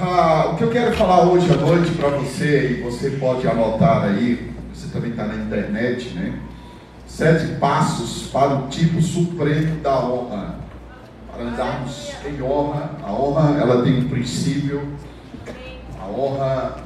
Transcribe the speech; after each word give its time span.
Ah, 0.00 0.50
o 0.52 0.56
que 0.56 0.62
eu 0.62 0.70
quero 0.70 0.96
falar 0.96 1.24
hoje 1.24 1.52
à 1.52 1.56
noite 1.56 1.90
para 1.90 2.10
você, 2.10 2.70
e 2.70 2.82
você 2.82 3.10
pode 3.10 3.48
anotar 3.48 4.04
aí, 4.04 4.54
você 4.72 4.86
também 4.92 5.10
está 5.10 5.24
na 5.24 5.34
internet, 5.34 6.10
né? 6.10 6.38
Sete 7.04 7.56
passos 7.56 8.30
para 8.30 8.54
o 8.54 8.68
tipo 8.68 9.02
supremo 9.02 9.80
da 9.80 9.98
honra. 9.98 10.54
Para 11.32 11.42
andarmos 11.42 12.12
em 12.24 12.40
honra. 12.40 12.92
A 13.02 13.12
honra, 13.12 13.58
ela 13.60 13.82
tem 13.82 13.98
um 13.98 14.08
princípio. 14.08 14.88
A 16.00 16.06
honra, 16.06 16.76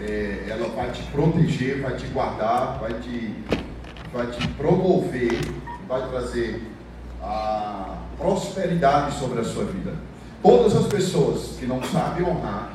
é, 0.00 0.46
ela 0.48 0.68
vai 0.70 0.90
te 0.90 1.04
proteger, 1.04 1.82
vai 1.82 1.94
te 1.94 2.08
guardar, 2.08 2.78
vai 2.80 2.94
te, 2.94 3.32
vai 4.12 4.26
te 4.26 4.48
promover, 4.48 5.38
vai 5.88 6.08
trazer 6.08 6.68
a 7.22 7.98
prosperidade 8.18 9.16
sobre 9.20 9.38
a 9.38 9.44
sua 9.44 9.66
vida. 9.66 10.15
Todas 10.42 10.76
as 10.76 10.86
pessoas 10.86 11.56
que 11.58 11.66
não 11.66 11.82
sabem 11.82 12.26
honrar, 12.26 12.72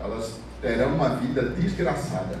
elas 0.00 0.38
terão 0.60 0.94
uma 0.94 1.10
vida 1.10 1.42
desgraçada. 1.42 2.38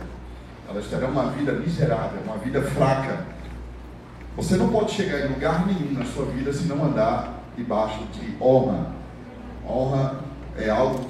Elas 0.68 0.86
terão 0.86 1.08
uma 1.08 1.30
vida 1.30 1.52
miserável, 1.52 2.20
uma 2.24 2.36
vida 2.36 2.62
fraca. 2.62 3.24
Você 4.36 4.56
não 4.56 4.68
pode 4.68 4.92
chegar 4.92 5.20
em 5.20 5.28
lugar 5.28 5.66
nenhum 5.66 5.92
na 5.92 6.04
sua 6.04 6.26
vida 6.26 6.52
se 6.52 6.64
não 6.64 6.84
andar 6.84 7.42
debaixo 7.56 8.00
de 8.12 8.36
honra. 8.40 8.92
Honra 9.66 10.20
é 10.58 10.68
algo 10.68 11.06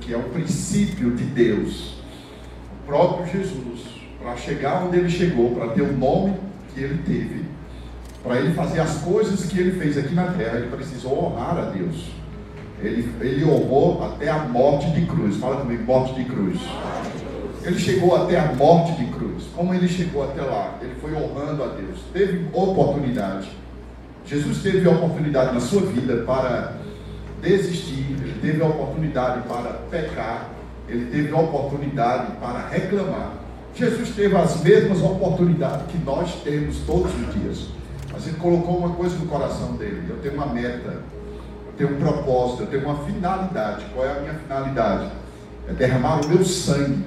que, 0.00 0.14
é 0.14 0.16
um 0.16 0.30
princípio 0.30 1.14
de 1.14 1.24
Deus. 1.24 1.98
O 2.72 2.86
próprio 2.86 3.26
Jesus, 3.26 3.80
para 4.20 4.36
chegar 4.36 4.84
onde 4.84 4.98
ele 4.98 5.10
chegou, 5.10 5.54
para 5.54 5.68
ter 5.68 5.82
o 5.82 5.92
nome 5.92 6.34
que 6.74 6.80
ele 6.80 7.02
teve, 7.02 7.44
para 8.22 8.38
ele 8.38 8.54
fazer 8.54 8.80
as 8.80 8.98
coisas 8.98 9.44
que 9.46 9.58
ele 9.58 9.78
fez 9.78 9.98
aqui 9.98 10.14
na 10.14 10.32
terra, 10.32 10.58
ele 10.58 10.74
precisou 10.74 11.24
honrar 11.24 11.58
a 11.58 11.64
Deus. 11.66 12.21
Ele, 12.82 13.08
ele 13.20 13.44
honrou 13.44 14.04
até 14.04 14.28
a 14.28 14.38
morte 14.38 14.90
de 14.90 15.06
cruz. 15.06 15.36
Fala 15.36 15.56
comigo, 15.56 15.84
morte 15.84 16.14
de 16.14 16.24
cruz. 16.24 16.58
Ele 17.64 17.78
chegou 17.78 18.16
até 18.16 18.38
a 18.38 18.52
morte 18.54 18.92
de 18.96 19.10
cruz. 19.12 19.44
Como 19.54 19.72
ele 19.72 19.86
chegou 19.86 20.24
até 20.24 20.42
lá? 20.42 20.78
Ele 20.82 20.94
foi 21.00 21.14
honrando 21.14 21.62
a 21.62 21.68
Deus. 21.68 22.00
Teve 22.12 22.48
oportunidade. 22.52 23.50
Jesus 24.26 24.62
teve 24.62 24.86
oportunidade 24.88 25.54
na 25.54 25.60
sua 25.60 25.82
vida 25.82 26.24
para 26.24 26.74
desistir. 27.40 28.16
Ele 28.20 28.38
teve 28.40 28.62
oportunidade 28.62 29.42
para 29.46 29.74
pecar. 29.90 30.50
Ele 30.88 31.06
teve 31.06 31.32
oportunidade 31.32 32.32
para 32.40 32.66
reclamar. 32.68 33.34
Jesus 33.74 34.10
teve 34.10 34.36
as 34.36 34.60
mesmas 34.60 35.00
oportunidades 35.00 35.86
que 35.86 35.98
nós 35.98 36.34
temos 36.42 36.78
todos 36.78 37.12
os 37.14 37.34
dias. 37.34 37.68
Mas 38.12 38.26
ele 38.26 38.36
colocou 38.36 38.76
uma 38.76 38.90
coisa 38.90 39.16
no 39.16 39.26
coração 39.26 39.76
dele. 39.76 40.02
Eu 40.08 40.16
tenho 40.16 40.34
uma 40.34 40.46
meta 40.46 41.00
tenho 41.82 41.96
um 41.96 41.98
propósito, 41.98 42.62
eu 42.62 42.66
tenho 42.68 42.84
uma 42.84 43.04
finalidade. 43.04 43.84
Qual 43.92 44.06
é 44.06 44.16
a 44.16 44.20
minha 44.20 44.34
finalidade? 44.34 45.10
É 45.68 45.72
derramar 45.72 46.24
o 46.24 46.28
meu 46.28 46.44
sangue. 46.44 47.04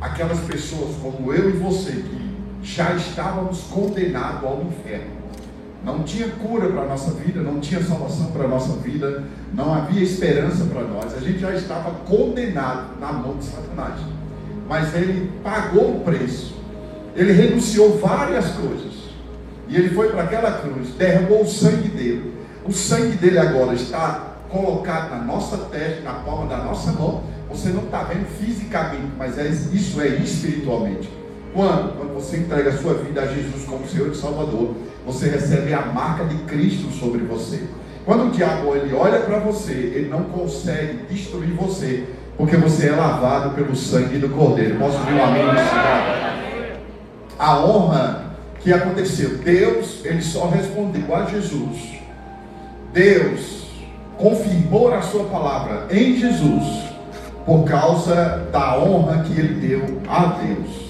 Aquelas 0.00 0.40
pessoas 0.40 0.96
como 1.00 1.32
eu 1.32 1.50
e 1.50 1.52
você 1.52 1.92
que 1.92 2.32
já 2.62 2.92
estávamos 2.94 3.60
condenados 3.70 4.44
ao 4.44 4.62
inferno. 4.62 5.22
Não 5.84 6.02
tinha 6.02 6.28
cura 6.28 6.68
para 6.68 6.82
a 6.82 6.86
nossa 6.86 7.12
vida, 7.12 7.40
não 7.40 7.60
tinha 7.60 7.82
salvação 7.82 8.32
para 8.32 8.44
a 8.44 8.48
nossa 8.48 8.72
vida, 8.78 9.24
não 9.52 9.72
havia 9.72 10.02
esperança 10.02 10.64
para 10.64 10.82
nós. 10.82 11.14
A 11.14 11.20
gente 11.20 11.38
já 11.38 11.52
estava 11.52 11.90
condenado 12.04 12.98
na 13.00 13.12
mão 13.12 13.36
de 13.36 13.44
Satanás. 13.44 14.00
Mas 14.68 14.94
ele 14.94 15.30
pagou 15.42 15.96
o 15.96 16.00
preço. 16.00 16.56
Ele 17.14 17.32
renunciou 17.32 17.98
várias 17.98 18.46
coisas. 18.52 18.92
E 19.68 19.76
ele 19.76 19.90
foi 19.90 20.10
para 20.10 20.24
aquela 20.24 20.52
cruz, 20.58 20.90
derramou 20.94 21.42
o 21.42 21.46
sangue 21.46 21.88
dele 21.88 22.31
o 22.64 22.72
sangue 22.72 23.16
dele 23.16 23.38
agora 23.38 23.74
está 23.74 24.36
colocado 24.48 25.10
na 25.10 25.24
nossa 25.24 25.56
testa, 25.56 26.02
na 26.02 26.12
palma 26.12 26.46
da 26.46 26.58
nossa 26.58 26.92
mão. 26.92 27.22
Você 27.50 27.70
não 27.70 27.82
está 27.84 28.04
vendo 28.04 28.26
fisicamente, 28.38 29.12
mas 29.18 29.36
é, 29.36 29.48
isso 29.48 30.00
é 30.00 30.08
espiritualmente. 30.08 31.10
Quando? 31.52 31.96
Quando 31.96 32.14
você 32.14 32.38
entrega 32.38 32.70
a 32.70 32.78
sua 32.78 32.94
vida 32.94 33.22
a 33.22 33.26
Jesus 33.26 33.64
como 33.64 33.86
Senhor 33.86 34.10
e 34.10 34.14
Salvador, 34.14 34.74
você 35.04 35.28
recebe 35.28 35.74
a 35.74 35.82
marca 35.82 36.24
de 36.24 36.36
Cristo 36.44 36.90
sobre 36.92 37.22
você. 37.24 37.64
Quando 38.04 38.28
o 38.28 38.30
diabo 38.30 38.74
ele 38.74 38.94
olha 38.94 39.20
para 39.20 39.38
você, 39.38 39.72
ele 39.72 40.08
não 40.08 40.24
consegue 40.24 41.04
destruir 41.10 41.52
você, 41.54 42.04
porque 42.36 42.56
você 42.56 42.88
é 42.88 42.92
lavado 42.92 43.54
pelo 43.54 43.76
sangue 43.76 44.18
do 44.18 44.28
Cordeiro. 44.30 44.78
Posso 44.78 44.98
ouvir 44.98 45.12
um 45.12 45.24
amém 45.24 45.46
nesse 45.52 45.74
A 47.38 47.58
honra 47.58 48.36
que 48.60 48.72
aconteceu, 48.72 49.38
Deus, 49.38 50.00
ele 50.04 50.22
só 50.22 50.48
respondeu 50.48 51.14
a 51.14 51.26
Jesus 51.26 52.01
Deus 52.92 53.62
confirmou 54.18 54.92
a 54.92 55.00
sua 55.00 55.24
palavra 55.24 55.86
em 55.90 56.16
Jesus 56.16 56.84
por 57.46 57.64
causa 57.64 58.46
da 58.52 58.78
honra 58.78 59.22
que 59.24 59.32
ele 59.32 59.66
deu 59.66 60.00
a 60.08 60.38
Deus. 60.42 60.82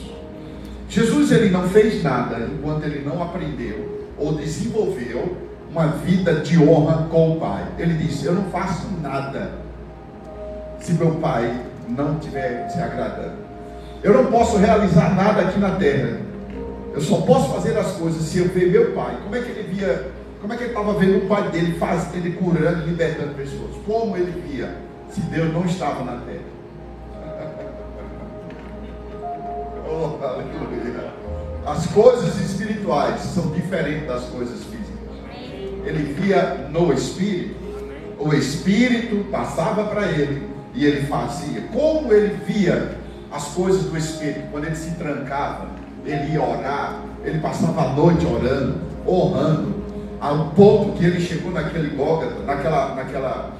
Jesus 0.88 1.30
ele 1.30 1.50
não 1.50 1.68
fez 1.68 2.02
nada 2.02 2.50
enquanto 2.52 2.84
ele 2.84 3.02
não 3.04 3.22
aprendeu 3.22 4.10
ou 4.18 4.34
desenvolveu 4.34 5.36
uma 5.70 5.86
vida 5.88 6.34
de 6.34 6.58
honra 6.58 7.06
com 7.08 7.32
o 7.32 7.40
Pai. 7.40 7.64
Ele 7.78 7.94
disse: 7.94 8.26
Eu 8.26 8.34
não 8.34 8.44
faço 8.50 8.86
nada 9.00 9.52
se 10.80 10.92
meu 10.92 11.12
Pai 11.12 11.62
não 11.88 12.19
estiver 12.19 12.69
se 12.69 12.78
agradando. 12.78 13.42
Eu 14.02 14.12
não 14.12 14.26
posso 14.26 14.56
realizar 14.58 15.14
nada 15.14 15.42
aqui 15.42 15.58
na 15.58 15.76
terra. 15.76 16.19
Eu 16.92 17.00
só 17.00 17.22
posso 17.22 17.54
fazer 17.54 17.78
as 17.78 17.92
coisas 17.92 18.22
se 18.22 18.38
eu 18.38 18.48
ver 18.48 18.70
meu 18.70 18.92
Pai. 18.92 19.16
Como 19.22 19.34
é 19.34 19.40
que 19.40 19.50
ele 19.50 19.74
via 19.74 20.10
como 20.42 20.53
é 20.53 20.56
que 20.56 20.64
ele 20.64 20.72
estava 20.72 20.92
vendo 20.94 21.19
o 21.19 21.28
pai 21.28 21.48
dele 21.50 21.78
faz, 21.78 22.12
ele 22.14 22.32
curando, 22.32 22.84
libertando 22.84 23.32
pessoas? 23.34 23.76
Como 23.86 24.16
ele 24.16 24.42
via 24.44 24.76
se 25.08 25.20
Deus 25.20 25.53
não 25.53 25.64
estava 25.64 26.03
na 26.03 26.20
terra? 26.22 26.42
oh, 29.88 30.19
aleluia. 30.25 31.12
As 31.64 31.86
coisas 31.86 32.41
espirituais 32.41 33.20
são 33.20 33.52
diferentes 33.52 34.08
das 34.08 34.25
coisas 34.25 34.64
físicas. 34.64 34.82
Ele 35.84 36.12
via 36.12 36.69
no 36.70 36.92
espírito, 36.92 37.54
o 38.19 38.34
espírito 38.34 39.25
passava 39.31 39.84
para 39.84 40.10
ele 40.10 40.48
e 40.75 40.84
ele 40.84 41.06
fazia. 41.06 41.60
Como 41.72 42.12
ele 42.12 42.34
via 42.44 42.98
as 43.31 43.44
coisas 43.54 43.84
do 43.84 43.97
espírito, 43.97 44.50
quando 44.50 44.64
ele 44.64 44.75
se 44.75 44.91
trancava, 44.97 45.69
ele 46.04 46.32
ia 46.32 46.42
orar, 46.42 47.00
ele 47.25 47.38
passava 47.38 47.81
a 47.81 47.92
noite 47.92 48.26
orando, 48.26 48.81
honrando, 49.06 49.81
ao 50.22 50.50
ponto 50.50 50.92
que 50.92 51.04
ele 51.04 51.20
chegou 51.20 51.50
naquele 51.50 51.96
Gólgota, 51.96 52.44
naquela, 52.44 52.94
naquela, 52.94 53.50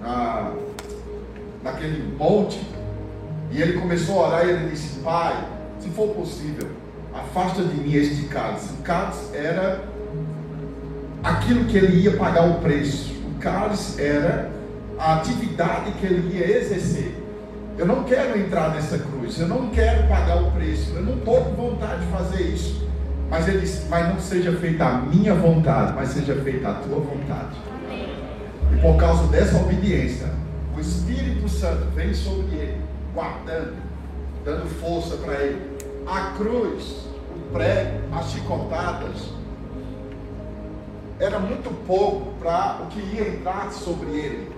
na, 0.00 0.50
naquele 1.62 2.16
monte, 2.16 2.58
e 3.50 3.60
ele 3.60 3.74
começou 3.74 4.24
a 4.24 4.28
orar 4.28 4.46
e 4.46 4.50
ele 4.50 4.70
disse, 4.70 5.00
Pai, 5.00 5.46
se 5.78 5.90
for 5.90 6.08
possível, 6.14 6.68
afasta 7.12 7.62
de 7.62 7.74
mim 7.74 7.92
este 7.92 8.28
cálice. 8.28 8.72
O 8.72 8.82
cálice 8.82 9.36
era 9.36 9.84
aquilo 11.22 11.66
que 11.66 11.76
ele 11.76 12.00
ia 12.00 12.16
pagar 12.16 12.48
o 12.48 12.60
preço. 12.60 13.12
O 13.30 13.38
cálice 13.38 14.00
era 14.00 14.50
a 14.98 15.16
atividade 15.16 15.92
que 16.00 16.06
ele 16.06 16.34
ia 16.34 16.58
exercer. 16.58 17.14
Eu 17.76 17.84
não 17.84 18.04
quero 18.04 18.38
entrar 18.38 18.74
nessa 18.74 18.96
cruz, 18.96 19.38
eu 19.38 19.48
não 19.48 19.68
quero 19.68 20.08
pagar 20.08 20.42
o 20.42 20.50
preço, 20.52 20.94
eu 20.94 21.02
não 21.02 21.18
estou 21.18 21.44
com 21.44 21.70
vontade 21.70 22.06
de 22.06 22.10
fazer 22.10 22.42
isso. 22.42 22.85
Mas 23.30 23.48
ele 23.48 23.60
disse: 23.60 23.86
Mas 23.88 24.08
não 24.08 24.20
seja 24.20 24.52
feita 24.52 24.84
a 24.84 24.98
minha 24.98 25.34
vontade, 25.34 25.92
mas 25.94 26.10
seja 26.10 26.34
feita 26.36 26.68
a 26.68 26.74
tua 26.74 27.00
vontade. 27.00 27.56
E 28.72 28.76
por 28.80 28.96
causa 28.96 29.26
dessa 29.28 29.56
obediência, 29.56 30.30
o 30.76 30.80
Espírito 30.80 31.48
Santo 31.48 31.86
vem 31.94 32.12
sobre 32.14 32.54
ele, 32.56 32.80
guardando, 33.14 33.76
dando 34.44 34.68
força 34.80 35.16
para 35.16 35.34
ele. 35.34 35.76
A 36.06 36.32
cruz, 36.36 37.06
o 37.34 37.52
prego, 37.52 37.98
as 38.12 38.30
chicotadas, 38.30 39.30
era 41.18 41.40
muito 41.40 41.70
pouco 41.86 42.32
para 42.38 42.82
o 42.82 42.86
que 42.88 43.00
ia 43.00 43.28
entrar 43.28 43.72
sobre 43.72 44.10
ele. 44.10 44.52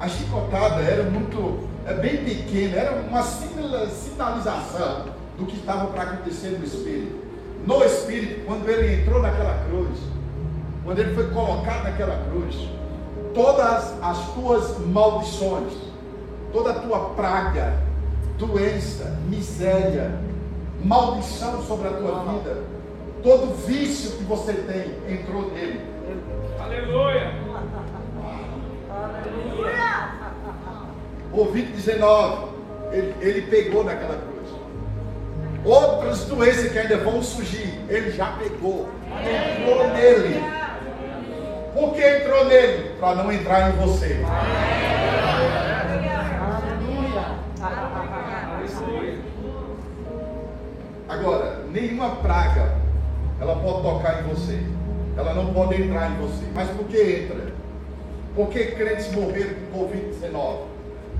A 0.00 0.08
chicotada 0.08 0.80
era 0.80 1.02
muito, 1.02 1.68
é 1.84 1.92
bem 1.94 2.24
pequena, 2.24 2.76
era 2.76 3.00
uma 3.00 3.22
sinalização 3.22 5.17
do 5.38 5.46
que 5.46 5.56
estava 5.56 5.86
para 5.86 6.02
acontecer 6.02 6.58
no 6.58 6.64
Espírito. 6.64 7.16
No 7.64 7.84
Espírito, 7.84 8.44
quando 8.44 8.68
ele 8.68 9.02
entrou 9.02 9.22
naquela 9.22 9.64
cruz, 9.68 9.98
quando 10.84 10.98
ele 10.98 11.14
foi 11.14 11.28
colocado 11.30 11.84
naquela 11.84 12.16
cruz, 12.30 12.68
todas 13.34 14.02
as 14.02 14.32
tuas 14.32 14.78
maldições, 14.78 15.72
toda 16.52 16.70
a 16.70 16.74
tua 16.80 17.10
praga, 17.10 17.74
doença, 18.38 19.18
miséria, 19.28 20.18
maldição 20.82 21.62
sobre 21.62 21.88
a 21.88 21.92
tua 21.92 22.24
vida, 22.24 22.62
todo 23.22 23.54
vício 23.66 24.16
que 24.16 24.24
você 24.24 24.52
tem 24.52 25.12
entrou 25.12 25.50
nele. 25.52 25.80
Aleluia! 26.58 27.32
Aleluia! 28.90 30.08
O 31.32 31.44
19, 31.44 32.48
ele, 32.92 33.14
ele 33.20 33.42
pegou 33.42 33.84
naquela 33.84 34.16
cruz. 34.16 34.37
Outras 35.68 36.24
doenças 36.24 36.72
que 36.72 36.78
ainda 36.78 36.96
vão 36.96 37.22
surgir, 37.22 37.78
ele 37.90 38.10
já 38.10 38.28
pegou. 38.38 38.88
Entrou 39.06 39.86
nele. 39.88 40.42
Por 41.74 41.92
que 41.92 42.00
entrou 42.00 42.46
nele? 42.46 42.94
Para 42.98 43.16
não 43.16 43.30
entrar 43.30 43.68
em 43.68 43.72
você. 43.76 44.24
Agora, 51.06 51.64
nenhuma 51.70 52.16
praga 52.16 52.74
ela 53.38 53.56
pode 53.56 53.82
tocar 53.82 54.20
em 54.20 54.28
você. 54.28 54.62
Ela 55.18 55.34
não 55.34 55.52
pode 55.52 55.82
entrar 55.82 56.12
em 56.12 56.14
você. 56.14 56.46
Mas 56.54 56.70
por 56.70 56.86
que 56.86 56.96
entra? 56.96 57.52
Porque 58.34 58.68
crentes 58.68 59.12
morreram 59.12 59.54
com 59.70 59.84
Covid-19. 59.84 60.60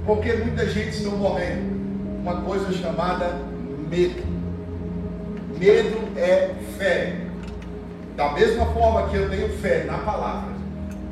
Porque 0.06 0.32
muita 0.32 0.66
gente 0.66 1.02
não 1.02 1.18
morrendo. 1.18 1.76
Uma 2.22 2.40
coisa 2.40 2.72
chamada 2.72 3.36
medo. 3.90 4.37
Medo 5.58 6.16
é 6.16 6.54
fé. 6.78 7.16
Da 8.16 8.32
mesma 8.32 8.66
forma 8.66 9.08
que 9.08 9.16
eu 9.16 9.28
tenho 9.28 9.48
fé 9.58 9.84
na 9.84 9.98
palavra 9.98 10.52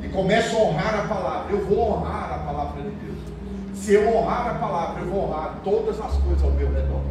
e 0.01 0.07
começo 0.07 0.55
a 0.55 0.59
honrar 0.61 0.99
a 1.03 1.07
palavra, 1.07 1.51
eu 1.51 1.65
vou 1.65 1.91
honrar 1.91 2.33
a 2.33 2.37
palavra 2.39 2.81
de 2.81 2.89
Deus. 2.89 3.17
Se 3.73 3.93
eu 3.93 4.07
honrar 4.07 4.51
a 4.51 4.53
palavra, 4.53 5.01
eu 5.01 5.09
vou 5.09 5.25
honrar 5.25 5.59
todas 5.65 5.99
as 5.99 6.13
coisas 6.17 6.43
ao 6.43 6.51
meu 6.51 6.71
redor. 6.71 7.01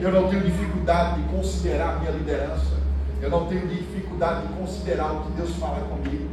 Eu 0.00 0.10
não 0.12 0.28
tenho 0.28 0.42
dificuldade 0.42 1.20
de 1.20 1.28
considerar 1.28 1.96
a 1.96 1.98
minha 1.98 2.10
liderança. 2.12 2.76
Eu 3.20 3.30
não 3.30 3.46
tenho 3.46 3.66
dificuldade 3.68 4.46
de 4.46 4.52
considerar 4.54 5.12
o 5.12 5.24
que 5.24 5.32
Deus 5.32 5.54
fala 5.56 5.80
comigo. 5.88 6.28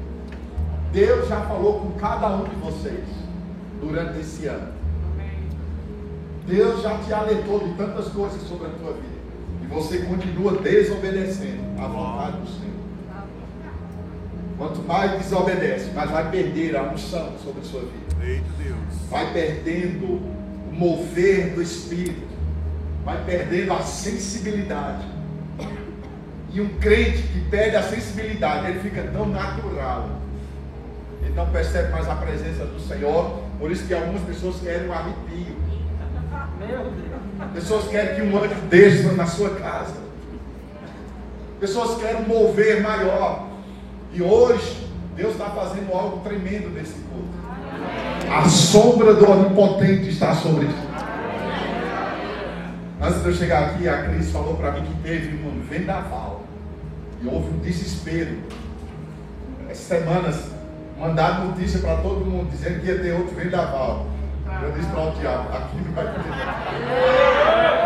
Deus 0.93 1.27
já 1.27 1.41
falou 1.41 1.79
com 1.81 1.91
cada 1.99 2.27
um 2.29 2.43
de 2.45 2.55
vocês 2.55 3.05
durante 3.81 4.19
esse 4.19 4.45
ano. 4.47 4.71
Deus 6.45 6.81
já 6.81 6.97
te 6.99 7.13
alertou 7.13 7.59
de 7.59 7.73
tantas 7.73 8.07
coisas 8.09 8.41
sobre 8.43 8.67
a 8.67 8.69
tua 8.71 8.93
vida. 8.93 9.12
Você 9.73 9.97
continua 9.99 10.61
desobedecendo 10.61 11.63
à 11.79 11.87
vontade 11.87 12.37
do 12.37 12.47
Senhor. 12.47 12.73
Quanto 14.55 14.83
mais 14.83 15.19
desobedece, 15.19 15.89
mais 15.91 16.11
vai 16.11 16.29
perder 16.29 16.75
a 16.77 16.83
unção 16.83 17.33
sobre 17.43 17.61
a 17.61 17.63
sua 17.63 17.81
vida. 17.81 18.03
Vai 19.09 19.33
perdendo 19.33 20.05
o 20.05 20.71
mover 20.71 21.55
do 21.55 21.61
Espírito. 21.61 22.21
Vai 23.03 23.23
perdendo 23.25 23.73
a 23.73 23.81
sensibilidade. 23.81 25.05
E 26.51 26.61
um 26.61 26.69
crente 26.77 27.23
que 27.23 27.39
perde 27.49 27.75
a 27.75 27.81
sensibilidade, 27.81 28.67
ele 28.67 28.79
fica 28.79 29.01
tão 29.11 29.27
natural. 29.27 30.07
Ele 31.23 31.33
não 31.33 31.49
percebe 31.49 31.91
mais 31.91 32.07
a 32.07 32.15
presença 32.15 32.63
do 32.65 32.79
Senhor. 32.79 33.41
Por 33.57 33.71
isso 33.71 33.87
que 33.87 33.93
algumas 33.93 34.21
pessoas 34.21 34.57
querem 34.61 34.87
um 34.87 34.93
arrepio. 34.93 35.55
Pessoas 37.53 37.87
querem 37.87 38.15
que 38.15 38.21
um 38.21 38.37
anjo 38.37 38.55
desça 38.69 39.11
na 39.13 39.25
sua 39.25 39.51
casa. 39.51 39.95
Pessoas 41.59 41.99
querem 41.99 42.23
mover 42.23 42.81
maior. 42.81 43.47
E 44.11 44.21
hoje, 44.21 44.87
Deus 45.15 45.33
está 45.33 45.45
fazendo 45.45 45.93
algo 45.93 46.21
tremendo 46.21 46.69
nesse 46.69 46.93
culto. 46.93 47.33
A 48.31 48.49
sombra 48.49 49.13
do 49.13 49.29
Onipotente 49.29 50.09
está 50.09 50.33
sobre 50.35 50.67
ti. 50.67 50.73
Antes 53.01 53.21
de 53.21 53.27
eu 53.27 53.33
chegar 53.33 53.65
aqui, 53.65 53.87
a 53.87 54.03
Cris 54.03 54.31
falou 54.31 54.55
para 54.55 54.71
mim 54.71 54.85
que 54.85 55.03
teve 55.03 55.45
um 55.45 55.61
vendaval. 55.61 56.43
E 57.21 57.27
houve 57.27 57.53
um 57.53 57.59
desespero. 57.59 58.37
Essas 59.69 59.99
semanas 59.99 60.51
mandaram 60.99 61.47
notícia 61.47 61.79
para 61.79 61.97
todo 61.97 62.25
mundo, 62.25 62.49
dizendo 62.49 62.79
que 62.79 62.87
ia 62.87 62.99
ter 62.99 63.13
outro 63.13 63.35
vendaval. 63.35 64.07
Eu 64.61 64.71
disse 64.71 64.89
para 64.89 65.01
o 65.01 65.11
diabo, 65.11 65.49
aqui 65.55 65.77
não 65.85 65.93
vai 65.93 66.05
ter. 66.05 66.21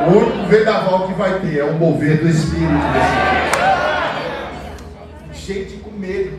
O 0.08 0.10
único 0.18 0.48
vendaval 0.48 1.08
que 1.08 1.14
vai 1.14 1.40
ter 1.40 1.60
é 1.60 1.64
o 1.64 1.74
mover 1.74 2.20
do 2.20 2.28
Espírito 2.28 2.74
desse 5.34 5.48
Gente 5.48 5.78
com 5.78 5.92
medo. 5.92 6.38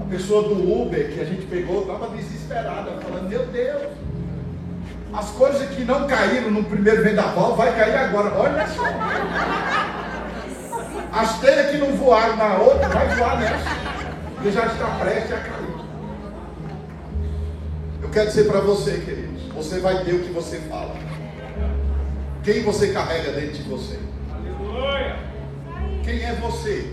A 0.00 0.04
pessoa 0.10 0.42
do 0.48 0.54
Uber 0.54 1.12
que 1.12 1.20
a 1.20 1.24
gente 1.24 1.46
pegou 1.46 1.82
estava 1.82 2.08
desesperada, 2.08 2.92
falando, 3.02 3.28
meu 3.28 3.46
Deus, 3.46 3.82
as 5.12 5.30
coisas 5.30 5.68
que 5.70 5.84
não 5.84 6.06
caíram 6.06 6.50
no 6.50 6.64
primeiro 6.64 7.02
vendaval 7.02 7.54
vai 7.56 7.74
cair 7.74 7.96
agora. 7.96 8.32
Olha 8.34 8.66
só. 8.68 8.84
As 11.12 11.38
telhas 11.40 11.70
que 11.70 11.78
não 11.78 11.96
voaram 11.96 12.36
na 12.36 12.58
outra, 12.58 12.88
vai 12.88 13.08
voar 13.16 13.40
nessa. 13.40 13.70
Porque 14.34 14.50
já 14.50 14.66
está 14.66 14.86
prestes 15.00 15.32
a 15.32 15.36
cair. 15.36 15.57
Eu 18.08 18.12
quero 18.12 18.28
dizer 18.28 18.44
para 18.44 18.60
você, 18.60 18.92
queridos, 18.92 19.42
você 19.52 19.80
vai 19.80 20.02
ter 20.02 20.14
o 20.14 20.20
que 20.20 20.32
você 20.32 20.56
fala. 20.60 20.96
Quem 22.42 22.62
você 22.62 22.88
carrega 22.88 23.32
dentro 23.32 23.58
de 23.58 23.62
você? 23.64 23.98
Aleluia. 24.32 25.18
Quem 26.02 26.24
é 26.24 26.34
você? 26.36 26.90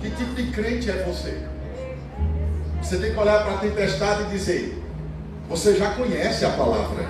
Que 0.00 0.10
tipo 0.10 0.34
de 0.34 0.50
crente 0.50 0.90
é 0.90 1.04
você? 1.04 1.38
Você 2.82 2.96
tem 2.96 3.12
que 3.12 3.20
olhar 3.20 3.44
para 3.44 3.54
a 3.54 3.58
tempestade 3.58 4.22
e 4.22 4.36
dizer: 4.36 4.82
Você 5.48 5.76
já 5.76 5.92
conhece 5.92 6.44
a 6.44 6.50
palavra. 6.50 7.08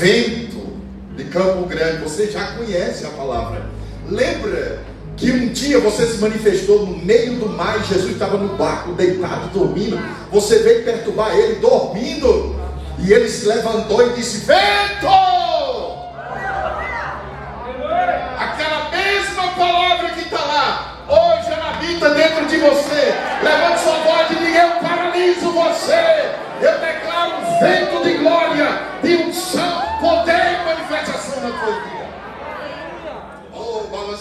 Vento 0.00 0.78
de 1.16 1.24
Campo 1.24 1.66
Grande, 1.66 2.02
você 2.02 2.30
já 2.30 2.52
conhece 2.52 3.04
a 3.04 3.10
palavra. 3.10 3.66
Lembra 4.08 4.80
que 5.18 5.32
um 5.32 5.48
dia 5.48 5.80
você 5.80 6.06
se 6.06 6.18
manifestou 6.18 6.86
no 6.86 6.96
meio 6.96 7.34
do 7.34 7.48
mar 7.48 7.80
e 7.80 7.84
Jesus 7.92 8.12
estava 8.12 8.36
no 8.36 8.56
barco, 8.56 8.92
deitado, 8.92 9.48
dormindo. 9.48 9.98
Você 10.30 10.60
veio 10.60 10.84
perturbar 10.84 11.36
ele, 11.36 11.56
dormindo. 11.56 12.56
E 13.00 13.12
ele 13.12 13.28
se 13.28 13.46
levantou 13.46 14.06
e 14.06 14.12
disse: 14.14 14.46
Vento! 14.46 15.08
Aquela 18.38 18.90
mesma 18.90 19.48
palavra 19.56 20.10
que 20.10 20.20
está 20.20 20.38
lá, 20.38 21.04
hoje 21.08 21.52
ela 21.52 21.70
habita 21.70 22.10
dentro 22.10 22.46
de 22.46 22.56
você. 22.58 23.14
Levante 23.42 23.80
sua 23.80 23.98
voz 23.98 24.30
e 24.30 24.34
diga: 24.36 24.58
Eu 24.58 24.88
paraliso 24.88 25.50
você. 25.50 26.30
Eu 26.60 26.78
declaro 26.78 27.32
um 27.38 27.60
vento 27.60 28.04
de 28.04 28.14
glória, 28.18 28.82
de 29.02 29.16
unção, 29.16 29.82
poder 30.00 30.60
e 30.60 30.64
manifestação 30.64 31.40
na 31.40 31.50
tua 31.50 31.72
vida 31.80 31.87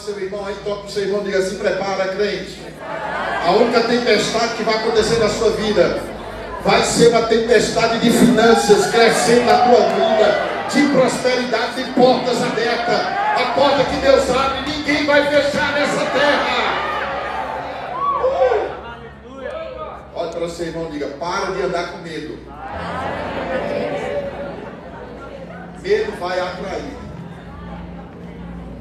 seu 0.08 0.20
irmão 0.22 0.46
aí, 0.46 0.56
toca 0.64 0.88
o 0.88 0.90
seu 0.90 1.04
irmão, 1.04 1.22
diga 1.22 1.40
assim: 1.40 1.58
prepara, 1.58 2.08
crente. 2.16 2.62
A 3.46 3.52
única 3.52 3.82
tempestade 3.82 4.56
que 4.56 4.64
vai 4.64 4.76
acontecer 4.76 5.20
na 5.20 5.30
sua 5.30 5.52
vida 5.52 6.00
vai 6.64 6.82
ser 6.84 7.10
uma 7.10 7.24
tempestade 7.24 8.00
de 8.00 8.10
finanças 8.10 8.88
crescendo 8.88 9.46
na 9.46 9.58
tua 9.60 9.82
vida, 9.82 10.68
de 10.72 10.88
prosperidade, 10.94 11.84
de 11.84 11.92
portas 11.92 12.42
abertas. 12.42 13.02
A 13.38 13.54
porta 13.54 13.84
que 13.84 13.96
Deus 13.98 14.30
abre, 14.30 14.72
ninguém 14.72 15.06
vai 15.06 15.28
fechar 15.28 15.74
nessa 15.74 16.06
terra. 16.06 16.58
Olha 20.16 20.32
para 20.32 20.46
o 20.46 20.50
seu 20.50 20.68
irmão, 20.68 20.90
diga: 20.90 21.08
para 21.20 21.52
de 21.52 21.62
andar 21.64 21.92
com 21.92 21.98
medo. 21.98 22.40
Medo 25.82 26.12
vai 26.20 26.40
atrair. 26.40 27.07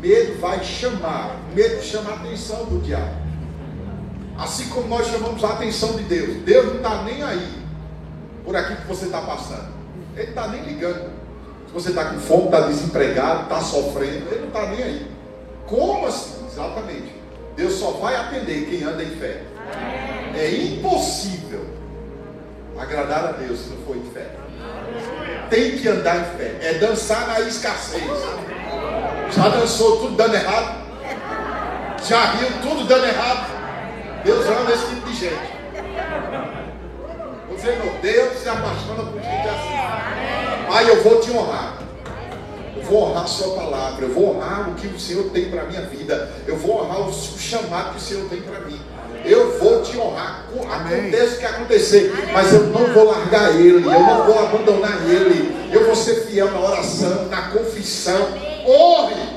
Medo 0.07 0.39
vai 0.39 0.63
chamar, 0.63 1.37
medo 1.53 1.83
chama 1.83 2.11
a 2.11 2.15
atenção 2.15 2.65
do 2.67 2.81
diabo. 2.81 3.17
Assim 4.39 4.69
como 4.69 4.87
nós 4.87 5.09
chamamos 5.09 5.43
a 5.43 5.49
atenção 5.49 5.97
de 5.97 6.05
Deus. 6.05 6.45
Deus 6.45 6.67
não 6.67 6.77
está 6.77 7.03
nem 7.03 7.25
aí 7.25 7.59
por 8.45 8.55
aquilo 8.55 8.83
que 8.83 8.87
você 8.87 9.07
está 9.07 9.21
passando. 9.23 9.67
Ele 10.15 10.29
está 10.29 10.47
nem 10.47 10.63
ligando. 10.63 11.11
Se 11.67 11.73
você 11.75 11.89
está 11.89 12.05
com 12.05 12.21
fome, 12.21 12.45
está 12.45 12.61
desempregado, 12.61 13.43
está 13.43 13.61
sofrendo, 13.61 14.31
ele 14.31 14.43
não 14.43 14.47
está 14.47 14.67
nem 14.67 14.83
aí. 14.85 15.11
Como 15.67 16.07
assim? 16.07 16.47
Exatamente. 16.53 17.13
Deus 17.57 17.73
só 17.73 17.91
vai 17.93 18.15
atender 18.15 18.67
quem 18.71 18.85
anda 18.85 19.03
em 19.03 19.11
fé. 19.17 19.43
É 20.37 20.55
impossível 20.55 21.67
agradar 22.79 23.25
a 23.25 23.33
Deus 23.33 23.59
se 23.59 23.71
não 23.71 23.79
for 23.79 23.97
em 23.97 24.09
fé. 24.13 24.31
Tem 25.51 25.77
que 25.77 25.89
andar 25.89 26.17
em 26.17 26.39
fé. 26.39 26.59
É 26.61 26.75
dançar 26.75 27.27
na 27.27 27.41
escassez. 27.41 28.05
Já 29.33 29.49
dançou 29.49 29.99
tudo 29.99 30.17
dando 30.17 30.35
errado. 30.35 30.87
Já 32.03 32.25
riu 32.33 32.49
tudo 32.63 32.85
dando 32.85 33.05
errado. 33.05 33.57
Deus 34.25 34.47
ama 34.47 34.73
esse 34.73 34.87
tipo 34.87 35.09
de 35.09 35.15
gente. 35.15 35.57
Dizer, 37.55 37.79
meu 37.83 37.93
Deus 38.03 38.39
se 38.39 38.49
apaixona 38.49 39.03
por 39.11 39.21
gente 39.21 39.49
assim. 39.49 40.67
Pai, 40.69 40.91
eu 40.91 41.03
vou 41.03 41.21
te 41.21 41.31
honrar. 41.31 41.79
Eu 42.77 42.83
vou 42.83 43.09
honrar 43.09 43.25
a 43.25 43.27
sua 43.27 43.55
palavra. 43.57 44.05
Eu 44.05 44.13
vou 44.13 44.37
honrar 44.37 44.69
o 44.69 44.75
que 44.75 44.87
o 44.89 45.01
Senhor 45.01 45.31
tem 45.31 45.51
para 45.51 45.65
minha 45.65 45.83
vida. 45.83 46.31
Eu 46.47 46.57
vou 46.57 46.83
honrar 46.83 47.01
o 47.01 47.13
chamado 47.13 47.93
que 47.93 47.97
o 47.97 48.01
Senhor 48.01 48.29
tem 48.29 48.43
para 48.43 48.61
mim. 48.61 48.81
Eu 49.27 49.59
vou 49.59 49.83
te 49.83 49.99
honrar. 49.99 50.47
Aconteça 50.71 51.37
o 51.37 51.39
que 51.39 51.47
acontecer. 51.47 52.13
Mas 52.33 52.53
eu 52.53 52.65
não 52.65 52.93
vou 52.93 53.05
largar 53.05 53.55
ele. 53.55 53.85
Eu 53.85 54.01
não 54.01 54.25
vou 54.25 54.39
abandonar 54.39 55.09
ele. 55.09 55.55
Eu 55.73 55.87
vou 55.87 55.97
ser 55.97 56.27
fiel 56.27 56.51
na 56.51 56.61
oração, 56.61 57.27
na 57.27 57.51
confissão 57.51 58.29
honre, 58.67 59.29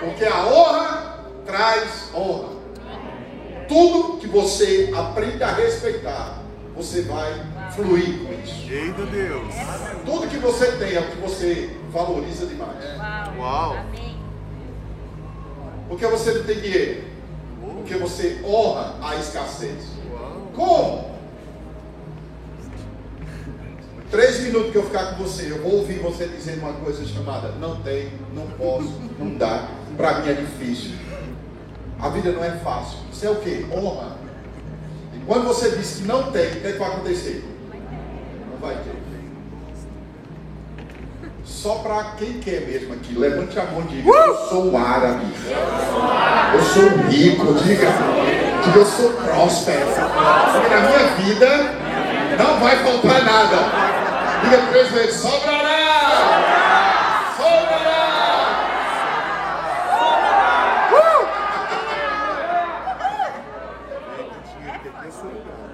porque 0.00 0.24
a 0.24 0.46
honra 0.46 1.24
traz 1.44 2.10
honra. 2.14 2.60
Tudo 3.68 4.18
que 4.18 4.26
você 4.26 4.92
aprende 4.96 5.42
a 5.42 5.52
respeitar, 5.52 6.38
você 6.74 7.02
vai 7.02 7.32
fluir 7.74 8.18
com 8.18 8.32
isso. 8.32 8.68
Eita 8.68 9.02
Deus. 9.06 9.54
Tudo 10.04 10.28
que 10.28 10.38
você 10.38 10.72
tem 10.72 10.94
é 10.94 11.00
o 11.00 11.06
que 11.06 11.16
você 11.18 11.70
valoriza 11.90 12.46
demais. 12.46 12.84
Uau. 13.38 13.76
Porque 15.88 16.06
você 16.06 16.32
não 16.32 16.44
tem 16.44 16.60
dinheiro. 16.60 17.09
Porque 17.60 17.94
você 17.96 18.40
honra 18.44 18.96
a 19.02 19.16
escassez. 19.16 19.84
Como? 20.54 21.10
Três 24.10 24.40
minutos 24.40 24.72
que 24.72 24.78
eu 24.78 24.82
ficar 24.84 25.14
com 25.14 25.22
você, 25.22 25.52
eu 25.52 25.62
vou 25.62 25.76
ouvir 25.76 26.00
você 26.00 26.26
dizendo 26.26 26.62
uma 26.62 26.72
coisa 26.72 27.06
chamada 27.06 27.50
não 27.60 27.76
tem, 27.76 28.12
não 28.34 28.46
posso, 28.58 28.92
não 29.18 29.36
dá. 29.36 29.68
Para 29.96 30.20
mim 30.20 30.30
é 30.30 30.34
difícil. 30.34 30.92
A 32.00 32.08
vida 32.08 32.32
não 32.32 32.42
é 32.42 32.50
fácil. 32.58 32.98
Isso 33.12 33.24
é 33.24 33.30
o 33.30 33.36
que? 33.36 33.66
Honra. 33.72 34.16
E 35.14 35.24
quando 35.26 35.44
você 35.46 35.70
diz 35.76 35.96
que 35.96 36.02
não 36.08 36.32
tem, 36.32 36.48
o 36.48 36.60
que, 36.60 36.66
é 36.66 36.72
que 36.72 36.78
vai 36.78 36.88
acontecer? 36.88 37.44
Não 38.50 38.58
vai 38.58 38.74
ter. 38.82 38.99
Só 41.62 41.74
para 41.74 42.12
quem 42.16 42.40
quer 42.40 42.62
mesmo 42.62 42.94
aqui, 42.94 43.12
levante 43.12 43.60
a 43.60 43.64
mão 43.64 43.82
e 43.82 43.96
diga: 43.96 44.08
Eu 44.08 44.34
sou 44.48 44.74
árabe. 44.78 45.26
Eu 46.54 46.62
sou 46.62 46.88
rico. 47.10 47.52
Diga, 47.52 47.86
diga 48.64 48.78
eu 48.78 48.86
sou 48.86 49.12
próspero. 49.12 49.84
Porque 49.84 50.74
na 50.74 50.80
minha 50.80 51.06
vida 51.18 51.48
não 52.38 52.60
vai 52.60 52.76
faltar 52.76 53.22
nada. 53.26 53.58
Diga 54.42 54.56
três 54.70 54.88
vezes: 54.88 55.20
sobrará! 55.20 56.00
Sobrará! 57.36 58.00
Uh! 60.94 61.28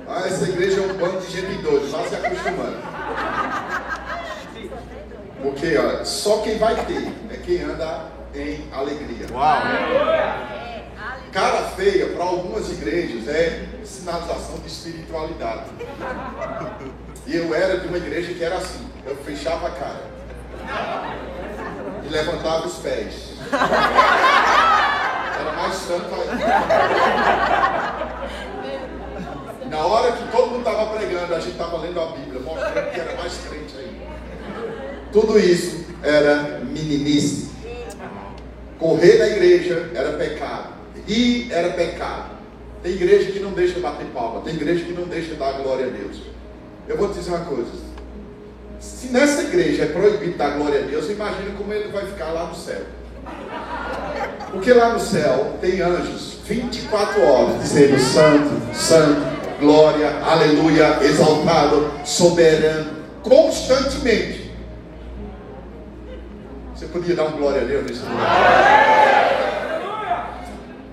Ah, 0.08 0.26
essa 0.26 0.48
igreja 0.48 0.80
é 0.80 0.84
um 0.84 0.96
bando 0.96 1.20
de 1.20 1.30
gente 1.30 1.62
doida, 1.62 1.86
vá 1.86 2.02
se 2.02 2.16
acostumando. 2.16 2.96
Porque 5.66 5.78
ó, 5.78 6.04
só 6.04 6.42
quem 6.42 6.58
vai 6.58 6.76
ter 6.84 7.12
é 7.28 7.36
quem 7.44 7.60
anda 7.62 8.02
em 8.32 8.68
alegria. 8.72 9.26
Uau! 9.32 9.62
Cara 11.32 11.62
feia, 11.70 12.06
para 12.10 12.22
algumas 12.22 12.70
igrejas, 12.70 13.26
é 13.26 13.64
sinalização 13.84 14.60
de 14.60 14.68
espiritualidade. 14.68 15.64
E 17.26 17.36
eu 17.36 17.52
era 17.52 17.78
de 17.78 17.88
uma 17.88 17.96
igreja 17.96 18.32
que 18.32 18.44
era 18.44 18.58
assim: 18.58 18.88
eu 19.04 19.16
fechava 19.16 19.66
a 19.66 19.70
cara 19.72 20.02
e 22.04 22.08
levantava 22.10 22.68
os 22.68 22.74
pés. 22.74 23.32
Era 25.40 25.52
mais 25.52 25.74
santo 25.74 26.14
ainda. 26.14 26.46
Na 29.68 29.84
hora 29.84 30.12
que 30.12 30.30
todo 30.30 30.46
mundo 30.52 30.68
estava 30.68 30.96
pregando, 30.96 31.34
a 31.34 31.40
gente 31.40 31.52
estava 31.52 31.76
lendo 31.78 32.00
a 32.00 32.06
Bíblia, 32.12 32.40
mostrando 32.40 32.92
que 32.92 33.00
era 33.00 33.16
mais 33.16 33.36
crente 33.38 33.76
ainda. 33.76 34.05
Tudo 35.16 35.38
isso 35.38 35.86
era 36.02 36.60
meninice. 36.62 37.48
Correr 38.78 39.16
da 39.16 39.28
igreja 39.28 39.90
era 39.94 40.12
pecado. 40.12 40.74
Ir 41.08 41.50
era 41.50 41.70
pecado. 41.70 42.36
Tem 42.82 42.92
igreja 42.92 43.32
que 43.32 43.40
não 43.40 43.52
deixa 43.52 43.80
bater 43.80 44.06
palma, 44.08 44.42
tem 44.42 44.52
igreja 44.52 44.84
que 44.84 44.92
não 44.92 45.04
deixa 45.04 45.34
dar 45.36 45.52
glória 45.52 45.86
a 45.86 45.88
Deus. 45.88 46.20
Eu 46.86 46.98
vou 46.98 47.08
te 47.08 47.18
dizer 47.18 47.30
uma 47.30 47.46
coisa. 47.46 47.70
Se 48.78 49.06
nessa 49.06 49.44
igreja 49.44 49.84
é 49.84 49.86
proibido 49.86 50.36
dar 50.36 50.50
glória 50.50 50.80
a 50.80 50.82
Deus, 50.82 51.08
imagina 51.08 51.50
como 51.56 51.72
ele 51.72 51.88
vai 51.88 52.04
ficar 52.04 52.32
lá 52.32 52.48
no 52.48 52.54
céu. 52.54 52.82
Porque 54.50 54.70
lá 54.74 54.92
no 54.92 55.00
céu 55.00 55.56
tem 55.62 55.80
anjos 55.80 56.40
24 56.44 57.22
horas 57.22 57.62
dizendo 57.62 57.98
santo, 57.98 58.74
santo, 58.74 59.22
glória, 59.60 60.10
aleluia, 60.18 60.98
exaltado, 61.02 61.90
soberano, 62.04 62.90
constantemente. 63.22 64.45
Você 66.86 66.92
podia 66.92 67.16
dar 67.16 67.24
um 67.24 67.32
glória 67.32 67.62
a 67.62 67.64
Deus 67.64 67.84
nesse 67.84 68.02
lugar? 68.04 69.26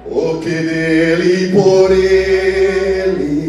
O 0.08 0.40
que 0.40 0.50
dele 0.50 1.52
por 1.52 1.92
ele 1.92 3.44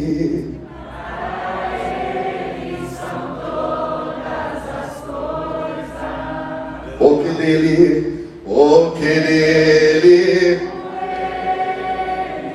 o 7.00 7.18
que 7.18 7.30
dele, 7.30 8.28
o 8.46 8.90
que 8.92 9.20
dele, 9.20 10.68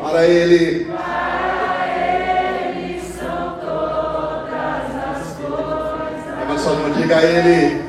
para 0.02 0.26
ele. 0.28 0.88
Levanta 6.40 6.60
sua 6.60 6.74
mão, 6.74 6.92
diga 6.92 7.18
a 7.18 7.26
ele, 7.26 7.89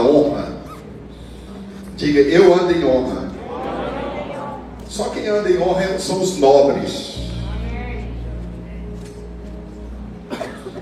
honra. 0.00 0.60
Diga, 1.96 2.20
eu 2.20 2.54
ando 2.54 2.72
em 2.72 2.84
honra. 2.84 3.30
Só 4.88 5.10
quem 5.10 5.26
anda 5.28 5.50
em 5.50 5.60
honra 5.60 5.98
são 5.98 6.20
os 6.20 6.36
nobres. 6.38 7.18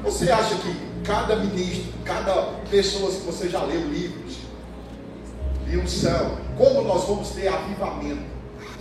Você 0.04 0.30
acha 0.30 0.54
que 0.56 0.74
cada 1.04 1.36
ministro, 1.36 1.92
cada 2.04 2.34
pessoa 2.70 3.10
que 3.10 3.20
você 3.20 3.48
já 3.48 3.62
leu 3.64 3.80
livros 3.88 4.38
de 5.66 5.78
um 5.78 5.86
céu, 5.86 6.38
como 6.56 6.82
nós 6.82 7.04
vamos 7.06 7.30
ter 7.30 7.48
avivamento 7.48 8.22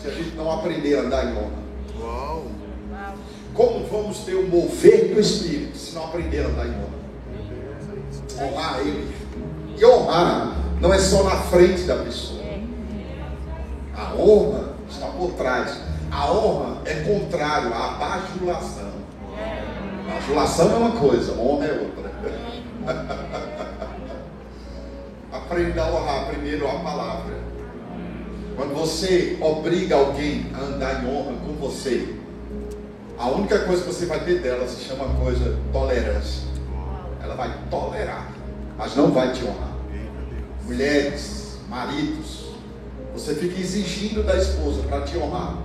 se 0.01 0.08
a 0.08 0.12
gente 0.12 0.36
não 0.36 0.51
aprender 0.51 0.96
a 0.96 1.01
andar 1.01 1.25
em 1.25 1.38
honra? 1.38 1.67
Uau! 2.00 2.46
Como 3.53 3.86
vamos 3.88 4.20
ter 4.20 4.36
o 4.36 4.48
mover 4.48 5.13
do 5.13 5.20
Espírito 5.20 5.77
se 5.77 5.96
não 5.96 6.06
aprender 6.06 6.39
a 6.39 6.48
andar 6.48 6.67
em 6.67 6.72
honra? 6.72 8.48
Honrar 8.48 8.79
Ele. 8.82 9.06
Honrar 10.07 10.53
não 10.79 10.93
é 10.93 10.99
só 10.99 11.23
na 11.23 11.35
frente 11.35 11.83
da 11.83 11.97
pessoa. 11.97 12.39
A 13.93 14.13
honra 14.15 14.69
está 14.89 15.07
por 15.07 15.33
trás. 15.33 15.81
A 16.09 16.31
honra 16.31 16.77
é 16.85 16.93
contrário 17.01 17.73
à 17.73 17.89
bajulação. 17.89 18.91
Bajulação 20.07 20.71
é 20.71 20.75
uma 20.77 20.91
coisa, 20.91 21.33
honra 21.33 21.65
é 21.65 21.71
outra. 21.73 22.11
Aprenda 25.33 25.83
a 25.83 25.91
honrar 25.91 26.27
primeiro 26.27 26.65
a 26.69 26.79
palavra. 26.79 27.35
Quando 28.55 28.73
você 28.73 29.37
obriga 29.41 29.95
alguém 29.95 30.49
a 30.55 30.61
andar 30.61 31.03
em 31.03 31.07
honra 31.07 31.33
com 31.45 31.53
você, 31.53 32.15
a 33.19 33.27
única 33.29 33.59
coisa 33.59 33.83
que 33.83 33.93
você 33.93 34.05
vai 34.05 34.21
ter 34.21 34.39
dela 34.41 34.65
se 34.67 34.85
chama 34.85 35.03
coisa 35.19 35.57
tolerância. 35.73 36.47
Ela 37.21 37.35
vai 37.35 37.53
tolerar, 37.69 38.31
mas 38.77 38.95
não 38.95 39.11
vai 39.11 39.33
te 39.33 39.43
honrar. 39.43 39.76
Mulheres, 40.67 41.59
maridos, 41.69 42.47
você 43.13 43.33
fica 43.33 43.57
exigindo 43.57 44.21
da 44.21 44.36
esposa 44.36 44.81
para 44.83 45.01
te 45.01 45.17
honrar. 45.17 45.57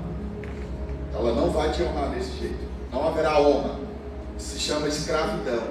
Ela 1.12 1.34
não 1.34 1.50
vai 1.50 1.72
te 1.72 1.82
honrar 1.82 2.10
desse 2.10 2.38
jeito. 2.38 2.70
Não 2.92 3.08
haverá 3.08 3.40
honra. 3.40 3.80
Se 4.38 4.60
chama 4.60 4.86
escravidão. 4.86 5.64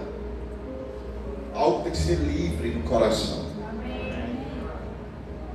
Algo 1.55 1.83
tem 1.83 1.93
que 1.93 1.97
ser 1.97 2.15
livre 2.15 2.71
no 2.71 2.83
coração. 2.83 3.45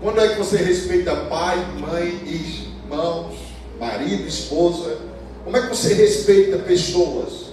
Quando 0.00 0.20
é 0.22 0.28
que 0.28 0.38
você 0.38 0.56
respeita 0.56 1.14
pai, 1.14 1.58
mãe, 1.78 2.08
irmãos, 2.26 3.36
marido, 3.78 4.26
esposa? 4.26 4.98
Como 5.44 5.54
é 5.54 5.60
que 5.60 5.68
você 5.68 5.92
respeita 5.92 6.56
pessoas? 6.58 7.50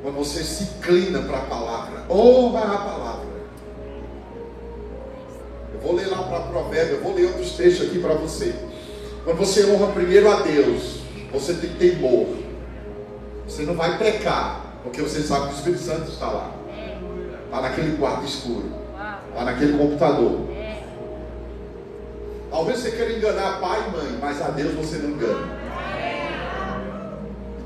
Quando 0.00 0.14
você 0.14 0.44
se 0.44 0.62
inclina 0.62 1.22
para 1.22 1.38
a 1.38 1.42
palavra, 1.42 2.06
honra 2.08 2.60
a 2.60 2.78
palavra. 2.78 3.29
Vou 5.82 5.94
ler 5.94 6.08
lá 6.08 6.22
para 6.24 6.40
Provérbio, 6.40 6.96
eu 6.96 7.02
vou 7.02 7.14
ler 7.14 7.26
outros 7.26 7.52
textos 7.52 7.88
aqui 7.88 7.98
para 7.98 8.14
você. 8.14 8.54
Quando 9.24 9.38
você 9.38 9.64
honra 9.66 9.92
primeiro 9.92 10.30
a 10.30 10.40
Deus, 10.40 11.00
você 11.32 11.54
tem 11.54 11.70
temor. 11.70 12.26
Você 13.46 13.62
não 13.62 13.74
vai 13.74 13.98
pecar, 13.98 14.78
porque 14.82 15.00
você 15.00 15.20
sabe 15.20 15.48
que 15.48 15.54
o 15.54 15.56
Espírito 15.56 15.82
Santo 15.82 16.10
está 16.10 16.30
lá. 16.30 16.50
Está 17.46 17.60
naquele 17.62 17.96
quarto 17.96 18.24
escuro. 18.24 18.70
Está 19.28 19.44
naquele 19.44 19.76
computador. 19.76 20.40
Talvez 22.50 22.78
você 22.78 22.90
queira 22.90 23.12
enganar 23.12 23.60
pai 23.60 23.84
e 23.86 23.96
mãe, 23.96 24.18
mas 24.20 24.42
a 24.42 24.48
Deus 24.48 24.74
você 24.74 24.96
não 24.96 25.10
engana. 25.10 25.48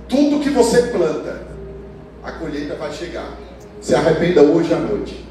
Tudo 0.09 0.41
que 0.41 0.51
você 0.51 0.83
planta, 0.89 1.43
a 2.23 2.33
colheita 2.33 2.75
vai 2.77 2.93
chegar. 2.93 3.31
Se 3.81 3.95
arrependa 3.95 4.43
hoje 4.43 4.73
à 4.73 4.79
noite. 4.79 5.24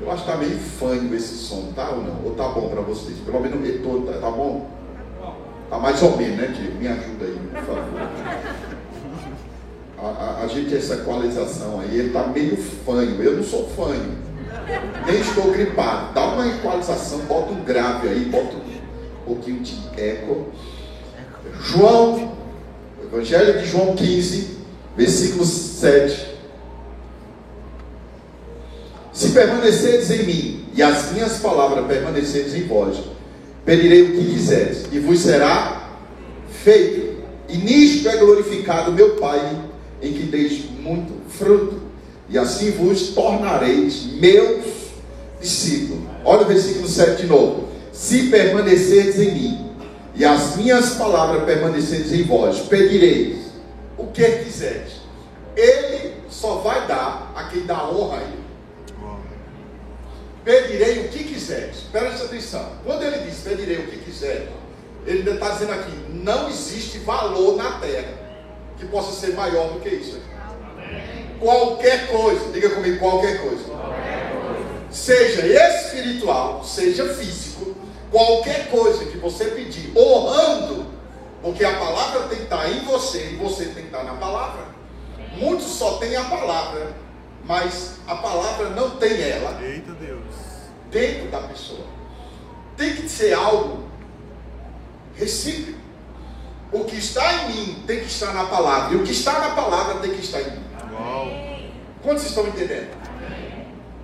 Eu 0.00 0.10
acho 0.10 0.24
que 0.24 0.30
está 0.30 0.36
meio 0.42 0.58
fanho 0.58 1.14
esse 1.14 1.34
som, 1.34 1.72
tá 1.74 1.90
ou 1.90 2.02
não? 2.02 2.24
Ou 2.24 2.34
tá 2.34 2.48
bom 2.48 2.68
para 2.68 2.80
vocês? 2.80 3.18
Pelo 3.18 3.40
menos 3.40 3.60
o 3.60 3.62
retorno, 3.62 4.06
tá, 4.06 4.18
tá 4.18 4.30
bom? 4.30 4.66
Tá 5.68 5.78
mais 5.78 6.02
ou 6.02 6.16
menos, 6.16 6.36
né, 6.38 6.46
Diego? 6.48 6.78
Me 6.78 6.88
ajuda 6.88 7.24
aí, 7.26 7.38
por 7.52 7.60
favor. 7.60 8.10
a, 9.98 10.06
a, 10.06 10.44
a 10.44 10.46
gente 10.48 10.74
essa 10.74 10.94
equalização 10.94 11.80
aí, 11.80 11.98
ele 11.98 12.08
está 12.08 12.26
meio 12.26 12.56
fanho. 12.56 13.22
Eu 13.22 13.36
não 13.36 13.42
sou 13.42 13.68
fanho. 13.68 14.18
Nem 15.06 15.20
estou 15.20 15.52
gripado. 15.52 16.14
Dá 16.14 16.26
uma 16.28 16.46
equalização, 16.48 17.18
bota 17.20 17.52
um 17.52 17.62
grave 17.62 18.08
aí, 18.08 18.24
bota 18.24 18.56
um 18.56 19.24
pouquinho 19.26 19.60
de 19.60 19.76
eco. 20.00 20.46
João, 21.60 22.32
Evangelho 23.04 23.60
de 23.60 23.66
João 23.66 23.94
15, 23.94 24.58
versículo 24.96 25.44
7. 25.44 26.39
Se 29.20 29.32
permaneceres 29.32 30.10
em 30.12 30.22
mim 30.22 30.64
e 30.74 30.82
as 30.82 31.12
minhas 31.12 31.36
palavras 31.40 31.84
permaneceres 31.86 32.54
em 32.54 32.66
vós, 32.66 32.96
pedirei 33.66 34.04
o 34.04 34.12
que 34.12 34.32
quiseres 34.32 34.86
e 34.90 34.98
vos 34.98 35.20
será 35.20 35.90
feito. 36.64 37.20
E 37.46 37.58
nisto 37.58 38.08
é 38.08 38.16
glorificado 38.16 38.92
meu 38.92 39.16
Pai, 39.16 39.58
em 40.00 40.14
que 40.14 40.22
deis 40.22 40.64
muito 40.80 41.12
fruto, 41.28 41.82
e 42.30 42.38
assim 42.38 42.70
vos 42.70 43.08
tornareis 43.08 44.06
meus 44.18 44.64
discípulos. 45.38 46.02
Olha 46.24 46.40
o 46.40 46.48
versículo 46.48 46.88
7 46.88 47.20
de 47.20 47.26
novo. 47.26 47.68
Se 47.92 48.28
permanecerdes 48.28 49.20
em 49.20 49.34
mim, 49.34 49.70
e 50.14 50.24
as 50.24 50.56
minhas 50.56 50.94
palavras 50.94 51.44
permanecerdes 51.44 52.14
em 52.14 52.22
vós, 52.22 52.60
pedireis 52.60 53.36
o 53.98 54.06
que 54.06 54.26
quiseres. 54.44 54.92
Ele 55.54 56.14
só 56.30 56.54
vai 56.60 56.86
dar 56.86 57.34
a 57.36 57.44
quem 57.50 57.66
dá 57.66 57.86
honra 57.86 58.16
a 58.16 58.22
ele. 58.22 58.49
Pedirei 60.44 61.06
o 61.06 61.08
que 61.08 61.24
quiseres. 61.24 61.80
Presta 61.92 62.24
atenção. 62.24 62.72
Quando 62.84 63.02
ele 63.02 63.18
diz 63.18 63.40
pedirei 63.40 63.78
o 63.78 63.86
que 63.88 63.98
quiseres, 63.98 64.48
ele 65.06 65.28
está 65.30 65.50
dizendo 65.50 65.72
aqui: 65.72 65.92
não 66.08 66.48
existe 66.48 66.98
valor 66.98 67.56
na 67.56 67.78
terra 67.78 68.20
que 68.78 68.86
possa 68.86 69.12
ser 69.12 69.34
maior 69.34 69.72
do 69.72 69.80
que 69.80 69.90
isso. 69.90 70.20
Qualquer 71.38 72.08
coisa, 72.08 72.52
diga 72.52 72.70
comigo, 72.70 72.98
qualquer 72.98 73.40
coisa. 73.40 73.64
qualquer 73.64 74.30
coisa. 74.30 74.90
Seja 74.90 75.46
espiritual, 75.46 76.64
seja 76.64 77.14
físico, 77.14 77.74
qualquer 78.10 78.68
coisa 78.70 79.04
que 79.06 79.16
você 79.18 79.46
pedir, 79.46 79.92
honrando, 79.96 80.86
porque 81.42 81.64
a 81.64 81.78
palavra 81.78 82.22
tem 82.28 82.38
que 82.38 82.44
estar 82.44 82.70
em 82.70 82.80
você 82.80 83.30
e 83.32 83.36
você 83.36 83.66
tem 83.66 83.84
que 83.84 83.94
estar 83.94 84.04
na 84.04 84.14
palavra. 84.14 84.64
Muitos 85.36 85.66
só 85.66 85.96
têm 85.98 86.16
a 86.16 86.24
palavra, 86.24 86.94
mas 87.44 87.94
a 88.06 88.16
palavra 88.16 88.70
não 88.70 88.90
tem 88.90 89.22
ela 89.22 89.58
Eita 89.62 89.92
Deus. 89.92 90.29
Dentro 90.90 91.30
da 91.30 91.40
pessoa. 91.40 91.86
Tem 92.76 92.94
que 92.94 93.08
ser 93.08 93.32
algo 93.34 93.84
recíproco. 95.16 95.78
O 96.72 96.84
que 96.84 96.96
está 96.96 97.32
em 97.32 97.48
mim 97.48 97.82
tem 97.86 98.00
que 98.00 98.06
estar 98.06 98.32
na 98.32 98.44
palavra. 98.44 98.94
E 98.94 98.96
o 98.96 99.04
que 99.04 99.12
está 99.12 99.38
na 99.38 99.50
palavra 99.50 99.96
tem 99.96 100.12
que 100.12 100.20
estar 100.20 100.40
em 100.40 100.50
mim. 100.52 100.64
Quantos 102.02 102.24
estão 102.24 102.46
entendendo? 102.46 102.90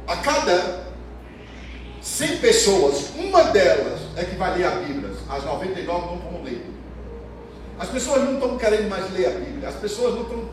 A 0.06 0.16
cada 0.16 0.86
100 2.00 2.38
pessoas, 2.38 3.10
uma 3.16 3.44
delas 3.44 4.00
é 4.16 4.24
que 4.24 4.36
vai 4.36 4.58
ler 4.58 4.66
a 4.66 4.70
Bíblia. 4.70 5.10
As 5.28 5.44
99 5.44 6.06
não 6.06 6.18
vão 6.18 6.42
ler. 6.42 6.64
As 7.78 7.88
pessoas 7.88 8.22
não 8.24 8.34
estão 8.34 8.56
querendo 8.56 8.88
mais 8.88 9.12
ler 9.12 9.26
a 9.26 9.30
Bíblia. 9.30 9.68
As 9.68 9.76
pessoas 9.76 10.14
não 10.14 10.22
estão 10.22 10.50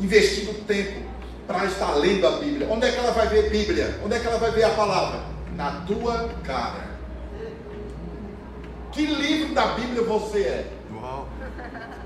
investindo 0.00 0.66
tempo 0.66 1.06
para 1.46 1.64
estar 1.64 1.94
lendo 1.94 2.26
a 2.26 2.32
Bíblia. 2.32 2.68
Onde 2.70 2.86
é 2.86 2.92
que 2.92 2.98
ela 2.98 3.12
vai 3.12 3.28
ver 3.28 3.50
Bíblia? 3.50 4.00
Onde 4.04 4.16
é 4.16 4.18
que 4.18 4.26
ela 4.26 4.38
vai 4.38 4.50
ver 4.50 4.64
a 4.64 4.70
palavra? 4.70 5.35
Na 5.56 5.80
tua 5.86 6.28
cara. 6.44 6.96
Que 8.92 9.06
livro 9.06 9.54
da 9.54 9.68
Bíblia 9.68 10.02
você 10.02 10.40
é? 10.40 10.70
Uau. 10.92 11.26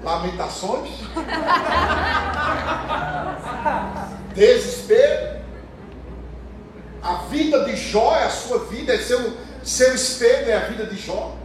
Lamentações? 0.02 0.90
Desespero? 4.34 5.40
A 7.02 7.14
vida 7.30 7.64
de 7.64 7.76
Jó 7.76 8.14
é 8.14 8.24
a 8.24 8.30
sua 8.30 8.66
vida, 8.66 8.94
é 8.94 8.98
seu, 8.98 9.36
seu 9.62 9.94
espelho 9.94 10.50
é 10.50 10.56
a 10.56 10.68
vida 10.68 10.86
de 10.86 10.96
Jó. 10.96 11.36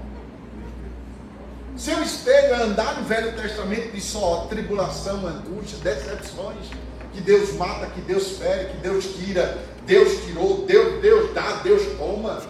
Seu 1.78 2.02
espelho 2.02 2.54
é 2.54 2.64
andar 2.64 3.00
no 3.00 3.06
Velho 3.06 3.36
Testamento 3.36 3.92
de 3.92 4.02
só 4.02 4.48
tribulação, 4.50 5.26
angústia, 5.26 5.78
decepções. 5.80 6.70
Que 7.14 7.22
Deus 7.22 7.54
mata, 7.54 7.88
que 7.88 8.02
Deus 8.02 8.38
fere, 8.38 8.72
que 8.72 8.78
Deus 8.78 9.06
tira, 9.06 9.58
Deus 9.86 10.26
tirou, 10.26 10.66
Deus, 10.66 11.02
Deus 11.02 11.34
dá, 11.34 11.58
Deus 11.64 11.84
toma. 11.98 12.42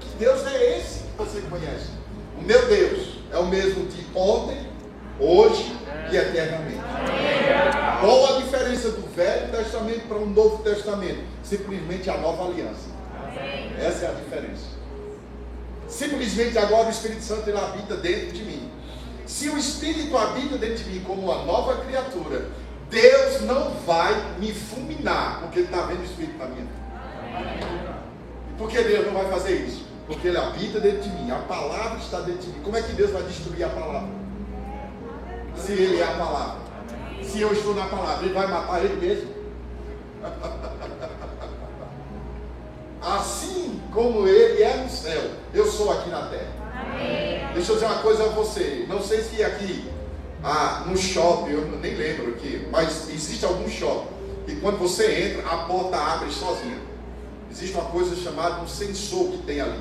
Que 0.00 0.08
Deus 0.18 0.46
é 0.46 0.78
esse 0.78 1.00
que 1.00 1.16
você 1.16 1.40
conhece? 1.42 1.90
O 2.38 2.42
meu 2.42 2.66
Deus 2.66 3.18
é 3.30 3.38
o 3.38 3.46
mesmo 3.46 3.86
de 3.86 4.04
ontem, 4.14 4.66
hoje 5.20 5.76
e 6.10 6.16
eternamente. 6.16 6.80
Qual 8.00 8.36
a 8.36 8.40
diferença 8.40 8.90
do 8.90 9.14
Velho 9.14 9.52
Testamento 9.52 10.08
para 10.08 10.18
o 10.18 10.26
Novo 10.26 10.62
Testamento? 10.64 11.22
Simplesmente 11.44 12.10
a 12.10 12.16
nova 12.16 12.46
aliança. 12.46 12.90
Essa 13.78 14.06
é 14.06 14.08
a 14.08 14.12
diferença. 14.12 14.66
Simplesmente 15.88 16.58
agora 16.58 16.88
o 16.88 16.90
Espírito 16.90 17.22
Santo 17.22 17.48
ele 17.48 17.58
habita 17.58 17.96
dentro 17.96 18.32
de 18.32 18.42
mim. 18.42 18.68
Se 19.24 19.48
o 19.48 19.56
Espírito 19.56 20.16
habita 20.18 20.58
dentro 20.58 20.82
de 20.82 20.90
mim 20.90 21.00
como 21.06 21.22
uma 21.22 21.44
nova 21.44 21.76
criatura, 21.84 22.48
Deus 22.92 23.40
não 23.40 23.70
vai 23.86 24.14
me 24.38 24.52
fulminar, 24.52 25.40
porque 25.40 25.60
Ele 25.60 25.68
está 25.68 25.86
vendo 25.86 26.02
o 26.02 26.04
Espírito 26.04 26.36
na 26.36 26.44
minha 26.44 26.60
vida. 26.60 26.74
Por 28.58 28.68
que 28.68 28.82
Deus 28.82 29.06
não 29.06 29.14
vai 29.14 29.30
fazer 29.30 29.62
isso? 29.62 29.86
Porque 30.06 30.28
Ele 30.28 30.36
habita 30.36 30.78
dentro 30.78 31.00
de 31.00 31.08
mim, 31.08 31.30
a 31.30 31.36
palavra 31.36 31.96
está 31.98 32.20
dentro 32.20 32.42
de 32.42 32.48
mim. 32.48 32.60
Como 32.62 32.76
é 32.76 32.82
que 32.82 32.92
Deus 32.92 33.10
vai 33.10 33.22
destruir 33.22 33.64
a 33.64 33.70
palavra? 33.70 34.10
Se 35.56 35.72
Ele 35.72 36.00
é 36.00 36.04
a 36.04 36.18
palavra. 36.18 36.60
Se 37.22 37.40
eu 37.40 37.50
estou 37.54 37.74
na 37.74 37.86
palavra, 37.86 38.26
Ele 38.26 38.34
vai 38.34 38.46
matar 38.46 38.84
Ele 38.84 38.96
mesmo. 38.96 39.30
Assim 43.00 43.80
como 43.90 44.28
Ele 44.28 44.62
é 44.62 44.76
no 44.76 44.90
céu, 44.90 45.30
eu 45.54 45.66
sou 45.66 45.92
aqui 45.92 46.10
na 46.10 46.26
terra. 46.26 46.52
Deixa 47.54 47.72
eu 47.72 47.76
dizer 47.76 47.86
uma 47.86 48.02
coisa 48.02 48.24
a 48.24 48.28
você. 48.28 48.84
Não 48.86 49.02
sei 49.02 49.22
se 49.22 49.42
aqui 49.42 49.90
ah, 50.44 50.84
no 50.86 50.96
shopping, 50.96 51.52
eu 51.52 51.78
nem 51.80 51.94
lembro 51.94 52.30
aqui, 52.30 52.66
mas 52.70 53.08
existe 53.08 53.44
algum 53.44 53.68
shopping 53.68 54.12
que 54.46 54.56
quando 54.56 54.78
você 54.78 55.30
entra, 55.30 55.48
a 55.48 55.56
porta 55.58 55.96
abre 55.96 56.30
sozinha. 56.30 56.78
Existe 57.50 57.74
uma 57.76 57.84
coisa 57.84 58.16
chamada 58.16 58.60
um 58.62 58.66
sensor 58.66 59.28
que 59.28 59.38
tem 59.38 59.60
ali. 59.60 59.78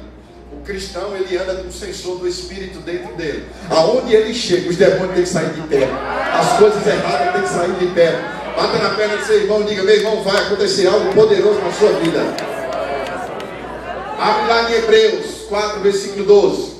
O 0.53 0.61
cristão 0.63 1.15
ele 1.15 1.37
anda 1.37 1.55
com 1.55 1.69
o 1.69 1.71
sensor 1.71 2.19
do 2.19 2.27
Espírito 2.27 2.79
dentro 2.79 3.15
dele. 3.15 3.47
Aonde 3.69 4.13
ele 4.13 4.33
chega, 4.33 4.69
os 4.69 4.75
demônios 4.75 5.13
têm 5.13 5.23
que 5.23 5.29
sair 5.29 5.53
de 5.53 5.61
perto. 5.61 5.93
As 5.93 6.57
coisas 6.57 6.85
erradas 6.85 7.33
têm 7.33 7.41
que 7.41 7.49
sair 7.49 7.73
de 7.79 7.85
perto. 7.93 8.41
Bata 8.55 8.77
na 8.77 8.89
perna 8.95 9.17
do 9.17 9.25
seu 9.25 9.41
irmão 9.41 9.63
diga: 9.63 9.81
Meu 9.81 9.95
irmão, 9.95 10.21
vai 10.23 10.45
acontecer 10.45 10.87
algo 10.87 11.13
poderoso 11.13 11.59
na 11.61 11.71
sua 11.71 11.93
vida. 11.93 12.19
Abre 14.19 14.47
lá 14.47 14.69
em 14.69 14.73
Hebreus 14.75 15.25
4, 15.47 15.79
versículo 15.79 16.25
12. 16.25 16.70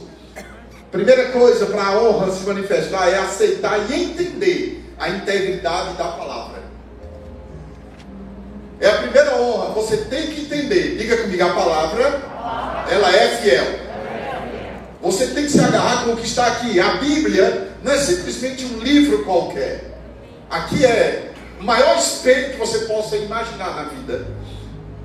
Primeira 0.91 1.29
coisa 1.31 1.67
para 1.67 1.83
a 1.83 2.01
honra 2.01 2.31
se 2.31 2.45
manifestar 2.45 3.09
é 3.09 3.17
aceitar 3.17 3.89
e 3.89 4.03
entender 4.03 4.83
a 4.99 5.09
integridade 5.09 5.93
da 5.95 6.03
palavra. 6.03 6.61
É 8.81 8.89
a 8.89 8.97
primeira 8.97 9.37
honra, 9.37 9.69
você 9.69 9.97
tem 9.97 10.27
que 10.27 10.41
entender. 10.41 10.97
Diga 10.97 11.17
comigo, 11.17 11.43
a 11.43 11.53
palavra, 11.53 12.21
ela 12.89 13.15
é 13.15 13.37
fiel. 13.37 13.79
Você 15.01 15.27
tem 15.27 15.45
que 15.45 15.51
se 15.51 15.59
agarrar 15.61 16.03
com 16.03 16.11
o 16.11 16.17
que 16.17 16.27
está 16.27 16.47
aqui. 16.47 16.79
A 16.79 16.95
Bíblia 16.95 17.69
não 17.83 17.91
é 17.91 17.97
simplesmente 17.97 18.65
um 18.65 18.79
livro 18.79 19.23
qualquer. 19.23 19.97
Aqui 20.49 20.85
é 20.85 21.31
o 21.59 21.63
maior 21.63 21.97
espelho 21.97 22.51
que 22.51 22.57
você 22.57 22.79
possa 22.79 23.15
imaginar 23.15 23.75
na 23.75 23.83
vida. 23.83 24.27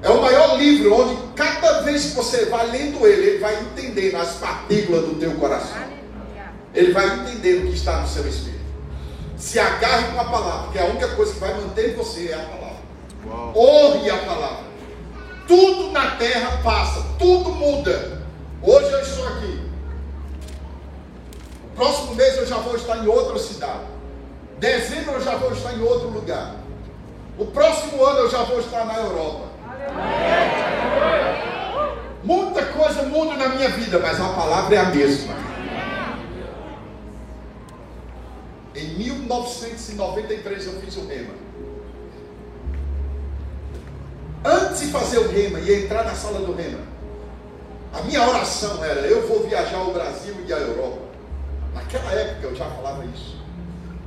É 0.07 0.11
o 0.11 0.23
maior 0.23 0.57
livro 0.57 0.95
onde 0.95 1.16
cada 1.35 1.83
vez 1.83 2.05
que 2.05 2.14
você 2.14 2.45
vai 2.45 2.64
lendo 2.69 3.05
ele, 3.05 3.27
ele 3.27 3.38
vai 3.38 3.61
entendendo 3.61 4.14
as 4.19 4.35
partículas 4.35 5.05
do 5.05 5.16
teu 5.16 5.33
coração. 5.33 5.83
Ele 6.73 6.92
vai 6.92 7.07
entender 7.07 7.57
o 7.57 7.66
que 7.66 7.75
está 7.75 8.03
no 8.03 8.07
seu 8.07 8.25
espírito. 8.29 8.64
Se 9.37 9.59
agarre 9.59 10.12
com 10.12 10.21
a 10.21 10.25
palavra, 10.27 10.62
porque 10.62 10.79
a 10.79 10.85
única 10.85 11.09
coisa 11.09 11.33
que 11.33 11.40
vai 11.40 11.53
manter 11.55 11.97
você 11.97 12.29
é 12.29 12.35
a 12.35 12.38
palavra. 12.38 12.77
Uau. 13.27 13.53
Honre 13.57 14.11
a 14.11 14.19
palavra. 14.19 14.64
Tudo 15.49 15.90
na 15.90 16.12
terra 16.12 16.61
passa, 16.62 17.05
tudo 17.19 17.51
muda. 17.51 18.23
Hoje 18.62 18.92
eu 18.92 19.01
estou 19.01 19.27
aqui. 19.27 19.61
O 21.64 21.75
próximo 21.75 22.14
mês 22.14 22.37
eu 22.37 22.47
já 22.47 22.59
vou 22.59 22.77
estar 22.77 22.97
em 22.99 23.09
outra 23.09 23.40
cidade. 23.40 23.81
Dezembro 24.61 25.14
eu 25.14 25.21
já 25.21 25.35
vou 25.35 25.53
estar 25.53 25.75
em 25.75 25.83
outro 25.83 26.11
lugar. 26.11 26.55
O 27.37 27.47
próximo 27.47 28.05
ano 28.05 28.21
eu 28.21 28.31
já 28.31 28.45
vou 28.45 28.61
estar 28.61 28.85
na 28.85 28.99
Europa. 28.99 29.45
Muita 32.22 32.64
coisa 32.66 33.03
muda 33.05 33.37
na 33.37 33.49
minha 33.51 33.68
vida, 33.68 33.99
mas 33.99 34.20
a 34.20 34.29
palavra 34.31 34.75
é 34.75 34.79
a 34.79 34.85
mesma. 34.87 35.35
Em 38.75 38.88
1993 38.99 40.66
eu 40.66 40.72
fiz 40.81 40.96
o 40.96 41.07
rema. 41.07 41.35
Antes 44.44 44.81
de 44.81 44.87
fazer 44.88 45.18
o 45.18 45.29
rema 45.29 45.61
e 45.61 45.85
entrar 45.85 46.05
na 46.05 46.14
sala 46.14 46.40
do 46.40 46.53
rema, 46.53 46.81
a 47.92 48.03
minha 48.03 48.29
oração 48.29 48.85
era: 48.85 49.01
eu 49.01 49.27
vou 49.27 49.46
viajar 49.49 49.79
ao 49.79 49.92
Brasil 49.92 50.35
e 50.46 50.53
à 50.53 50.59
Europa. 50.59 50.99
Naquela 51.75 52.12
época 52.12 52.46
eu 52.46 52.55
já 52.57 52.66
falava 52.70 53.05
isso. 53.07 53.37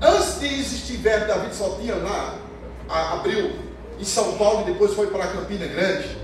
Antes 0.01 0.39
de 0.39 0.45
existir 0.45 0.97
Verbo 0.97 1.27
da 1.27 1.35
Vida, 1.35 1.53
só 1.53 1.77
tinha 1.79 1.95
lá, 1.95 2.35
abriu 2.89 3.68
em 3.99 4.05
São 4.05 4.33
Paulo 4.37 4.61
e 4.61 4.71
depois 4.71 4.93
foi 4.93 5.07
para 5.07 5.27
Campina 5.27 5.67
Grande. 5.67 6.17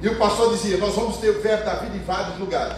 E 0.00 0.08
o 0.08 0.16
pastor 0.16 0.54
dizia: 0.54 0.78
Nós 0.78 0.94
vamos 0.94 1.18
ter 1.18 1.30
o 1.30 1.40
Verbo 1.40 1.64
da 1.64 1.74
Vida 1.74 1.96
em 1.96 2.00
vários 2.00 2.38
lugares. 2.38 2.76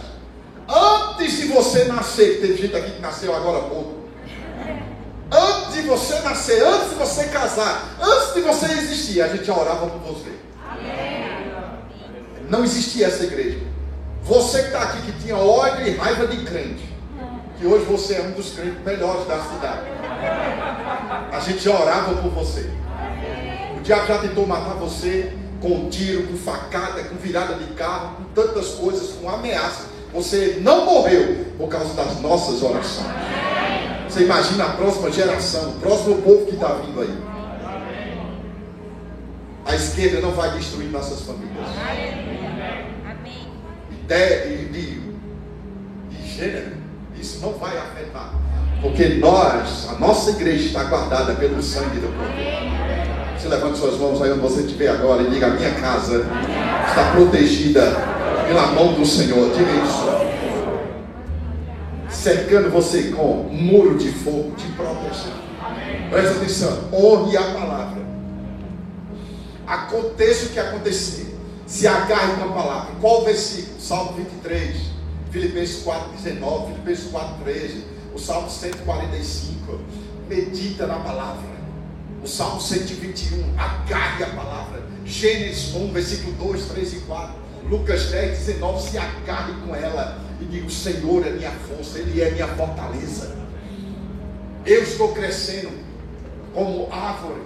Antes 0.67 1.37
de 1.37 1.47
você 1.47 1.85
nascer, 1.85 2.39
teve 2.41 2.57
gente 2.57 2.75
aqui 2.75 2.91
que 2.91 3.01
nasceu 3.01 3.35
agora 3.35 3.59
há 3.59 3.61
pouco. 3.61 4.01
Antes 5.31 5.73
de 5.73 5.81
você 5.83 6.19
nascer, 6.19 6.61
antes 6.63 6.89
de 6.89 6.95
você 6.95 7.25
casar, 7.25 7.97
antes 8.01 8.33
de 8.33 8.41
você 8.41 8.65
existir, 8.65 9.21
a 9.21 9.29
gente 9.29 9.45
já 9.45 9.57
orava 9.57 9.87
por 9.87 9.99
você. 9.99 10.31
Não 12.49 12.63
existia 12.65 13.07
essa 13.07 13.23
igreja. 13.23 13.59
Você 14.23 14.59
que 14.59 14.67
está 14.67 14.81
aqui, 14.83 15.01
que 15.03 15.23
tinha 15.23 15.37
ódio 15.37 15.87
e 15.87 15.95
raiva 15.95 16.27
de 16.27 16.43
crente, 16.43 16.83
que 17.57 17.65
hoje 17.65 17.85
você 17.85 18.15
é 18.15 18.21
um 18.21 18.31
dos 18.31 18.53
crentes 18.53 18.83
melhores 18.83 19.25
da 19.27 19.39
cidade. 19.41 19.81
A 21.31 21.39
gente 21.39 21.63
já 21.63 21.79
orava 21.79 22.13
por 22.15 22.31
você. 22.31 22.69
O 23.81 23.83
diabo 23.83 24.05
já 24.05 24.19
tentou 24.19 24.45
matar 24.45 24.75
você 24.75 25.33
com 25.59 25.89
tiro, 25.89 26.27
com 26.27 26.37
facada, 26.37 27.03
com 27.03 27.15
virada 27.15 27.55
de 27.55 27.73
carro, 27.73 28.15
com 28.17 28.23
tantas 28.25 28.75
coisas, 28.75 29.13
com 29.13 29.27
ameaças. 29.27 29.87
Você 30.13 30.59
não 30.61 30.85
morreu 30.85 31.47
por 31.57 31.67
causa 31.67 31.95
das 31.95 32.21
nossas 32.21 32.61
orações. 32.61 33.07
Você 34.07 34.25
imagina 34.25 34.65
a 34.65 34.69
próxima 34.73 35.11
geração, 35.11 35.71
o 35.71 35.79
próximo 35.79 36.21
povo 36.21 36.45
que 36.45 36.53
está 36.53 36.67
vindo 36.75 37.01
aí. 37.01 37.17
A 39.65 39.75
esquerda 39.75 40.21
não 40.21 40.31
vai 40.31 40.51
destruir 40.59 40.91
nossas 40.91 41.21
famílias. 41.21 41.65
De, 44.07 44.65
de, 44.65 45.01
de 46.11 46.27
gênero, 46.27 46.77
isso 47.19 47.39
não 47.39 47.53
vai 47.53 47.75
afetar. 47.79 48.31
Porque 48.79 49.15
nós, 49.15 49.89
a 49.89 49.93
nossa 49.93 50.29
igreja 50.29 50.67
está 50.67 50.83
guardada 50.83 51.33
pelo 51.33 51.63
sangue 51.63 51.99
do 51.99 52.15
Cordeiro. 52.15 52.90
Você 53.41 53.47
levante 53.47 53.79
suas 53.79 53.97
mãos 53.97 54.21
aí 54.21 54.31
onde 54.31 54.41
você 54.41 54.61
estiver 54.61 54.89
agora 54.89 55.23
e 55.23 55.31
diga: 55.31 55.47
minha 55.47 55.73
casa 55.73 56.27
está 56.87 57.11
protegida 57.11 57.81
pela 58.47 58.67
mão 58.67 58.93
do 58.93 59.03
Senhor. 59.03 59.49
Diga 59.49 59.71
isso 59.83 60.21
cercando 62.21 62.69
você 62.69 63.05
com 63.05 63.45
muro 63.51 63.97
de 63.97 64.11
fogo 64.11 64.51
de 64.55 64.67
proteção. 64.73 65.31
Presta 66.11 66.37
atenção, 66.37 66.89
honre 66.93 67.35
a 67.35 67.41
palavra. 67.41 68.01
Aconteça 69.65 70.45
o 70.45 70.49
que 70.49 70.59
acontecer, 70.59 71.35
se 71.65 71.87
agarre 71.87 72.35
com 72.35 72.49
a 72.49 72.53
palavra. 72.53 72.91
Qual 73.01 73.23
versículo? 73.23 73.79
Salmo 73.79 74.13
23, 74.13 74.77
Filipenses 75.31 75.81
4, 75.81 76.11
19, 76.11 76.73
Filipenses 76.73 77.09
4, 77.09 77.43
13, 77.43 77.85
o 78.13 78.19
Salmo 78.19 78.51
145. 78.51 79.79
Medita 80.29 80.85
na 80.85 80.99
palavra. 80.99 81.50
O 82.23 82.27
Salmo 82.27 82.61
121, 82.61 83.59
agarre 83.59 84.23
a 84.23 84.27
palavra. 84.27 84.83
Gênesis 85.03 85.73
1, 85.73 85.91
versículo 85.91 86.33
2, 86.33 86.65
3 86.67 86.93
e 86.93 86.95
4. 86.97 87.35
Lucas 87.67 88.11
10, 88.11 88.37
19, 88.37 88.89
se 88.89 88.97
agarre 88.97 89.53
com 89.65 89.75
ela 89.75 90.19
e 90.39 90.45
diga: 90.45 90.67
O 90.67 90.69
Senhor 90.69 91.25
é 91.25 91.31
minha 91.31 91.51
força, 91.51 91.97
Ele 91.97 92.21
é 92.21 92.29
minha 92.29 92.47
fortaleza. 92.49 93.35
Eu 94.65 94.83
estou 94.83 95.13
crescendo 95.13 95.71
como 96.53 96.87
árvore. 96.91 97.41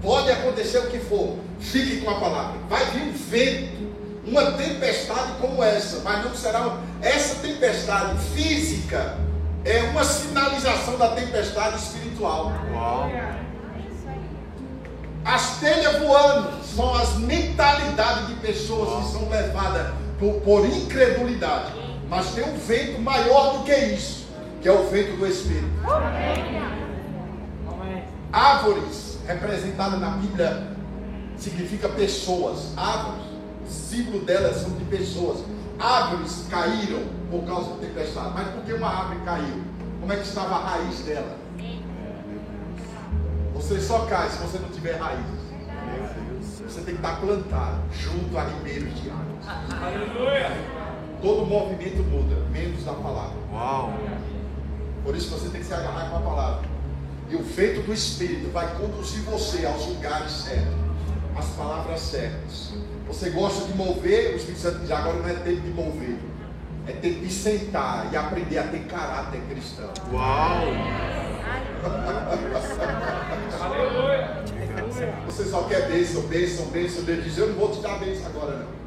Pode 0.00 0.30
acontecer 0.30 0.78
o 0.78 0.86
que 0.86 0.98
for, 1.00 1.36
fique 1.60 2.00
com 2.00 2.10
a 2.10 2.18
palavra. 2.18 2.58
Vai 2.68 2.84
vir 2.92 3.02
um 3.02 3.12
vento, 3.12 3.92
uma 4.24 4.52
tempestade 4.52 5.32
como 5.38 5.62
essa, 5.62 6.00
mas 6.00 6.24
não 6.24 6.34
será 6.34 6.80
essa 7.02 7.34
tempestade 7.36 8.18
física 8.34 9.18
é 9.64 9.82
uma 9.84 10.04
sinalização 10.04 10.96
da 10.96 11.08
tempestade 11.08 11.76
espiritual. 11.76 12.52
Uau. 12.72 13.10
As 15.24 15.58
telhas 15.58 15.98
voando 15.98 16.64
são 16.64 16.94
as 16.94 17.16
mentalidades 17.16 18.28
de 18.28 18.34
pessoas 18.34 19.04
que 19.04 19.12
são 19.12 19.28
levadas 19.28 19.92
por, 20.18 20.40
por 20.40 20.64
incredulidade. 20.64 21.72
Mas 22.08 22.30
tem 22.30 22.44
um 22.44 22.56
vento 22.56 23.00
maior 23.02 23.58
do 23.58 23.64
que 23.64 23.74
isso, 23.74 24.26
que 24.62 24.68
é 24.68 24.72
o 24.72 24.88
vento 24.88 25.16
do 25.18 25.26
Espírito. 25.26 25.68
Árvores, 28.32 29.18
representadas 29.26 30.00
na 30.00 30.10
Bíblia, 30.10 30.68
significa 31.36 31.88
pessoas. 31.90 32.72
Árvores, 32.76 33.26
o 33.66 33.70
símbolo 33.70 34.20
delas 34.24 34.56
são 34.56 34.70
de 34.70 34.84
pessoas. 34.84 35.44
Árvores 35.78 36.46
caíram 36.50 37.17
por 37.30 37.44
causa 37.44 37.70
da 37.70 37.76
tempestade. 37.76 38.32
Mas 38.34 38.48
por 38.48 38.64
que 38.64 38.72
uma 38.72 38.88
árvore 38.88 39.20
caiu? 39.24 39.62
Como 40.00 40.12
é 40.12 40.16
que 40.16 40.22
estava 40.22 40.54
a 40.54 40.58
raiz 40.58 41.00
dela? 41.00 41.36
Você 43.54 43.80
só 43.80 44.06
cai 44.06 44.28
se 44.28 44.38
você 44.38 44.58
não 44.58 44.68
tiver 44.68 44.96
raízes. 44.96 45.38
Você 46.66 46.80
tem 46.82 46.94
que 46.94 47.00
estar 47.00 47.20
plantado 47.20 47.82
junto 47.92 48.38
a 48.38 48.44
ribeiros 48.44 48.94
de 49.00 49.10
águas. 49.10 49.82
Aleluia! 49.82 50.50
Todo 51.20 51.44
movimento 51.44 52.02
muda, 52.04 52.36
menos 52.52 52.86
a 52.86 52.92
palavra. 52.92 53.36
Uau! 53.52 53.92
Por 55.02 55.16
isso 55.16 55.30
você 55.30 55.48
tem 55.48 55.60
que 55.60 55.66
se 55.66 55.74
agarrar 55.74 56.10
com 56.10 56.16
a 56.18 56.20
palavra. 56.20 56.68
E 57.30 57.36
o 57.36 57.42
feito 57.42 57.82
do 57.82 57.92
Espírito 57.92 58.50
vai 58.52 58.74
conduzir 58.76 59.22
você 59.22 59.66
aos 59.66 59.86
lugares 59.86 60.30
certos, 60.30 60.74
às 61.36 61.46
palavras 61.56 62.00
certas. 62.00 62.72
Você 63.06 63.30
gosta 63.30 63.66
de 63.66 63.76
mover, 63.76 64.34
o 64.34 64.36
Espírito 64.36 64.60
Santo 64.60 64.78
diz, 64.80 64.90
agora 64.90 65.18
não 65.18 65.28
é 65.28 65.34
tempo 65.34 65.60
de 65.62 65.70
mover. 65.70 66.18
É 66.88 66.92
tempo 66.92 67.20
de 67.20 67.30
sentar 67.30 68.08
e 68.10 68.16
aprender 68.16 68.56
a 68.56 68.62
ter 68.62 68.86
caráter 68.86 69.42
cristão. 69.50 69.90
Uau! 70.10 70.62
Você 75.26 75.44
só 75.44 75.64
quer 75.64 75.86
bênção, 75.88 76.22
bênção, 76.22 76.64
bênção. 76.66 77.04
Deus 77.04 77.24
diz: 77.24 77.36
Eu 77.36 77.48
não 77.48 77.56
vou 77.56 77.70
te 77.70 77.82
dar 77.82 77.98
bênção 77.98 78.24
agora, 78.26 78.56
não. 78.56 78.78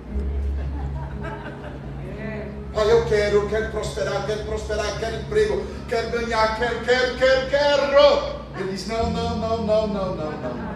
Ah, 2.73 2.85
eu 2.85 3.05
quero, 3.05 3.35
eu 3.35 3.49
quero 3.49 3.69
prosperar, 3.69 4.25
quero 4.25 4.45
prosperar, 4.45 4.97
quero 4.99 5.17
emprego, 5.17 5.61
quero 5.87 6.09
ganhar, 6.09 6.57
quero, 6.57 6.79
quero, 6.83 7.17
quero, 7.17 7.49
quero. 7.49 8.41
Ele 8.57 8.71
diz: 8.71 8.87
Não, 8.87 9.11
não, 9.11 9.37
não, 9.37 9.61
não, 9.63 9.87
não, 9.87 10.15
não, 10.15 10.31
não. 10.31 10.71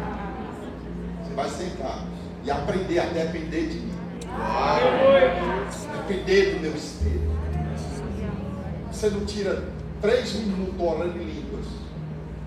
Você 1.24 1.34
vai 1.34 1.50
sentar 1.50 2.06
e 2.44 2.52
aprender 2.52 3.00
a 3.00 3.06
depender 3.06 3.68
de 3.68 3.80
mim. 3.80 3.95
Depender 6.08 6.54
do 6.54 6.60
meu 6.62 6.76
espírito. 6.76 7.36
Você 8.92 9.10
não 9.10 9.26
tira 9.26 9.64
três 10.02 10.34
minutos 10.34 10.80
orando 10.80 11.18
em 11.18 11.26
línguas, 11.26 11.66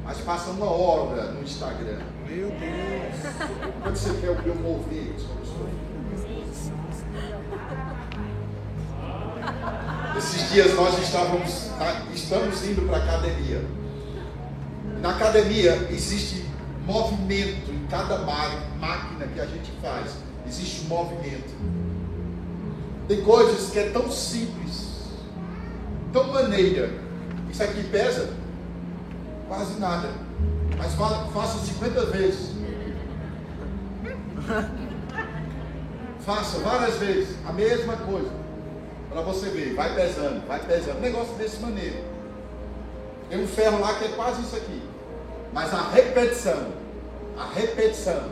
mas 0.04 0.18
passa 0.18 0.50
uma 0.50 0.70
hora 0.70 1.32
no 1.32 1.42
Instagram. 1.42 1.98
Meu 2.28 2.50
Deus! 2.50 3.72
Quando 3.82 3.96
você 3.96 4.20
quer 4.20 4.30
o 4.30 4.42
meu 4.42 4.54
mover 4.54 5.14
Esses 10.16 10.50
dias 10.50 10.74
nós 10.74 10.98
estávamos, 10.98 11.70
estamos 12.14 12.64
indo 12.64 12.82
para 12.88 12.98
a 12.98 13.02
academia. 13.04 13.64
Na 15.00 15.10
academia 15.10 15.88
existe 15.90 16.44
movimento 16.84 17.70
em 17.70 17.86
cada 17.88 18.18
máquina 18.18 19.26
que 19.32 19.40
a 19.40 19.46
gente 19.46 19.70
faz. 19.82 20.16
Existe 20.46 20.86
um 20.86 20.88
movimento. 20.88 21.77
Tem 23.08 23.22
coisas 23.22 23.70
que 23.70 23.78
é 23.78 23.88
tão 23.88 24.10
simples, 24.10 24.86
tão 26.12 26.28
maneira. 26.28 26.90
Isso 27.50 27.62
aqui 27.62 27.82
pesa 27.84 28.28
quase 29.48 29.80
nada. 29.80 30.10
Mas 30.76 30.94
faça 30.94 31.58
50 31.66 32.06
vezes. 32.06 32.50
Faça 36.24 36.58
várias 36.58 36.96
vezes 36.96 37.36
a 37.46 37.52
mesma 37.52 37.96
coisa. 37.96 38.30
Para 39.08 39.22
você 39.22 39.48
ver, 39.48 39.74
vai 39.74 39.94
pesando, 39.94 40.46
vai 40.46 40.60
pesando. 40.60 40.98
Um 40.98 41.00
negócio 41.00 41.34
desse 41.36 41.58
maneiro. 41.58 42.04
Tem 43.30 43.42
um 43.42 43.46
ferro 43.46 43.80
lá 43.80 43.94
que 43.94 44.04
é 44.04 44.08
quase 44.08 44.42
isso 44.42 44.56
aqui. 44.56 44.82
Mas 45.54 45.72
a 45.72 45.90
repetição, 45.90 46.68
a 47.38 47.46
repetição, 47.46 48.30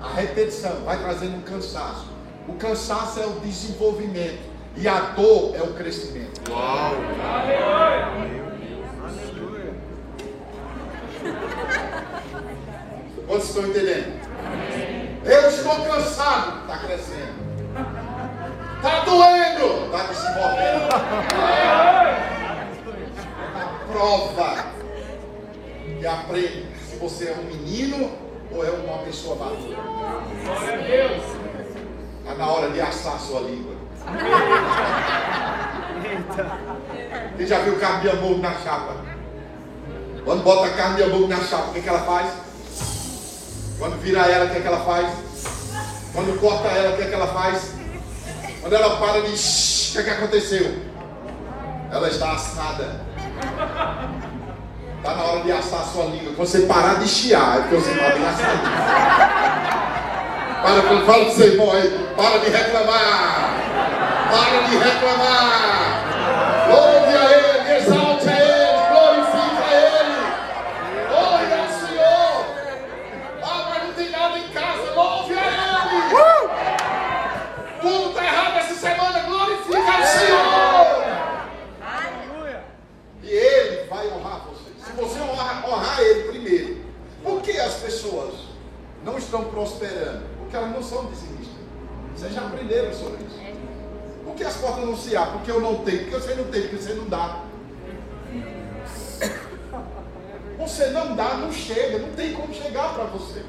a 0.00 0.08
repetição 0.14 0.84
vai 0.84 0.98
trazendo 0.98 1.36
um 1.36 1.42
cansaço. 1.42 2.06
O 2.48 2.54
cansaço 2.54 3.20
é 3.20 3.26
o 3.26 3.32
desenvolvimento. 3.40 4.54
E 4.76 4.88
a 4.88 4.98
dor 5.00 5.54
é 5.54 5.62
o 5.62 5.74
crescimento. 5.74 6.50
Uau! 6.50 6.94
Aleluia! 7.22 8.14
Quantos 13.26 13.48
estão 13.48 13.66
entendendo? 13.66 14.12
Eu 15.24 15.48
estou 15.48 15.74
cansado, 15.86 16.60
está 16.60 16.76
crescendo. 16.78 17.42
Está 18.76 19.00
doendo, 19.04 19.86
está 19.86 20.02
desenvolvendo. 20.08 20.88
A 23.54 23.78
prova 23.90 24.66
que 25.98 26.06
aprende 26.06 26.66
se 26.86 26.96
você 26.96 27.28
é 27.28 27.32
um 27.32 27.44
menino 27.44 28.10
ou 28.52 28.62
é 28.64 28.70
uma 28.70 28.98
pessoa 28.98 29.36
madura. 29.36 29.78
Glória 30.44 30.74
a 30.74 30.76
Deus. 30.76 31.22
Está 32.24 32.36
na 32.36 32.46
hora 32.50 32.70
de 32.70 32.80
assar 32.80 33.16
a 33.16 33.18
sua 33.18 33.40
língua. 33.40 33.74
Quem 37.36 37.46
já 37.46 37.58
viu 37.60 37.78
carne 37.78 38.00
de 38.00 38.08
hambúrguer 38.08 38.38
na 38.38 38.52
chapa? 38.60 38.96
Quando 40.24 40.42
bota 40.42 40.68
a 40.68 40.70
carne 40.70 40.96
de 40.96 41.02
hambúrguer 41.02 41.36
na 41.36 41.44
chapa, 41.44 41.68
o 41.68 41.72
que, 41.74 41.82
que 41.82 41.88
ela 41.88 42.00
faz? 42.00 42.32
Quando 43.78 44.00
vira 44.00 44.20
ela, 44.20 44.46
o 44.46 44.50
que, 44.54 44.60
que 44.62 44.66
ela 44.66 44.80
faz? 44.80 45.06
Quando 46.14 46.40
corta 46.40 46.68
ela, 46.68 46.94
o 46.94 46.96
que, 46.96 47.04
que 47.04 47.14
ela 47.14 47.26
faz? 47.26 47.74
Quando 48.62 48.72
ela 48.72 48.96
para 48.96 49.20
de. 49.20 49.28
O 49.28 49.96
que, 49.96 50.02
que 50.02 50.10
aconteceu? 50.10 50.78
Ela 51.92 52.08
está 52.08 52.32
assada. 52.32 53.04
Está 54.96 55.14
na 55.14 55.22
hora 55.24 55.42
de 55.42 55.52
assar 55.52 55.80
a 55.80 55.84
sua 55.84 56.04
língua. 56.04 56.32
Quando 56.34 56.48
você 56.48 56.60
parar 56.62 56.94
de 56.94 57.06
chiar, 57.06 57.58
é 57.58 57.60
porque 57.60 57.76
você 57.76 57.90
está 57.90 58.08
bem 58.08 58.26
assadinho. 58.26 59.93
Para, 60.64 60.80
fala 60.80 61.04
para 61.04 61.28
o 61.28 61.30
seu 61.30 61.46
irmão 61.46 61.70
aí. 61.72 61.90
Para 62.16 62.38
de 62.38 62.48
reclamar. 62.48 63.54
Para 64.30 64.62
de 64.62 64.76
reclamar. 64.78 66.04
Louve 66.70 67.14
a 67.14 67.24
Ele, 67.32 67.76
exalte 67.76 68.28
a 68.30 68.40
Ele, 68.40 68.80
glorifica 68.88 69.62
a 69.62 69.74
Ele. 69.74 70.18
Louve 71.10 71.52
ao 71.52 71.68
Senhor. 71.68 72.46
Ah, 73.42 73.60
mas 73.68 73.82
não 73.84 73.92
tem 73.92 74.08
nada 74.08 74.38
em 74.38 74.48
casa. 74.48 74.90
Louve 74.94 75.34
a 75.34 75.46
Ele. 75.46 75.98
Tudo 77.82 78.08
está 78.08 78.24
errado 78.24 78.56
essa 78.56 78.74
semana. 78.74 79.20
Glorifica 79.20 79.92
ao 79.92 80.02
Senhor. 80.06 81.04
E 83.22 83.28
Ele 83.28 83.86
vai 83.90 84.08
honrar 84.08 84.40
você. 84.48 84.70
Se 84.82 84.92
você 84.92 85.20
honrar, 85.20 85.62
honrar 85.68 86.00
Ele 86.00 86.22
primeiro. 86.30 86.84
Por 87.22 87.42
que 87.42 87.52
as 87.52 87.74
pessoas 87.74 88.32
não 89.04 89.18
estão 89.18 89.44
prosperando? 89.44 90.33
Porque 90.54 90.66
elas 90.66 90.70
não 90.70 90.82
são 90.84 91.06
dizimistas. 91.06 91.56
Vocês 92.14 92.32
já 92.32 92.42
aprenderam 92.42 92.92
sobre 92.94 93.24
isso. 93.24 93.40
Por 94.24 94.36
que 94.36 94.44
as 94.44 94.56
portas 94.56 94.84
não 94.84 94.96
se 94.96 95.16
abrem? 95.16 95.38
Porque 95.38 95.50
eu 95.50 95.60
não 95.60 95.84
tenho. 95.84 95.98
Porque 96.02 96.14
você 96.14 96.34
não 96.36 96.44
tem, 96.44 96.62
porque 96.62 96.76
você 96.76 96.94
não 96.94 97.08
dá. 97.08 97.40
Você 100.56 100.86
não 100.90 101.16
dá, 101.16 101.34
não 101.34 101.52
chega, 101.52 101.98
não 101.98 102.10
tem 102.10 102.34
como 102.34 102.54
chegar 102.54 102.94
para 102.94 103.04
você. 103.04 103.42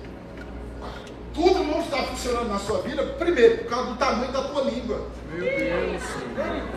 Tudo 1.31 1.63
não 1.63 1.81
está 1.81 2.01
funcionando 2.03 2.49
na 2.49 2.57
sua 2.57 2.81
vida, 2.81 3.03
primeiro, 3.19 3.59
por 3.59 3.69
causa 3.69 3.91
do 3.91 3.97
tamanho 3.97 4.31
da 4.31 4.43
tua 4.45 4.63
língua. 4.63 5.07
Meu 5.31 5.43
Deus. 5.43 6.01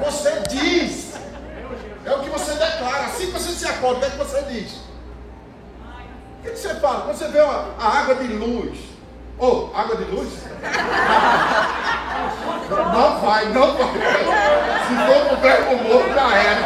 Você 0.05 0.43
diz. 0.51 1.14
É 2.05 2.14
o 2.14 2.21
que 2.21 2.29
você 2.29 2.53
declara. 2.53 3.07
Assim 3.07 3.27
que 3.27 3.33
você 3.33 3.53
se 3.53 3.67
acorda, 3.67 3.97
o 3.97 4.01
que, 4.01 4.07
é 4.07 4.11
que 4.11 4.19
você 4.19 4.43
diz? 4.43 4.73
O 4.73 6.43
que, 6.43 6.49
é 6.49 6.55
você 6.55 6.75
fala? 6.75 7.07
Quando 7.07 7.17
você 7.17 7.29
vê 7.29 7.41
a, 7.41 7.75
a 7.79 7.99
água 8.01 8.14
de 8.17 8.27
luz. 8.27 8.97
Ô, 9.40 9.46
oh, 9.46 9.70
água 9.77 9.96
de 9.96 10.05
luz? 10.11 10.29
Não 12.68 13.20
vai, 13.20 13.44
não 13.46 13.77
vai. 13.77 13.92
Se 14.88 14.96
for 15.07 15.29
pro 15.29 15.37
verbo 15.37 15.77
morto, 15.85 16.12
já 16.12 16.35
era. 16.35 16.62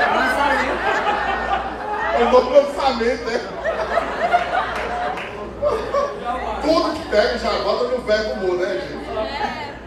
É 2.18 2.24
um 2.24 2.30
novo 2.30 2.50
lançamento, 2.50 3.28
é. 3.28 3.40
Tudo 6.62 6.92
que 6.94 7.08
pega 7.08 7.38
já 7.38 7.50
bota 7.62 7.88
no 7.88 7.98
verbo 7.98 8.37
morto, 8.37 8.56
né, 8.56 8.80
gente? 8.80 9.04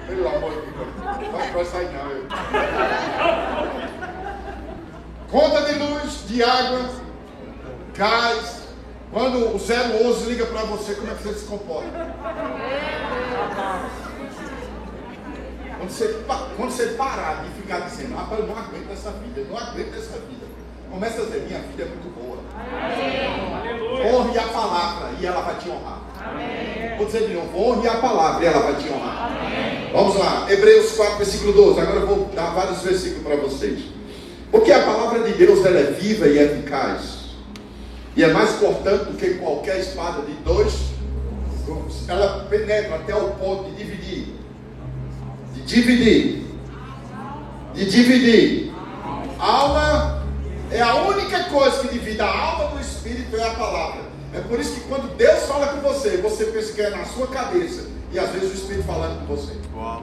Pelo 0.08 0.28
amor 0.28 0.52
de 0.52 0.58
Deus. 0.71 1.32
Vai, 1.32 1.52
vai 1.52 1.65
sair 1.65 1.89
não. 1.91 2.12
Eu. 2.12 2.28
Conta 5.32 5.62
de 5.63 5.80
luz, 5.80 6.28
de 6.28 6.43
água, 6.43 6.89
gás. 7.98 8.64
Quando 9.12 9.38
o 9.38 9.56
011 9.56 10.30
liga 10.30 10.46
para 10.48 10.62
você, 10.62 10.96
como 10.96 11.12
é 11.12 11.15
que 11.15 11.24
você 11.24 11.39
se 11.39 11.46
comporta? 11.46 12.15
Quando 15.78 15.89
você, 15.89 16.20
quando 16.58 16.72
você 16.72 16.86
parar 16.94 17.44
de 17.44 17.50
ficar 17.62 17.80
dizendo, 17.82 18.15
rapaz, 18.15 18.39
eu 18.39 18.48
não 18.48 18.58
aguento 18.58 18.91
essa 18.91 19.12
vida, 19.12 19.41
eu 19.41 19.46
não 19.46 19.58
aguento 19.58 19.94
essa 19.96 20.18
vida. 20.20 20.46
Começa 20.89 21.22
a 21.22 21.26
dizer, 21.26 21.46
minha 21.48 21.60
vida 21.60 21.84
é 21.84 21.86
muito 21.86 22.10
boa. 22.15 22.38
Amém. 22.56 24.13
Honre 24.13 24.39
a 24.39 24.48
palavra 24.48 25.10
e 25.20 25.26
ela 25.26 25.41
vai 25.41 25.56
te 25.56 25.70
honrar. 25.70 26.02
Amém. 26.26 26.98
Vou 26.98 27.06
dizer 27.06 27.28
de 27.28 27.34
novo, 27.34 27.60
honre 27.60 27.88
a 27.88 27.96
palavra 27.96 28.44
e 28.44 28.48
ela 28.48 28.60
vai 28.60 28.76
te 28.76 28.89
honrar. 28.89 29.38
Amém. 29.38 29.91
Vamos 29.91 30.18
lá, 30.18 30.46
Hebreus 30.50 30.91
4, 30.94 31.18
versículo 31.18 31.54
12. 31.54 31.80
Agora 31.80 32.00
eu 32.00 32.08
vou 32.08 32.26
dar 32.34 32.54
vários 32.54 32.82
versículos 32.82 33.24
para 33.24 33.36
vocês. 33.36 33.82
Porque 34.52 34.72
a 34.72 34.84
palavra 34.84 35.20
de 35.24 35.34
Deus 35.34 35.65
ela 35.65 35.80
é 35.80 35.91
viva 35.91 36.28
e 36.28 36.39
eficaz. 36.39 37.14
E 38.15 38.23
é 38.23 38.32
mais 38.32 38.51
cortante 38.51 39.06
do 39.06 39.17
que 39.17 39.36
qualquer 39.36 39.80
espada 39.80 40.21
de 40.21 40.34
dois 40.43 40.73
Ela 42.08 42.45
penetra 42.49 42.95
até 42.95 43.15
o 43.15 43.32
ponto 43.32 43.69
de 43.71 43.75
dividir 43.75 44.36
dividir. 45.65 46.45
De 47.73 47.86
dividir. 47.89 48.73
Alma 49.38 50.23
é 50.71 50.82
a 50.82 50.95
única 51.04 51.43
coisa 51.45 51.80
que 51.80 51.89
divide 51.89 52.21
a 52.21 52.28
alma 52.28 52.75
do 52.75 52.82
espírito 52.82 53.36
é 53.36 53.43
a 53.43 53.51
palavra. 53.51 54.06
É 54.34 54.39
por 54.41 54.60
isso 54.60 54.75
que 54.75 54.82
quando 54.82 55.15
Deus 55.15 55.43
fala 55.43 55.67
com 55.67 55.82
você, 55.82 56.17
você 56.17 56.45
pensa 56.45 56.73
que 56.73 56.82
é 56.82 56.89
na 56.89 57.06
sua 57.06 57.28
cabeça 57.28 57.88
e 58.12 58.19
às 58.19 58.30
vezes 58.32 58.51
o 58.51 58.54
espírito 58.54 58.86
falando 58.86 59.19
com 59.28 59.36
você. 59.36 59.54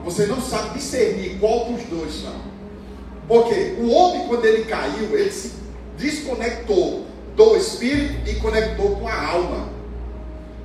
Você 0.03 0.25
não 0.27 0.41
sabe 0.41 0.77
discernir 0.77 1.39
qual 1.39 1.65
dos 1.65 1.83
dois 1.83 2.13
são. 2.13 2.53
Porque 3.27 3.75
o 3.79 3.89
homem 3.89 4.27
quando 4.27 4.45
ele 4.45 4.65
caiu, 4.65 5.17
ele 5.17 5.31
se 5.31 5.53
desconectou 5.97 7.05
do 7.35 7.55
espírito 7.55 8.29
e 8.29 8.35
conectou 8.35 8.97
com 8.97 9.07
a 9.07 9.27
alma. 9.27 9.69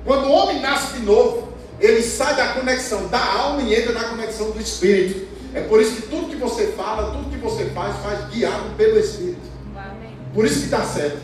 Quando 0.05 0.27
o 0.27 0.31
homem 0.31 0.59
nasce 0.59 0.93
de 0.93 1.05
novo, 1.05 1.49
ele 1.79 2.01
sai 2.01 2.35
da 2.35 2.53
conexão 2.53 3.07
da 3.07 3.19
alma 3.19 3.61
e 3.61 3.75
entra 3.75 3.93
na 3.93 4.03
conexão 4.05 4.51
do 4.51 4.59
espírito. 4.59 5.27
É 5.53 5.61
por 5.61 5.81
isso 5.81 5.95
que 5.95 6.01
tudo 6.03 6.29
que 6.29 6.35
você 6.35 6.67
fala, 6.67 7.11
tudo 7.11 7.29
que 7.29 7.37
você 7.37 7.65
faz, 7.65 7.95
faz 7.97 8.29
guiado 8.29 8.75
pelo 8.77 8.99
espírito. 8.99 9.49
Por 10.33 10.45
isso 10.45 10.61
que 10.61 10.67
dá 10.67 10.83
certo. 10.83 11.19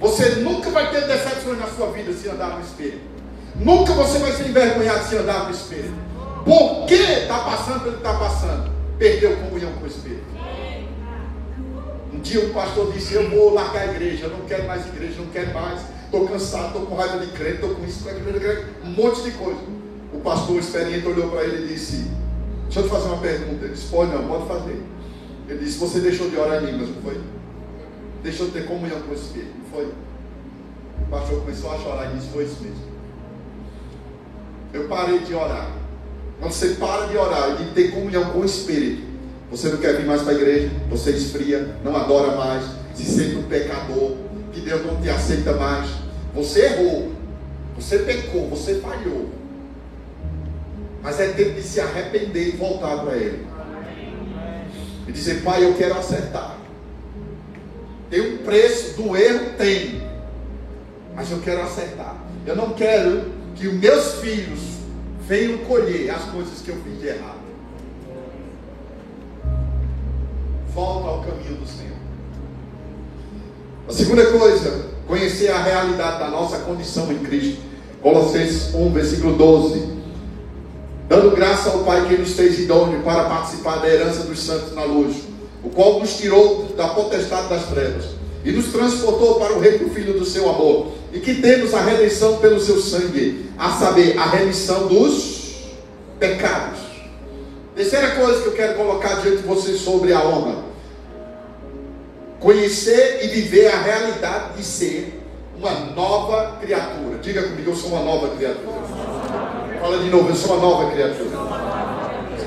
Você 0.00 0.36
nunca 0.36 0.70
vai 0.70 0.90
ter 0.90 1.06
decepções 1.06 1.58
na 1.58 1.66
sua 1.66 1.90
vida 1.90 2.12
se 2.12 2.28
andar 2.28 2.50
no 2.50 2.60
espírito. 2.60 3.00
Nunca 3.56 3.92
você 3.94 4.18
vai 4.18 4.32
ser 4.32 4.48
envergonhado 4.48 5.08
se 5.08 5.16
andar 5.16 5.44
no 5.44 5.50
espírito. 5.50 5.94
Por 6.44 6.86
que 6.86 6.94
está 6.94 7.38
passando 7.40 7.80
pelo 7.80 7.92
que 7.92 8.06
está 8.06 8.14
passando? 8.14 8.70
Perdeu 8.98 9.36
comunhão 9.36 9.72
com 9.72 9.84
o 9.84 9.86
espírito. 9.86 10.24
Dia 12.26 12.40
o 12.40 12.50
pastor 12.52 12.92
disse: 12.92 13.14
Eu 13.14 13.30
vou 13.30 13.54
largar 13.54 13.82
a 13.82 13.92
igreja, 13.92 14.26
não 14.26 14.40
quero 14.46 14.66
mais 14.66 14.84
igreja, 14.84 15.14
não 15.18 15.26
quero 15.26 15.54
mais 15.54 15.80
estou 16.06 16.26
cansado, 16.26 16.66
estou 16.66 16.86
com 16.86 16.96
raiva 16.96 17.18
de 17.24 17.30
crente, 17.32 17.54
estou 17.54 17.74
com 17.76 17.84
isso, 17.84 18.02
com 18.02 18.10
aquilo, 18.10 18.30
um 18.84 18.90
monte 18.90 19.22
de 19.22 19.30
coisa. 19.32 19.60
O 20.12 20.18
pastor 20.18 20.58
experiente 20.58 21.06
olhou 21.06 21.30
para 21.30 21.44
ele 21.44 21.64
e 21.64 21.74
disse: 21.74 22.10
Deixa 22.64 22.80
eu 22.80 22.82
te 22.82 22.88
fazer 22.88 23.06
uma 23.06 23.18
pergunta. 23.18 23.64
Ele 23.64 23.74
disse: 23.74 23.86
Pode 23.86 24.10
não, 24.10 24.26
pode 24.26 24.48
fazer. 24.48 24.82
Ele 25.48 25.64
disse: 25.64 25.78
Você 25.78 26.00
deixou 26.00 26.28
de 26.28 26.36
orar 26.36 26.64
em 26.64 26.72
línguas, 26.72 26.88
não 26.88 27.02
foi? 27.02 27.20
Deixou 28.24 28.46
de 28.46 28.52
ter 28.52 28.66
comunhão 28.66 29.00
com 29.02 29.12
o 29.12 29.14
Espírito, 29.14 29.52
não 29.58 29.70
foi? 29.70 29.84
O 29.86 31.06
pastor 31.08 31.40
começou 31.42 31.72
a 31.72 31.78
chorar 31.78 32.12
e 32.12 32.16
disse: 32.16 32.32
Foi 32.32 32.42
isso 32.42 32.60
mesmo. 32.60 32.96
Eu 34.72 34.88
parei 34.88 35.20
de 35.20 35.32
orar. 35.32 35.70
Quando 36.40 36.52
você 36.52 36.70
para 36.70 37.06
de 37.06 37.16
orar 37.16 37.52
e 37.52 37.64
de 37.64 37.70
ter 37.70 37.92
comunhão 37.92 38.24
com 38.30 38.40
o 38.40 38.44
Espírito, 38.44 39.15
você 39.50 39.68
não 39.68 39.78
quer 39.78 39.96
vir 39.96 40.06
mais 40.06 40.22
para 40.22 40.32
a 40.32 40.34
igreja, 40.34 40.70
você 40.88 41.10
esfria, 41.10 41.76
não 41.84 41.96
adora 41.96 42.36
mais, 42.36 42.64
se 42.94 43.04
sente 43.04 43.36
um 43.36 43.44
pecador, 43.44 44.16
que 44.52 44.60
Deus 44.60 44.84
não 44.84 45.00
te 45.00 45.08
aceita 45.08 45.52
mais. 45.52 45.88
Você 46.34 46.64
errou, 46.66 47.12
você 47.76 47.98
pecou, 48.00 48.48
você 48.48 48.76
falhou. 48.76 49.30
Mas 51.02 51.20
é 51.20 51.28
tempo 51.28 51.52
de 51.52 51.62
se 51.62 51.80
arrepender 51.80 52.48
e 52.48 52.56
voltar 52.56 52.98
para 52.98 53.16
Ele. 53.16 53.46
E 55.06 55.12
dizer, 55.12 55.42
Pai, 55.42 55.64
eu 55.64 55.74
quero 55.74 55.96
acertar. 55.96 56.56
Tem 58.10 58.20
um 58.20 58.38
preço 58.38 59.00
do 59.00 59.16
erro? 59.16 59.50
Tem. 59.56 60.02
Mas 61.14 61.30
eu 61.30 61.38
quero 61.38 61.62
acertar. 61.62 62.16
Eu 62.44 62.56
não 62.56 62.70
quero 62.70 63.32
que 63.54 63.68
os 63.68 63.74
meus 63.74 64.14
filhos 64.16 64.60
venham 65.20 65.58
colher 65.58 66.10
as 66.10 66.24
coisas 66.24 66.60
que 66.60 66.70
eu 66.70 66.76
fiz 66.82 67.00
de 67.00 67.06
errado. 67.08 67.35
Volta 70.76 71.08
ao 71.08 71.20
caminho 71.22 71.56
do 71.56 71.66
Senhor. 71.66 71.96
A 73.88 73.92
segunda 73.92 74.26
coisa, 74.26 74.90
conhecer 75.06 75.48
a 75.48 75.62
realidade 75.62 76.18
da 76.18 76.28
nossa 76.28 76.58
condição 76.58 77.10
em 77.10 77.20
Cristo. 77.20 77.62
Colossenses 78.02 78.74
1, 78.74 78.92
versículo 78.92 79.38
12. 79.38 79.96
Dando 81.08 81.34
graça 81.34 81.70
ao 81.70 81.78
Pai 81.78 82.06
que 82.06 82.18
nos 82.18 82.32
fez 82.32 82.58
idôneo 82.58 83.00
para 83.00 83.24
participar 83.24 83.76
da 83.76 83.88
herança 83.88 84.24
dos 84.24 84.38
santos 84.38 84.74
na 84.74 84.84
luz, 84.84 85.16
o 85.64 85.70
qual 85.70 85.98
nos 85.98 86.18
tirou 86.18 86.66
da 86.76 86.88
potestade 86.88 87.48
das 87.48 87.64
trevas 87.68 88.04
e 88.44 88.52
nos 88.52 88.66
transportou 88.66 89.36
para 89.36 89.54
o 89.54 89.58
reino 89.58 89.88
do 89.88 89.94
Filho 89.94 90.18
do 90.18 90.26
seu 90.26 90.46
amor, 90.46 90.92
e 91.10 91.20
que 91.20 91.36
temos 91.36 91.72
a 91.72 91.80
redenção 91.80 92.36
pelo 92.36 92.60
seu 92.60 92.82
sangue, 92.82 93.46
a 93.56 93.70
saber, 93.70 94.18
a 94.18 94.26
remissão 94.26 94.88
dos 94.88 95.54
pecados. 96.20 96.85
Terceira 97.76 98.12
coisa 98.12 98.40
que 98.40 98.48
eu 98.48 98.52
quero 98.54 98.74
colocar 98.74 99.20
diante 99.20 99.42
de 99.42 99.46
vocês 99.46 99.78
sobre 99.80 100.12
a 100.12 100.24
honra 100.24 100.64
conhecer 102.40 103.24
e 103.24 103.28
viver 103.28 103.68
a 103.68 103.80
realidade 103.80 104.56
de 104.56 104.64
ser 104.64 105.22
uma 105.58 105.72
nova 105.94 106.58
criatura. 106.60 107.18
Diga 107.20 107.42
comigo, 107.42 107.70
eu 107.70 107.76
sou 107.76 107.90
uma 107.90 108.02
nova 108.02 108.36
criatura. 108.36 108.80
Fala 109.80 109.98
de 109.98 110.10
novo, 110.10 110.28
eu 110.28 110.34
sou 110.34 110.56
uma 110.56 110.62
nova 110.62 110.90
criatura. 110.90 111.30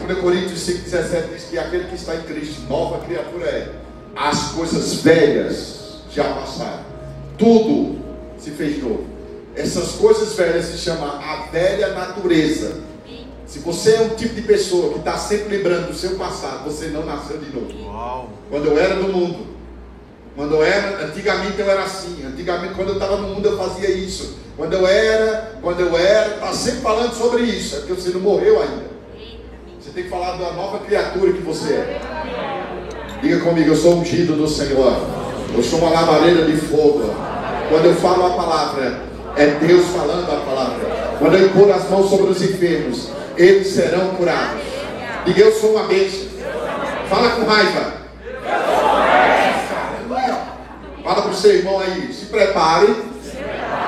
2 0.08 0.20
Coríntios 0.20 0.60
5,17 0.62 1.34
diz 1.34 1.44
que 1.46 1.58
aquele 1.58 1.86
que 1.86 1.96
está 1.96 2.16
em 2.16 2.22
Cristo, 2.22 2.62
nova 2.70 3.00
criatura 3.06 3.46
é. 3.46 3.72
as 4.16 4.52
coisas 4.54 4.96
velhas 5.02 6.00
já 6.12 6.24
passaram. 6.24 6.86
Tudo 7.38 8.00
se 8.38 8.52
fez 8.52 8.82
novo. 8.82 9.06
Essas 9.56 9.92
coisas 9.92 10.34
velhas 10.34 10.66
se 10.66 10.78
chama 10.78 11.20
a 11.20 11.48
velha 11.52 11.90
natureza. 11.90 12.89
Se 13.50 13.58
você 13.58 13.96
é 13.96 14.02
um 14.02 14.10
tipo 14.10 14.36
de 14.36 14.44
pessoa 14.44 14.94
que 14.94 15.00
está 15.00 15.18
sempre 15.18 15.58
lembrando 15.58 15.88
do 15.88 15.94
seu 15.96 16.12
passado, 16.12 16.66
você 16.66 16.90
não 16.90 17.04
nasceu 17.04 17.40
de 17.40 17.52
novo. 17.52 17.84
Uau. 17.84 18.30
Quando 18.48 18.68
eu 18.68 18.78
era 18.78 18.94
no 18.94 19.12
mundo, 19.12 19.48
quando 20.36 20.54
eu 20.54 20.64
era, 20.64 21.04
antigamente 21.06 21.60
eu 21.60 21.68
era 21.68 21.82
assim, 21.82 22.24
antigamente 22.28 22.76
quando 22.76 22.90
eu 22.90 22.94
estava 22.94 23.18
no 23.18 23.30
mundo 23.30 23.50
eu 23.50 23.58
fazia 23.58 23.90
isso. 23.90 24.38
Quando 24.56 24.74
eu 24.74 24.86
era, 24.86 25.56
quando 25.64 25.80
eu 25.80 25.98
era, 25.98 26.36
está 26.36 26.54
sempre 26.54 26.82
falando 26.82 27.12
sobre 27.16 27.42
isso, 27.42 27.76
é 27.76 27.80
porque 27.80 27.94
você 27.94 28.10
não 28.12 28.20
morreu 28.20 28.62
ainda. 28.62 28.84
Você 29.82 29.90
tem 29.96 30.04
que 30.04 30.10
falar 30.12 30.38
da 30.38 30.52
nova 30.52 30.86
criatura 30.86 31.34
que 31.34 31.42
você 31.42 31.74
é. 31.74 32.02
Diga 33.20 33.40
comigo, 33.40 33.70
eu 33.70 33.76
sou 33.76 33.96
ungido 33.96 34.36
do 34.36 34.48
Senhor. 34.48 34.96
Eu 35.56 35.64
sou 35.64 35.80
uma 35.80 35.90
lavareira 35.90 36.46
de 36.46 36.56
fogo. 36.56 37.16
Quando 37.68 37.86
eu 37.86 37.96
falo 37.96 38.28
a 38.28 38.30
palavra, 38.30 39.02
é 39.36 39.48
Deus 39.48 39.88
falando 39.88 40.32
a 40.32 40.36
palavra. 40.46 41.18
Quando 41.18 41.34
eu 41.36 41.48
impor 41.48 41.72
as 41.72 41.90
mãos 41.90 42.12
sobre 42.12 42.30
os 42.30 42.42
enfermos, 42.44 43.10
eles 43.40 43.68
serão 43.68 44.16
curados. 44.16 44.62
Diga, 45.26 45.42
eu 45.42 45.52
sou 45.54 45.72
uma 45.72 45.84
bênção. 45.84 46.28
Fala 47.10 47.30
com 47.32 47.46
raiva. 47.46 47.94
Fala 51.04 51.22
para 51.22 51.32
o 51.32 51.36
seu 51.36 51.56
irmão 51.56 51.80
aí, 51.80 52.14
se 52.14 52.26
prepare. 52.26 52.94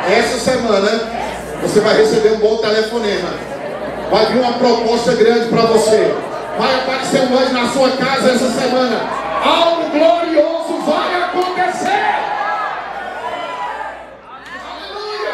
Essa 0.10 0.40
semana 0.40 0.90
você 1.62 1.82
vai 1.82 1.98
receber 1.98 2.32
um 2.32 2.40
bom 2.40 2.58
telefonema. 2.58 3.30
Vai 4.10 4.26
vir 4.28 4.40
uma 4.40 4.54
proposta 4.54 5.14
grande 5.14 5.50
para 5.50 5.62
você. 5.64 6.16
Vai 6.58 6.76
aparecer 6.76 7.22
um 7.22 7.38
anjo 7.38 7.54
na 7.54 7.68
sua 7.70 7.92
casa 7.92 8.32
essa 8.32 8.50
semana. 8.50 9.02
Algo 9.44 9.90
glorioso 9.90 10.82
vai 10.86 11.24
acontecer. 11.24 12.16
Aleluia. 14.72 15.34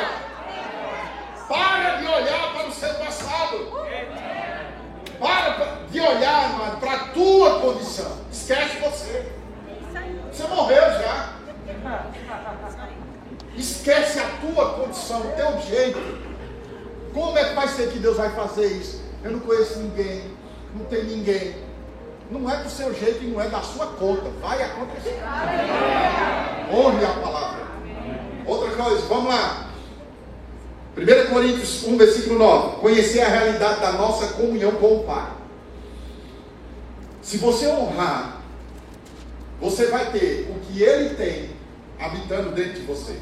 Para 1.47 1.95
de 1.97 2.07
olhar 2.07 2.53
para 2.53 2.67
o 2.67 2.71
seu 2.73 2.93
passado. 2.95 3.87
Para 5.19 5.77
de 5.89 5.99
olhar, 5.99 6.49
mano, 6.57 6.77
para 6.79 6.91
a 6.91 6.99
tua 7.27 7.59
condição. 7.59 8.11
Esquece 8.31 8.77
você. 8.77 9.25
Você 10.31 10.47
morreu 10.47 10.81
já. 10.81 11.33
Esquece 13.57 14.19
a 14.19 14.29
tua 14.39 14.73
condição, 14.75 15.19
o 15.21 15.31
teu 15.35 15.61
jeito. 15.61 15.99
Como 17.13 17.37
é 17.37 17.49
que 17.49 17.55
vai 17.55 17.67
ser 17.67 17.89
que 17.89 17.99
Deus 17.99 18.15
vai 18.15 18.29
fazer 18.29 18.67
isso? 18.67 19.01
Eu 19.23 19.31
não 19.31 19.39
conheço 19.39 19.79
ninguém, 19.79 20.31
não 20.73 20.85
tem 20.85 21.03
ninguém. 21.03 21.55
Não 22.31 22.49
é 22.49 22.63
do 22.63 22.69
seu 22.69 22.93
jeito 22.93 23.23
e 23.23 23.27
não 23.27 23.41
é 23.41 23.47
da 23.49 23.61
sua 23.61 23.87
conta. 23.87 24.29
Vai 24.41 24.61
acontecer. 24.61 25.19
Honre 26.71 27.05
a 27.05 27.13
palavra. 27.21 27.67
Outra 28.45 28.71
coisa, 28.71 29.05
vamos 29.07 29.33
lá. 29.33 29.67
1 30.97 31.33
Coríntios 31.33 31.83
1, 31.83 31.97
versículo 31.97 32.39
9. 32.39 32.77
Conhecer 32.77 33.21
a 33.21 33.27
realidade 33.27 33.81
da 33.81 33.91
nossa 33.93 34.27
comunhão 34.33 34.71
com 34.73 34.97
o 34.97 35.03
Pai. 35.03 35.36
Se 37.27 37.35
você 37.35 37.67
honrar, 37.67 38.41
você 39.59 39.87
vai 39.87 40.13
ter 40.13 40.49
o 40.49 40.61
que 40.61 40.81
Ele 40.81 41.13
tem 41.15 41.49
habitando 41.99 42.53
dentro 42.53 42.75
de 42.75 42.81
você. 42.83 43.19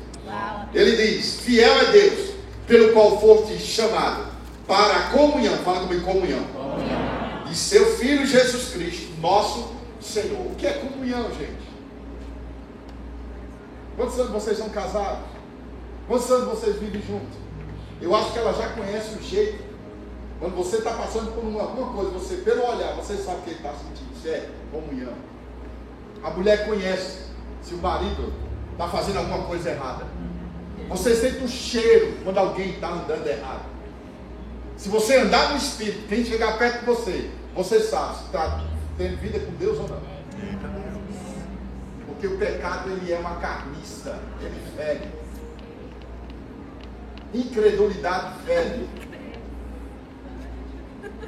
Ele 0.75 0.95
diz: 0.95 1.39
Fiel 1.39 1.73
é 1.73 1.91
Deus, 1.91 2.35
pelo 2.67 2.93
qual 2.93 3.19
foste 3.19 3.57
chamado 3.57 4.27
para 4.67 4.95
a 4.95 5.09
comunhão. 5.09 5.57
Fala 5.63 5.87
comigo, 5.87 6.05
comunhão. 6.05 6.43
comunhão. 6.53 7.45
De 7.47 7.55
seu 7.55 7.97
Filho 7.97 8.27
Jesus 8.27 8.73
Cristo, 8.73 9.19
nosso 9.19 9.73
Senhor. 9.99 10.51
O 10.51 10.55
que 10.55 10.67
é 10.67 10.73
comunhão, 10.73 11.23
gente? 11.29 11.65
Quantos 13.95 14.19
anos 14.19 14.31
vocês 14.33 14.59
são 14.59 14.69
casados? 14.69 15.25
Quantos 16.07 16.29
anos 16.29 16.47
vocês 16.49 16.75
vivem 16.75 17.01
juntos? 17.01 17.39
Eu 17.99 18.15
acho 18.15 18.33
que 18.33 18.37
ela 18.37 18.53
já 18.53 18.69
conhece 18.69 19.17
o 19.17 19.23
jeito. 19.23 19.64
Quando 20.39 20.55
você 20.55 20.77
está 20.77 20.91
passando 20.91 21.33
por 21.33 21.43
uma, 21.43 21.61
alguma 21.61 21.93
coisa, 21.93 22.11
você, 22.11 22.35
pelo 22.37 22.63
olhar, 22.65 22.93
você 22.95 23.15
sabe 23.15 23.39
o 23.39 23.41
que 23.43 23.49
ele 23.51 23.57
está 23.57 23.73
sentindo. 23.73 24.13
Isso 24.15 24.27
é 24.27 24.49
comunhão. 24.71 25.13
A 26.23 26.29
mulher 26.31 26.65
conhece 26.65 27.25
se 27.61 27.73
o 27.73 27.77
marido 27.77 28.33
está 28.71 28.87
fazendo 28.89 29.19
alguma 29.19 29.43
coisa 29.43 29.69
errada. 29.69 30.05
Você 30.89 31.15
sente 31.15 31.43
o 31.43 31.47
cheiro 31.47 32.17
quando 32.23 32.37
alguém 32.37 32.71
está 32.71 32.89
andando 32.89 33.25
errado. 33.25 33.65
Se 34.77 34.89
você 34.89 35.17
andar 35.17 35.51
no 35.51 35.57
Espírito, 35.57 36.07
quem 36.07 36.25
chegar 36.25 36.57
perto 36.57 36.81
de 36.81 36.85
você, 36.85 37.31
você 37.55 37.79
sabe 37.79 38.17
se 38.17 38.25
está 38.25 38.65
tendo 38.97 39.17
vida 39.17 39.39
com 39.39 39.51
Deus 39.53 39.79
ou 39.79 39.87
não. 39.87 40.01
Porque 42.07 42.27
o 42.27 42.37
pecado 42.37 42.91
ele 42.91 43.11
é 43.11 43.17
uma 43.17 43.35
carniça, 43.37 44.19
ele 44.41 44.61
fere. 44.75 45.09
Incredulidade 47.33 48.39
fere. 48.45 48.87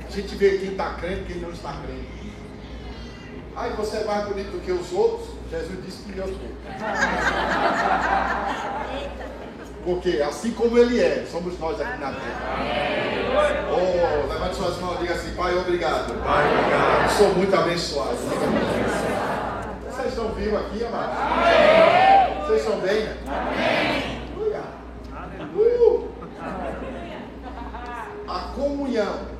A 0.06 0.10
gente 0.10 0.36
vê 0.36 0.58
quem 0.58 0.72
está 0.72 0.94
crendo 0.96 1.22
e 1.22 1.26
quem 1.26 1.42
não 1.42 1.52
está 1.52 1.74
crendo. 1.74 2.18
Aí 3.56 3.72
você 3.72 3.98
é 3.98 4.04
mais 4.04 4.28
bonito 4.28 4.52
do 4.52 4.60
que 4.62 4.72
os 4.72 4.94
outros. 4.94 5.30
Jesus 5.50 5.86
disse 5.86 6.04
que 6.04 6.18
eu 6.18 6.28
sou. 6.28 6.38
Porque 9.84 10.22
assim 10.22 10.52
como 10.52 10.78
Ele 10.78 11.02
é, 11.02 11.26
somos 11.32 11.58
nós 11.60 11.80
aqui 11.80 12.00
na 12.00 12.12
terra. 12.12 12.78
Oh, 13.72 14.28
levante 14.32 14.56
suas 14.58 14.78
mãos 14.80 14.98
e 14.98 15.00
diga 15.02 15.14
assim, 15.14 15.34
Pai, 15.34 15.58
obrigado. 15.58 16.14
Pai, 16.24 16.46
obrigado. 16.52 17.18
Sou 17.18 17.34
muito 17.34 17.56
abençoado. 17.56 18.18
Vocês 19.90 20.10
estão 20.10 20.34
vivos 20.34 20.60
aqui, 20.60 20.84
amados? 20.86 22.46
Vocês 22.46 22.62
estão 22.62 22.80
bem, 22.82 23.04
né? 23.04 23.18
Amém. 23.28 24.18
Uh. 25.56 26.08
A 28.28 28.40
comunhão. 28.54 29.38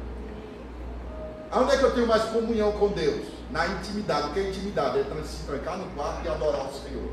Aonde 1.52 1.74
é 1.74 1.78
que 1.78 1.84
eu 1.84 1.94
tenho 1.94 2.08
mais 2.08 2.24
comunhão 2.24 2.72
com 2.74 2.90
Deus? 2.90 3.38
na 3.50 3.68
intimidade. 3.68 4.28
O 4.28 4.34
que 4.34 4.40
é 4.40 4.50
intimidade? 4.50 5.00
É 5.00 5.24
se 5.24 5.44
trancar 5.46 5.78
no 5.78 5.86
quarto 5.92 6.26
e 6.26 6.30
adorar 6.30 6.68
o 6.68 6.74
Senhor. 6.74 7.10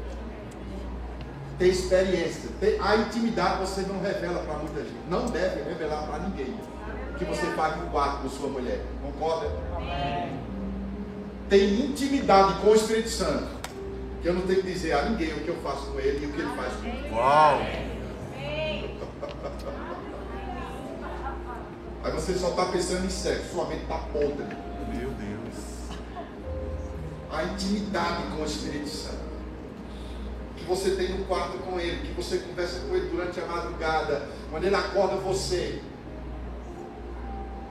Ter 1.59 1.69
experiência. 1.69 2.51
Ter, 2.61 2.81
a 2.81 2.97
intimidade 2.97 3.61
você 3.61 3.83
não 3.83 4.01
revela 4.01 4.41
para 4.41 4.55
muita 4.55 4.81
gente. 4.81 5.09
Não 5.09 5.27
deve 5.27 5.63
revelar 5.63 6.03
para 6.07 6.19
ninguém. 6.21 6.55
O 7.13 7.17
que 7.17 7.25
você 7.25 7.47
faz 7.53 7.77
no 7.77 7.91
quarto 7.91 8.23
com 8.23 8.29
sua 8.29 8.49
mulher. 8.49 8.81
Concorda? 9.03 9.49
Tem 11.49 11.81
intimidade 11.81 12.55
com 12.55 12.71
o 12.71 12.75
Espírito 12.75 13.11
Santo. 13.11 13.55
Que 14.21 14.29
eu 14.29 14.35
não 14.35 14.43
tenho 14.43 14.63
que 14.63 14.73
dizer 14.73 14.93
a 14.93 15.03
ninguém 15.03 15.33
o 15.33 15.41
que 15.41 15.49
eu 15.49 15.57
faço 15.57 15.87
com 15.87 16.01
ele 16.01 16.25
e 16.25 16.27
o 16.27 16.33
que 16.33 16.41
ele 16.41 16.57
faz 16.57 16.73
comigo. 16.75 17.15
Uau! 17.15 17.61
Aí 22.05 22.13
você 22.13 22.35
só 22.35 22.51
está 22.51 22.67
pensando 22.67 23.07
em 23.07 23.11
sexo, 23.11 23.55
sua 23.55 23.65
mente 23.65 23.83
está 23.83 23.97
podre 23.97 24.65
a 27.35 27.45
intimidade 27.45 28.23
com 28.35 28.43
o 28.43 28.47
Espírito 28.47 28.89
Santo. 28.89 29.25
Que 30.57 30.65
você 30.65 30.93
tem 30.93 31.09
no 31.09 31.25
quarto 31.25 31.59
com 31.59 31.81
Ele, 31.81 32.07
que 32.07 32.13
você 32.15 32.39
conversa 32.39 32.81
com 32.81 32.95
Ele 32.95 33.09
durante 33.09 33.41
a 33.41 33.47
madrugada, 33.47 34.29
quando 34.51 34.65
Ele 34.65 34.75
acorda 34.75 35.17
você. 35.17 35.81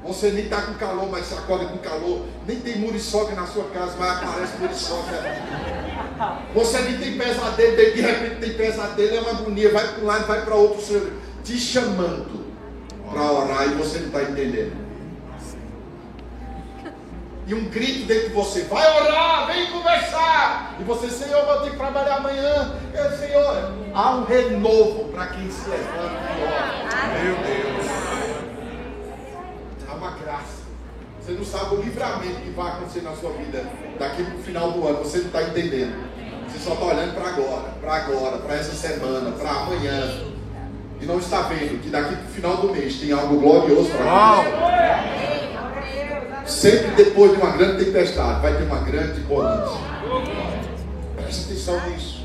Você 0.03 0.31
nem 0.31 0.43
está 0.43 0.63
com 0.63 0.73
calor, 0.73 1.09
mas 1.09 1.27
você 1.27 1.35
acorda 1.35 1.65
com 1.65 1.77
calor. 1.77 2.25
Nem 2.45 2.59
tem 2.59 2.77
muriçoca 2.77 3.33
na 3.33 3.47
sua 3.47 3.63
casa, 3.69 3.95
mas 3.97 4.17
aparece 4.17 4.57
muriçoca. 4.57 5.13
Você 6.53 6.79
nem 6.81 6.97
tem 6.97 7.17
pesadelo, 7.17 7.75
de 7.75 8.01
repente 8.01 8.35
tem 8.41 8.53
pesadelo, 8.53 9.15
é 9.15 9.21
uma 9.21 9.31
agonia, 9.31 9.71
vai 9.71 9.93
para 9.93 10.03
um 10.03 10.05
lado, 10.05 10.27
vai 10.27 10.43
para 10.43 10.55
outro, 10.55 11.13
te 11.43 11.57
chamando 11.57 12.42
para 13.13 13.32
orar 13.32 13.67
e 13.67 13.76
você 13.76 13.99
não 13.99 14.08
está 14.08 14.23
entendendo 14.23 14.84
e 17.45 17.53
um 17.53 17.66
grito 17.70 18.05
dentro 18.05 18.30
de 18.30 18.34
você: 18.34 18.61
vai 18.64 19.01
orar, 19.01 19.47
vem 19.47 19.72
conversar. 19.72 20.76
E 20.80 20.84
você, 20.84 21.09
Senhor, 21.09 21.45
vou 21.45 21.61
ter 21.61 21.72
que 21.72 21.78
trabalhar 21.78 22.18
amanhã. 22.18 22.76
Eu, 22.93 23.18
Senhor, 23.18 23.74
há 23.93 24.16
um 24.16 24.24
renovo 24.24 25.05
para 25.09 25.28
quem 25.28 25.49
se 25.51 25.70
levanta 25.70 26.20
e 26.38 26.43
ora. 26.43 27.24
Meu 27.24 27.36
Deus. 27.36 27.86
Há 29.89 29.93
uma 29.93 30.11
graça. 30.11 30.64
Você 31.20 31.32
não 31.34 31.45
sabe 31.45 31.76
o 31.76 31.82
livramento 31.82 32.41
que 32.41 32.49
vai 32.51 32.72
acontecer 32.72 33.01
na 33.01 33.16
sua 33.16 33.32
vida 33.32 33.66
daqui 33.99 34.24
para 34.24 34.36
o 34.36 34.43
final 34.43 34.72
do 34.72 34.88
ano. 34.88 34.99
Você 34.99 35.20
não 35.20 35.28
está 35.28 35.43
entendendo. 35.43 36.14
Você 36.47 36.59
só 36.59 36.74
está 36.74 36.86
olhando 36.86 37.14
para 37.14 37.28
agora, 37.30 37.70
para 37.82 37.93
agora, 37.95 38.38
para 38.38 38.55
essa 38.55 38.74
semana, 38.74 39.32
para 39.32 39.49
amanhã. 39.49 40.32
E 41.01 41.05
não 41.05 41.19
está 41.19 41.41
vendo 41.43 41.81
que 41.81 41.89
daqui 41.89 42.15
para 42.15 42.25
o 42.25 42.29
final 42.29 42.57
do 42.57 42.71
mês 42.71 42.95
tem 42.95 43.11
algo 43.11 43.39
glorioso 43.39 43.89
para 43.91 44.41
acontecer. 44.41 44.73
Sempre 46.45 46.91
depois 46.91 47.31
de 47.31 47.37
uma 47.37 47.51
grande 47.51 47.85
tempestade, 47.85 48.41
vai 48.41 48.55
ter 48.55 48.63
uma 48.63 48.79
grande 48.79 49.19
bonança. 49.21 49.77
Preste 51.15 51.45
atenção 51.45 51.89
nisso. 51.89 52.23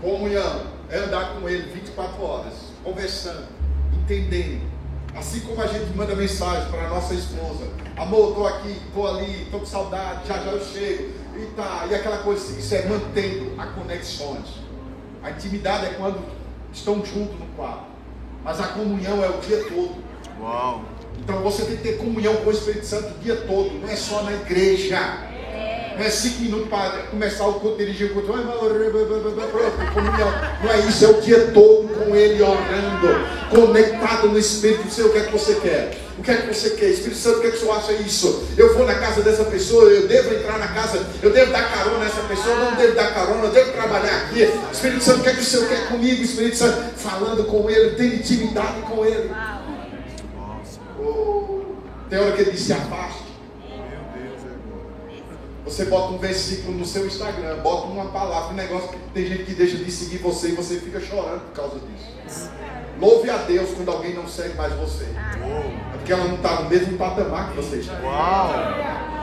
Comunhão 0.00 0.62
é 0.88 0.98
andar 0.98 1.34
com 1.34 1.48
Ele 1.48 1.70
24 1.72 2.22
horas, 2.22 2.54
conversando, 2.82 3.46
entendendo. 3.92 4.62
Assim 5.14 5.40
como 5.40 5.60
a 5.60 5.66
gente 5.66 5.94
manda 5.96 6.14
mensagem 6.14 6.70
para 6.70 6.86
a 6.86 6.88
nossa 6.88 7.14
esposa: 7.14 7.68
Amor, 7.96 8.30
estou 8.30 8.46
aqui, 8.46 8.76
estou 8.86 9.08
ali, 9.08 9.42
estou 9.42 9.60
com 9.60 9.66
saudade, 9.66 10.26
já 10.26 10.38
já 10.38 10.50
eu 10.52 10.64
chego. 10.64 11.10
e 11.36 11.46
tá, 11.56 11.86
e 11.90 11.94
aquela 11.94 12.18
coisa, 12.18 12.58
isso 12.58 12.74
é 12.74 12.86
mantendo 12.86 13.52
a 13.58 13.66
conexões. 13.66 14.60
A 15.22 15.30
intimidade 15.30 15.86
é 15.86 15.90
quando 15.90 16.18
estão 16.72 17.04
juntos 17.04 17.38
no 17.38 17.46
quarto. 17.56 17.84
Mas 18.44 18.60
a 18.60 18.68
comunhão 18.68 19.22
é 19.22 19.28
o 19.28 19.38
dia 19.40 19.64
todo. 19.64 19.94
Uau. 20.40 20.82
Então 21.18 21.42
você 21.42 21.64
tem 21.64 21.76
que 21.76 21.82
ter 21.82 21.98
comunhão 21.98 22.36
com 22.36 22.48
o 22.48 22.52
Espírito 22.52 22.86
Santo 22.86 23.14
o 23.14 23.18
dia 23.18 23.36
todo, 23.36 23.78
não 23.78 23.88
é 23.88 23.96
só 23.96 24.22
na 24.22 24.32
igreja. 24.32 25.29
Não 26.00 26.06
é 26.06 26.10
cinco 26.10 26.40
minutos 26.40 26.68
para 26.70 27.02
começar 27.10 27.46
o 27.46 27.60
culto, 27.60 27.76
dirigir 27.76 28.10
o 28.10 28.14
culto. 28.14 28.32
Não 28.32 28.38
é 30.72 30.78
isso, 30.88 31.04
é 31.04 31.08
o 31.08 31.20
dia 31.20 31.50
todo 31.52 31.88
com 31.88 32.16
ele 32.16 32.42
orando, 32.42 33.26
conectado 33.50 34.28
no 34.28 34.38
Espírito. 34.38 34.84
Não 34.84 34.90
sei 34.90 35.04
o 35.04 35.10
que 35.10 35.18
é 35.18 35.24
que 35.24 35.32
você 35.32 35.56
quer. 35.56 35.98
O 36.18 36.22
que 36.22 36.30
é 36.30 36.36
que 36.36 36.54
você 36.54 36.70
quer? 36.70 36.86
Espírito 36.86 37.18
Santo, 37.18 37.36
o 37.36 37.40
que 37.42 37.48
é 37.48 37.50
que 37.50 37.58
o 37.58 37.60
senhor 37.60 37.76
acha 37.76 37.92
isso? 37.92 38.48
Eu 38.56 38.74
vou 38.74 38.86
na 38.86 38.94
casa 38.94 39.20
dessa 39.20 39.44
pessoa, 39.44 39.90
eu 39.90 40.08
devo 40.08 40.34
entrar 40.34 40.58
na 40.58 40.68
casa, 40.68 41.06
eu 41.22 41.30
devo 41.30 41.52
dar 41.52 41.70
carona 41.70 41.98
nessa 41.98 42.22
pessoa, 42.22 42.56
não 42.56 42.76
devo 42.76 42.94
dar 42.94 43.12
carona, 43.12 43.44
eu 43.44 43.50
devo 43.50 43.72
trabalhar 43.72 44.22
aqui. 44.22 44.48
Espírito 44.72 45.04
Santo, 45.04 45.20
o 45.20 45.22
que 45.22 45.28
é 45.28 45.34
que 45.34 45.40
o 45.40 45.44
senhor 45.44 45.68
quer 45.68 45.88
comigo? 45.88 46.22
Espírito 46.22 46.56
Santo, 46.56 46.94
falando 46.96 47.44
com 47.44 47.68
ele, 47.68 47.90
tem 47.96 48.14
intimidade 48.14 48.80
com 48.82 49.04
ele. 49.04 49.30
Uh, 50.98 51.76
tem 52.08 52.18
hora 52.18 52.32
que 52.32 52.40
ele 52.40 52.56
se 52.56 52.72
afaste. 52.72 53.29
Você 55.64 55.84
bota 55.84 56.12
um 56.12 56.18
versículo 56.18 56.76
no 56.76 56.84
seu 56.84 57.06
Instagram, 57.06 57.58
bota 57.58 57.86
uma 57.86 58.06
palavra, 58.06 58.52
um 58.52 58.56
negócio 58.56 58.90
tem 59.12 59.26
gente 59.26 59.44
que 59.44 59.54
deixa 59.54 59.76
de 59.76 59.90
seguir 59.90 60.18
você 60.18 60.48
e 60.48 60.52
você 60.52 60.80
fica 60.80 61.00
chorando 61.00 61.40
por 61.48 61.54
causa 61.54 61.78
disso. 61.78 62.50
Louve 62.98 63.30
a 63.30 63.38
Deus 63.38 63.70
quando 63.74 63.90
alguém 63.90 64.14
não 64.14 64.26
segue 64.28 64.54
mais 64.56 64.72
você. 64.74 65.04
É 65.04 65.96
porque 65.96 66.12
ela 66.12 66.24
não 66.24 66.36
está 66.36 66.62
no 66.62 66.68
mesmo 66.68 66.98
patamar 66.98 67.50
que 67.50 67.56
você 67.56 67.76
está. 67.76 67.98
Uau. 68.02 68.52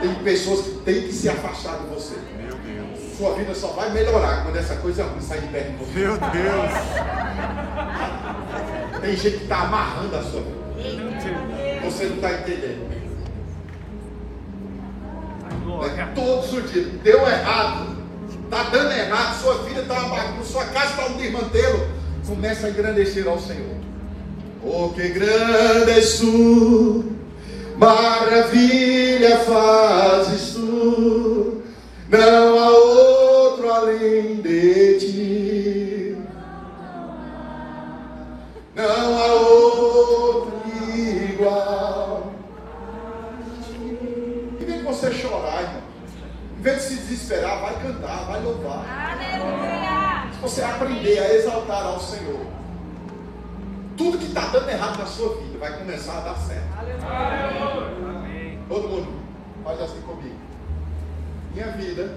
Tem 0.02 0.14
pessoas 0.24 0.62
que 0.62 0.72
têm 0.80 1.04
que 1.04 1.14
se 1.14 1.30
afastar 1.30 1.78
de 1.80 1.88
você. 1.88 2.16
Meu 2.38 2.56
Deus. 2.56 3.18
Sua 3.18 3.34
vida 3.36 3.54
só 3.54 3.68
vai 3.70 3.92
melhorar 3.92 4.44
quando 4.44 4.58
essa 4.58 4.76
coisa 4.78 5.04
ruim 5.04 5.22
sair 5.22 5.42
de 5.42 5.48
perto 5.48 5.72
de 5.72 5.78
você. 5.78 6.00
Meu 6.00 6.18
Deus. 6.18 6.72
Tem 9.02 9.16
gente 9.16 9.38
que 9.38 9.44
está 9.44 9.62
amarrando 9.62 10.16
a 10.16 10.24
sua 10.24 10.42
vida. 10.42 10.68
Você 11.86 12.06
não 12.06 12.16
está 12.16 12.32
entendendo. 12.34 12.97
É, 15.98 16.06
todos 16.16 16.54
os 16.54 16.72
dias. 16.72 16.88
Deu 17.04 17.20
errado. 17.28 17.98
Está 18.43 18.64
dando 18.64 18.91
errado. 18.91 19.41
Sua 19.41 19.56
vida 19.64 19.82
está 19.82 19.93
uma 19.93 20.16
bagunça. 20.16 20.52
Sua 20.52 20.66
casa 20.66 20.91
está 20.91 21.06
um 21.08 21.18
desmantelo. 21.18 21.88
Começa 22.26 22.68
a 22.68 22.70
engrandecer 22.70 23.28
ao 23.28 23.39
Senhor. 23.39 23.78
Oh, 24.64 24.89
que 24.89 25.08
grande 25.10 25.91
és 25.91 26.20
tu. 26.20 27.06
Maravilha 27.78 29.39
fazes 29.39 30.54
tu. 30.54 31.64
Não 32.10 32.60
há 32.60 32.70
outro 32.70 33.70
além 33.72 34.36
de 34.41 34.98
ti. 35.00 36.18
Não 38.76 39.20
há 39.20 39.34
outro 39.34 39.66
começar 56.08 56.18
a 56.18 56.22
dar 56.22 56.36
certo. 56.36 56.64
Todo 58.70 58.88
mundo, 58.88 59.08
faz 59.64 59.82
assim 59.82 60.01
comigo. 60.01 60.36
Minha 61.53 61.68
vida, 61.72 62.10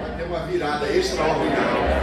vai 0.00 0.16
ter 0.16 0.22
uma 0.24 0.40
virada 0.46 0.86
extraordinária. 0.88 1.98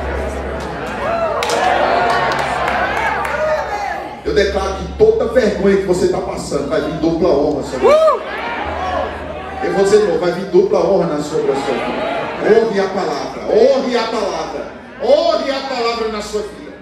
Eu 4.23 4.33
declaro 4.33 4.75
que 4.75 4.93
toda 4.97 5.33
vergonha 5.33 5.77
que 5.77 5.83
você 5.83 6.05
está 6.05 6.19
passando 6.19 6.69
vai 6.69 6.81
vir 6.81 6.99
dupla 6.99 7.29
honra 7.29 7.63
sobre 7.63 7.87
você. 7.87 8.15
Eu 9.63 9.73
vou 9.73 9.83
dizer 9.83 10.05
novo, 10.05 10.19
vai 10.19 10.31
vir 10.33 10.45
dupla 10.45 10.79
honra 10.79 11.21
sobre 11.21 11.51
a 11.51 11.55
sua 11.55 11.73
vida. 11.73 12.15
Honre 12.45 12.79
a 12.79 12.89
palavra, 12.89 13.41
honre 13.43 13.97
a 13.97 14.03
palavra, 14.03 14.71
honre 15.01 15.51
a 15.51 15.59
palavra 15.61 16.09
na 16.09 16.21
sua 16.21 16.41
vida. 16.41 16.73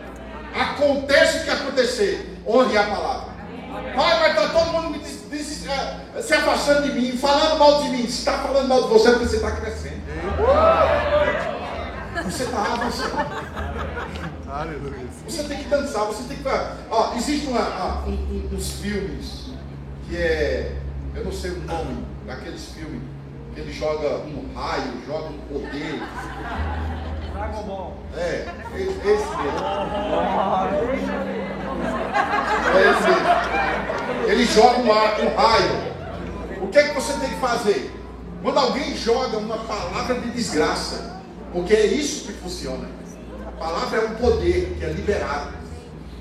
Aconteça 0.54 1.38
o 1.38 1.44
que 1.44 1.50
acontecer, 1.50 2.40
honre 2.46 2.78
a 2.78 2.84
palavra. 2.84 3.23
Vai, 3.96 4.20
vai 4.20 4.30
estar 4.32 4.50
todo 4.50 4.72
mundo 4.72 4.90
me 4.92 5.00
diz- 5.00 5.30
diz- 5.30 5.68
eh, 5.68 6.22
se 6.22 6.34
afastando 6.34 6.84
de 6.84 6.92
mim, 7.00 7.18
falando 7.18 7.58
mal 7.60 7.82
de 7.84 7.90
mim. 7.90 8.04
Se 8.08 8.20
está 8.20 8.34
falando 8.40 8.68
mal 8.68 8.84
de 8.84 8.88
você, 8.90 9.08
é 9.10 9.12
porque 9.12 9.28
você 9.28 9.36
está 9.38 9.52
crescendo. 9.52 10.02
Você 12.26 12.44
está 12.44 12.74
avançando. 12.74 13.26
Você 15.28 15.44
tem 15.44 15.58
que 15.60 15.70
dançar, 15.70 16.06
você 16.06 16.24
tem 16.24 16.38
que. 16.38 16.44
Ó, 16.90 17.14
existe 17.16 17.48
uma, 17.48 17.60
ah, 17.62 18.04
um- 18.08 18.12
um- 18.12 18.50
uns 18.56 18.72
filmes 18.74 19.50
que 20.08 20.16
é. 20.18 20.78
Eu 21.16 21.26
não 21.26 21.32
sei 21.32 21.52
o 21.52 21.60
nome 21.62 22.06
daqueles 22.26 22.66
filmes 22.70 23.02
que 23.54 23.60
ele 23.62 23.72
joga 23.74 24.18
um 24.26 24.52
raio, 24.56 24.94
joga 25.06 25.26
um 25.30 25.38
poder. 25.48 26.02
Dragon 27.34 27.64
Ball. 27.64 27.98
É, 28.16 28.46
esse, 28.76 28.84
esse 28.90 29.38
mesmo. 29.38 29.60
É 32.76 32.92
esse. 32.92 34.32
Ele 34.32 34.46
joga 34.46 34.80
um, 34.80 34.90
um 34.90 35.36
raio. 35.36 35.94
O 36.62 36.68
que 36.68 36.78
é 36.78 36.88
que 36.90 36.96
você 36.96 37.14
tem 37.14 37.30
que 37.30 37.40
fazer? 37.40 37.92
Quando 38.42 38.58
alguém 38.58 38.96
joga 38.96 39.38
uma 39.38 39.58
palavra 39.60 40.20
de 40.20 40.32
desgraça, 40.32 41.22
porque 41.52 41.74
é 41.74 41.86
isso 41.86 42.26
que 42.26 42.34
funciona. 42.34 42.88
A 43.48 43.52
palavra 43.52 44.00
é 44.00 44.06
um 44.06 44.16
poder 44.16 44.76
que 44.78 44.86
é 44.86 44.90
liberado. 44.90 45.52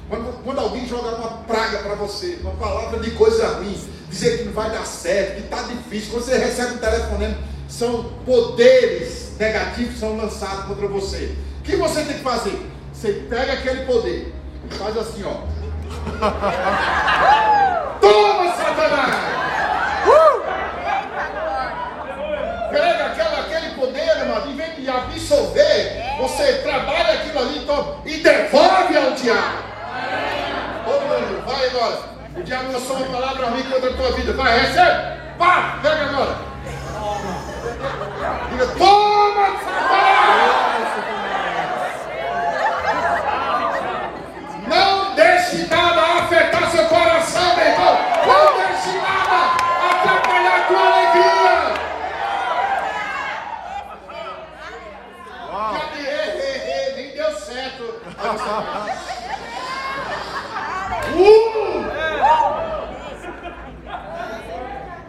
Quando, 0.08 0.44
quando 0.44 0.58
alguém 0.58 0.86
joga 0.86 1.16
uma 1.16 1.38
praga 1.44 1.78
para 1.78 1.94
você, 1.94 2.38
uma 2.42 2.52
palavra 2.52 3.00
de 3.00 3.10
coisa 3.12 3.56
ruim, 3.56 3.76
dizer 4.10 4.38
que 4.38 4.44
não 4.44 4.52
vai 4.52 4.70
dar 4.70 4.84
certo, 4.84 5.36
que 5.36 5.42
está 5.44 5.62
difícil, 5.62 6.12
quando 6.12 6.24
você 6.24 6.36
recebe 6.36 6.74
um 6.74 6.78
telefonema, 6.78 7.38
são 7.68 8.12
poderes 8.26 9.32
negativos 9.38 9.94
que 9.94 9.98
são 9.98 10.16
lançados 10.16 10.66
contra 10.66 10.86
você. 10.86 11.34
O 11.60 11.62
que 11.62 11.76
você 11.76 12.02
tem 12.02 12.18
que 12.18 12.22
fazer? 12.22 12.60
Você 12.92 13.12
pega 13.28 13.54
aquele 13.54 13.86
poder 13.86 14.34
e 14.70 14.74
faz 14.74 14.96
assim, 14.96 15.24
ó. 15.24 15.34
Toma, 18.00 18.52
Satanás! 18.56 19.14
Pega 22.70 23.06
aquela, 23.06 23.40
aquele 23.40 23.74
poder, 23.74 24.10
amado, 24.22 24.50
em 24.50 24.56
vez 24.56 24.76
de 24.76 24.88
absorver, 24.88 26.02
você 26.18 26.54
trabalha 26.62 27.14
aquilo 27.14 27.38
ali 27.38 27.58
então, 27.58 28.00
e 28.06 28.16
devolve 28.18 28.96
ao 28.96 29.12
diabo. 29.12 29.58
Todo 30.84 31.02
mundo, 31.02 31.44
vai 31.46 31.66
agora. 31.68 32.12
O 32.34 32.42
diabo 32.42 32.72
lançou 32.72 32.96
uma 32.96 33.06
palavra 33.06 33.46
ruim 33.50 33.62
contra 33.64 33.90
a 33.90 33.94
tua 33.94 34.12
vida. 34.12 34.32
Vai, 34.32 34.58
recebe. 34.58 35.20
Pá, 35.38 35.78
pega 35.82 36.04
agora. 36.06 36.36
Diga, 38.50 38.66
toma, 38.78 39.58
Satanás! 39.58 40.72
Não 44.66 45.14
deixe 45.14 45.66
nada 45.66 46.00
afetar 46.20 46.70
seu 46.70 46.86
coração, 46.86 47.56
meu 47.56 47.66
irmão. 47.66 47.98
Não 48.26 48.56
deixe 48.56 48.98
nada 48.98 49.56
atrapalhar 49.90 50.56
a 50.56 50.64
tua 50.66 50.80
alegria. 50.80 51.74
Uau. 55.50 55.74
Já 55.74 55.84
de 55.94 56.00
ei, 56.06 56.28
ei, 56.40 56.56
ei, 56.72 56.94
nem 56.96 57.08
deu 57.14 57.32
certo. 57.38 57.82
Aí 58.06 58.28
você 58.28 58.44
vai. 58.44 59.12
Uh! 61.14 61.62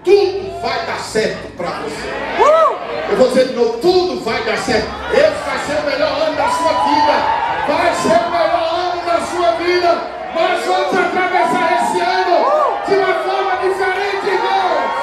Tudo 0.04 0.62
vai 0.62 0.86
dar 0.86 1.00
certo 1.00 1.56
para 1.56 1.70
você. 1.70 2.10
Eu 3.10 3.18
vou 3.18 3.30
dizer 3.30 3.48
de 3.50 3.54
novo, 3.54 3.78
tudo 3.78 4.13
vai 4.24 4.44
dar 4.44 4.58
certo. 4.58 4.88
Esse 5.12 5.44
vai 5.44 5.60
ser 5.66 5.82
o 5.82 5.86
melhor 5.86 6.22
ano 6.22 6.36
da 6.36 6.50
sua 6.50 6.74
vida. 6.84 7.44
Vai 7.68 7.96
ser 7.96 8.26
o 8.26 8.32
melhor 8.32 8.74
ano 8.74 9.06
da 9.06 9.22
sua 9.26 9.52
vida. 9.58 10.14
Nós 10.34 10.66
vamos 10.66 10.98
atravessar 10.98 11.84
esse 11.84 12.02
ano 12.02 12.84
de 12.88 12.96
uma 12.96 13.14
forma 13.20 13.58
diferente, 13.58 14.28
irmãos. 14.28 14.94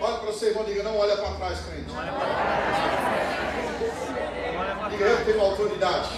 Olha 0.00 0.16
para 0.16 0.26
você, 0.26 0.46
irmão, 0.46 0.64
diga, 0.64 0.82
não 0.84 0.98
olha 0.98 1.16
para 1.16 1.30
trás, 1.32 1.58
crente. 1.60 1.90
Diga, 4.90 5.04
eu 5.04 5.24
tenho 5.24 5.40
autoridade. 5.40 6.10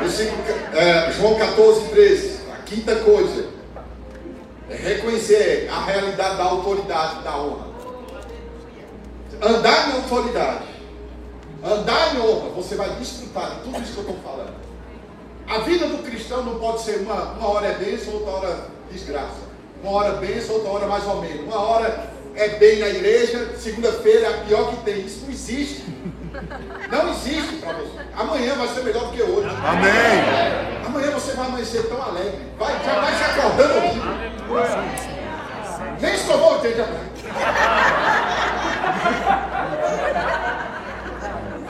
Versículo, 0.00 0.44
é, 0.74 1.12
João 1.12 1.34
14, 1.36 1.88
13. 1.88 2.38
A 2.52 2.62
quinta 2.62 2.96
coisa 2.96 3.37
realidade 6.00 6.36
da 6.36 6.44
autoridade, 6.44 7.22
da 7.22 7.36
honra. 7.36 7.68
Andar 9.40 9.90
em 9.90 9.92
autoridade, 9.96 10.64
andar 11.64 12.14
em 12.14 12.20
honra, 12.20 12.50
você 12.50 12.74
vai 12.74 12.90
desfrutar 12.90 13.50
de 13.50 13.60
tudo 13.62 13.80
isso 13.82 13.92
que 13.92 13.98
eu 13.98 14.04
estou 14.04 14.16
falando. 14.22 14.54
A 15.48 15.58
vida 15.58 15.86
do 15.86 16.02
cristão 16.02 16.42
não 16.44 16.58
pode 16.58 16.82
ser 16.82 17.00
uma, 17.00 17.32
uma 17.32 17.48
hora 17.48 17.68
é 17.68 17.74
bênção, 17.74 18.14
outra 18.14 18.30
hora 18.32 18.58
desgraça. 18.90 19.48
Uma 19.82 19.92
hora 19.92 20.12
benção, 20.14 20.56
outra 20.56 20.70
hora 20.70 20.86
mais 20.86 21.06
ou 21.06 21.20
menos. 21.20 21.44
Uma 21.44 21.60
hora 21.60 22.10
é 22.34 22.48
bem 22.50 22.80
na 22.80 22.88
igreja, 22.88 23.54
segunda-feira 23.56 24.26
é 24.26 24.34
a 24.34 24.38
pior 24.44 24.70
que 24.70 24.76
tem. 24.84 25.06
Isso 25.06 25.20
não 25.22 25.30
existe. 25.30 25.84
Não 26.90 27.10
existe 27.10 27.56
para 27.56 27.72
você. 27.74 27.98
Amanhã 28.16 28.54
vai 28.56 28.68
ser 28.68 28.82
melhor 28.82 29.06
do 29.06 29.12
que 29.12 29.22
hoje. 29.22 29.48
Amém. 29.48 30.86
Amanhã 30.86 31.10
você 31.12 31.32
vai 31.32 31.46
amanhecer 31.46 31.88
tão 31.88 32.02
alegre. 32.02 32.38
Vai, 32.58 32.84
já 32.84 33.00
vai 33.00 33.14
se 33.16 33.24
acordando 33.24 33.97
aqui. 36.48 36.48
Nem 36.48 36.48
escovou 36.48 36.54
o 36.54 36.58
dente 36.58 36.80
amanhã. 36.80 37.04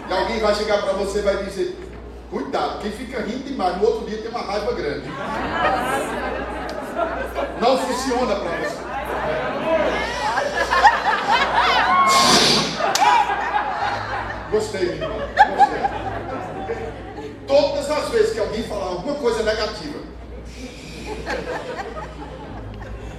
E 0.09 0.13
alguém 0.13 0.41
vai 0.41 0.55
chegar 0.55 0.83
para 0.83 0.93
você 0.95 1.19
e 1.19 1.23
vai 1.23 1.37
dizer, 1.45 1.79
cuidado, 2.31 2.79
quem 2.81 2.93
fica 2.93 3.21
rindo 3.21 3.45
demais, 3.45 3.77
no 3.77 3.87
outro 3.87 4.07
dia 4.07 4.19
tem 4.19 4.31
uma 4.31 4.43
raiva 4.43 4.73
grande. 4.73 5.09
Não 7.61 7.79
funciona 7.79 8.37
para 8.37 8.51
você. 8.51 8.79
Gostei, 14.51 14.95
minha 14.95 15.05
irmã. 15.05 15.29
Gostei. 15.57 15.83
Todas 17.47 17.91
as 17.91 18.09
vezes 18.11 18.33
que 18.33 18.41
alguém 18.41 18.63
falar 18.63 18.87
alguma 18.87 19.15
coisa 19.17 19.43
negativa, 19.43 19.99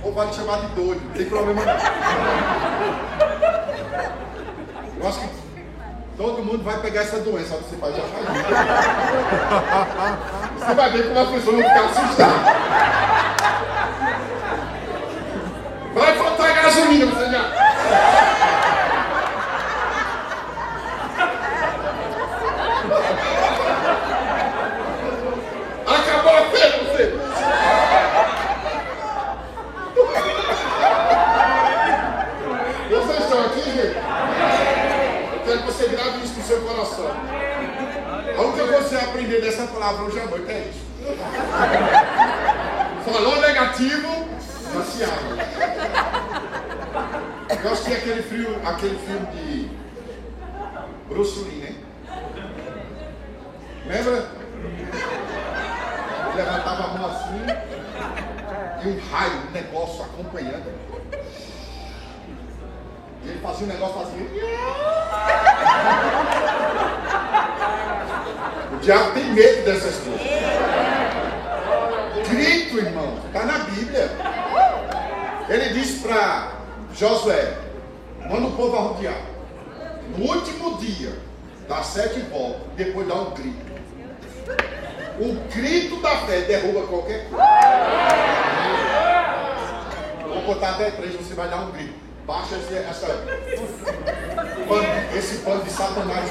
ou 0.09 0.15
vai 0.15 0.33
chamar 0.33 0.61
de 0.61 0.67
doido, 0.69 1.01
não 1.05 1.11
tem 1.13 1.25
problema 1.27 1.61
não. 1.63 1.73
Eu 4.99 5.07
acho 5.07 5.19
que 5.19 5.29
todo 6.17 6.43
mundo 6.43 6.63
vai 6.63 6.79
pegar 6.79 7.01
essa 7.01 7.19
doença, 7.19 7.55
você 7.57 7.75
vai 7.75 7.93
já 7.93 8.01
fazer. 8.01 8.43
Você 10.57 10.73
vai 10.73 10.89
ver 10.89 11.07
como 11.07 11.19
a 11.19 11.25
pessoa 11.25 11.57
não 11.57 11.63
ficar 11.63 11.85
assustada. 11.85 12.33
Vai 15.93 16.15
faltar 16.15 16.55
gasolina, 16.55 17.05
você 17.05 17.29
já. 17.29 17.41
Acabou 25.87 26.37
a 26.37 26.41
fé, 26.49 26.79
você. 26.79 27.19
Vocês 32.89 33.19
estão 33.19 33.39
aqui, 33.45 33.61
gente? 33.61 33.97
Eu 35.33 35.39
quero 35.45 35.59
que 35.59 35.65
você 35.65 35.87
grave 35.89 36.23
isso 36.23 36.35
no 36.37 36.43
seu 36.43 36.61
coração. 36.61 37.05
A 38.37 38.41
única 38.41 38.67
coisa 38.67 38.83
que 38.83 38.89
você 38.89 38.95
vai 38.95 39.07
palavra 39.69 40.03
hoje 40.03 40.19
à 40.19 40.25
noite 40.25 40.51
é 40.51 40.69
isso. 40.69 40.85
Falou 43.05 43.41
negativo, 43.41 44.27
já 44.73 44.83
se. 44.83 45.03
Eu 47.63 47.71
assisti 47.71 47.93
aquele, 47.93 48.23
frio, 48.23 48.61
aquele 48.65 48.97
filme 48.99 49.25
de 49.27 49.69
Bruce 51.07 51.39
Lee, 51.39 51.61
né? 51.61 51.75
Lembra? 53.85 54.29
Levantava 56.35 56.83
a 56.83 56.87
mão 56.89 57.09
assim 57.09 57.45
e 58.83 58.87
um 58.87 58.99
raio, 59.11 59.47
um 59.47 59.51
negócio 59.51 60.03
acompanhando. 60.03 60.71
E 63.23 63.27
ele 63.27 63.39
fazia 63.41 63.65
um 63.65 63.69
negócio 63.69 64.01
assim. 64.01 64.29
Diabo 68.89 69.11
tem 69.11 69.23
medo 69.33 69.65
dessas 69.65 69.97
coisas. 69.97 70.27
Grito, 72.27 72.79
irmão, 72.79 73.19
está 73.27 73.45
na 73.45 73.59
Bíblia. 73.59 74.09
Ele 75.47 75.73
disse 75.75 75.99
para 75.99 76.53
Josué: 76.95 77.53
manda 78.27 78.47
o 78.47 78.51
povo 78.53 78.75
arrodear. 78.75 79.21
No 80.17 80.25
último 80.25 80.79
dia, 80.79 81.13
dá 81.67 81.83
sete 81.83 82.19
voltas, 82.31 82.63
depois 82.75 83.07
dá 83.07 83.13
um 83.13 83.29
grito. 83.29 83.63
O 85.19 85.35
grito 85.53 86.01
da 86.01 86.17
fé 86.25 86.41
derruba 86.41 86.87
qualquer 86.87 87.29
coisa. 87.29 87.45
Vou 90.33 90.41
contar 90.41 90.71
até 90.71 90.89
três, 90.89 91.13
você 91.13 91.35
vai 91.35 91.47
dar 91.47 91.57
um 91.57 91.69
grito. 91.73 91.93
Baixa 92.25 92.55
esse, 92.55 92.75
essa, 92.75 93.05
esse 95.15 95.35
pano 95.43 95.63
de 95.63 95.69
satanás. 95.69 96.27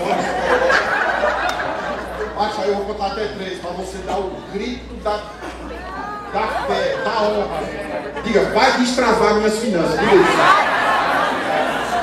Baixa 2.38 2.62
aí, 2.62 2.68
eu 2.68 2.76
vou 2.76 2.86
contar 2.86 3.08
até 3.08 3.26
três, 3.26 3.58
para 3.58 3.72
você 3.72 3.98
dar 4.06 4.16
o 4.18 4.30
grito 4.52 4.94
da, 5.02 5.16
da 6.32 6.46
fé, 6.68 6.96
da 7.04 7.22
honra. 7.22 7.64
Diga, 8.22 8.44
vai 8.50 8.78
destravar 8.78 9.34
minhas 9.34 9.58
finanças. 9.58 9.98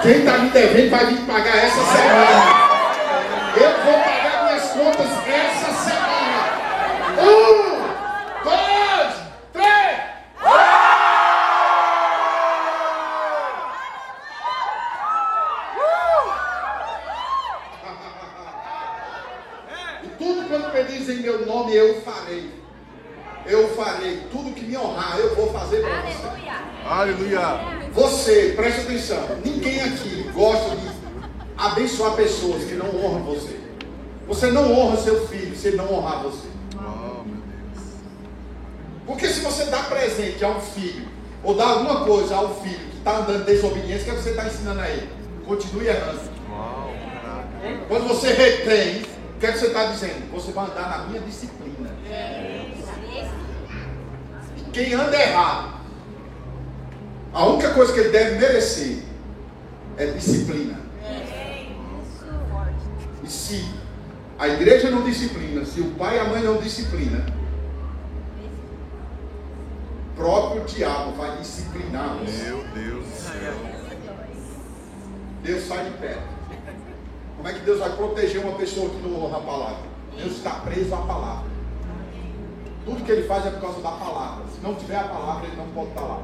Quem 0.01 0.19
está 0.19 0.37
me 0.37 0.49
devendo 0.49 0.91
vai 0.91 1.05
vir 1.05 1.21
pagar 1.25 1.55
essa 1.55 1.81
semana. 1.83 2.65
Eu 3.55 3.69
vou 3.85 3.93
pagar 3.93 4.43
minhas 4.43 4.67
contas 4.71 5.07
essa 5.25 5.71
semana. 5.89 6.43
Um, 7.21 8.43
dois, 8.43 9.15
três. 9.53 9.99
E 20.03 20.07
tudo 20.19 20.47
quanto 20.47 20.71
pedis 20.71 21.09
em 21.09 21.21
meu 21.23 21.45
nome 21.47 21.75
eu 21.75 22.01
farei. 22.01 22.53
Eu 23.47 23.69
farei. 23.69 24.27
Tudo 24.31 24.53
que 24.53 24.65
me 24.65 24.77
honrar 24.77 25.17
eu 25.17 25.35
vou 25.35 25.51
fazer 25.51 25.81
para 25.81 26.01
você. 26.01 26.27
Aleluia. 26.85 27.39
Aleluia. 27.39 27.85
Você, 27.95 28.53
preste 28.57 28.81
atenção, 28.81 29.25
ninguém 29.43 29.79
aqui 29.79 30.29
gosta 30.33 30.75
de 30.75 30.89
abençoar 31.57 32.11
pessoas 32.11 32.65
que 32.65 32.73
não 32.73 32.87
honram 32.87 33.23
você. 33.23 33.57
Você 34.35 34.51
não 34.51 34.69
honra 34.77 34.97
seu 34.97 35.25
filho 35.29 35.55
se 35.55 35.69
ele 35.69 35.77
não 35.77 35.93
honrar 35.93 36.23
você. 36.23 36.49
Oh, 36.75 37.23
meu 37.23 37.37
Deus. 37.37 37.85
Porque 39.05 39.29
se 39.29 39.39
você 39.39 39.63
dá 39.67 39.83
presente 39.83 40.43
a 40.43 40.49
um 40.49 40.59
filho, 40.59 41.07
ou 41.41 41.55
dá 41.55 41.65
alguma 41.65 42.03
coisa 42.03 42.35
ao 42.35 42.53
filho 42.61 42.89
que 42.89 42.97
está 42.97 43.19
andando 43.19 43.43
em 43.43 43.45
desobediência, 43.45 44.11
o 44.11 44.17
que 44.17 44.21
você 44.23 44.31
está 44.31 44.45
ensinando 44.45 44.81
a 44.81 44.89
ele? 44.89 45.09
Continue 45.45 45.87
errando. 45.87 46.19
Uau. 46.49 46.93
Quando 47.87 48.09
você 48.09 48.33
retém, 48.33 49.03
o 49.03 49.39
que, 49.39 49.45
é 49.45 49.51
que 49.53 49.57
você 49.57 49.67
está 49.67 49.85
dizendo? 49.85 50.29
Você 50.33 50.51
vai 50.51 50.65
andar 50.65 50.89
na 50.89 51.05
minha 51.05 51.21
disciplina. 51.21 51.89
E 54.57 54.61
quem 54.73 54.93
anda 54.95 55.17
errado, 55.17 55.79
a 57.31 57.45
única 57.45 57.73
coisa 57.73 57.93
que 57.93 58.01
ele 58.01 58.09
deve 58.09 58.37
merecer 58.37 58.97
é 59.97 60.07
disciplina. 60.07 60.77
E 63.23 63.29
se 63.29 63.85
a 64.37 64.47
igreja 64.49 64.91
não 64.91 65.03
disciplina, 65.03 65.63
se 65.65 65.79
o 65.79 65.91
pai 65.91 66.17
e 66.17 66.19
a 66.19 66.25
mãe 66.25 66.43
não 66.43 66.57
disciplina, 66.57 67.25
o 70.11 70.15
próprio 70.15 70.63
diabo 70.65 71.11
vai 71.13 71.37
disciplinar 71.37 72.17
você. 72.17 72.43
Meu 72.43 72.63
Deus 72.73 73.05
do 73.05 73.15
céu. 73.15 73.53
Deus 75.43 75.63
sai 75.67 75.85
de 75.85 75.97
perto. 75.97 76.35
Como 77.37 77.47
é 77.47 77.53
que 77.53 77.59
Deus 77.59 77.79
vai 77.79 77.95
proteger 77.95 78.43
uma 78.43 78.57
pessoa 78.57 78.89
que 78.89 78.97
não 78.97 79.23
honra 79.23 79.37
a 79.37 79.41
palavra? 79.41 79.83
Deus 80.17 80.31
está 80.33 80.51
preso 80.51 80.93
à 80.95 80.97
palavra. 80.97 81.45
Tudo 82.85 83.03
que 83.03 83.11
ele 83.11 83.27
faz 83.27 83.45
é 83.45 83.49
por 83.51 83.61
causa 83.61 83.81
da 83.81 83.91
palavra. 83.91 84.45
Se 84.53 84.61
não 84.61 84.75
tiver 84.75 84.97
a 84.97 85.03
palavra, 85.03 85.47
ele 85.47 85.55
não 85.55 85.67
pode 85.67 85.89
estar 85.89 86.01
lá. 86.01 86.21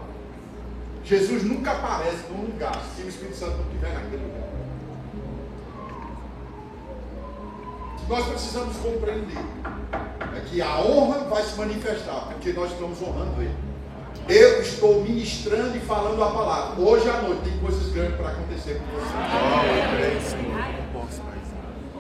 Jesus 1.04 1.44
nunca 1.44 1.72
aparece 1.72 2.24
num 2.30 2.46
lugar 2.46 2.82
se 2.96 3.04
o 3.04 3.10
Espírito 3.10 3.38
Santo 3.38 3.58
não 3.58 3.66
estiver 3.66 3.94
naquele 3.94 4.24
lugar. 4.24 4.61
Nós 8.08 8.26
precisamos 8.26 8.76
compreender 8.78 9.38
é 10.36 10.40
que 10.50 10.62
a 10.62 10.80
honra 10.80 11.26
vai 11.26 11.44
se 11.44 11.58
manifestar, 11.58 12.28
porque 12.32 12.54
nós 12.54 12.72
estamos 12.72 13.02
honrando 13.02 13.42
Ele. 13.42 13.56
Eu 14.30 14.62
estou 14.62 15.02
ministrando 15.02 15.76
e 15.76 15.80
falando 15.82 16.24
a 16.24 16.32
palavra. 16.32 16.82
Hoje 16.82 17.10
à 17.10 17.22
noite 17.22 17.42
tem 17.42 17.58
coisas 17.60 17.92
grandes 17.92 18.16
para 18.16 18.30
acontecer 18.30 18.80
com 18.80 18.86
você. 18.98 20.38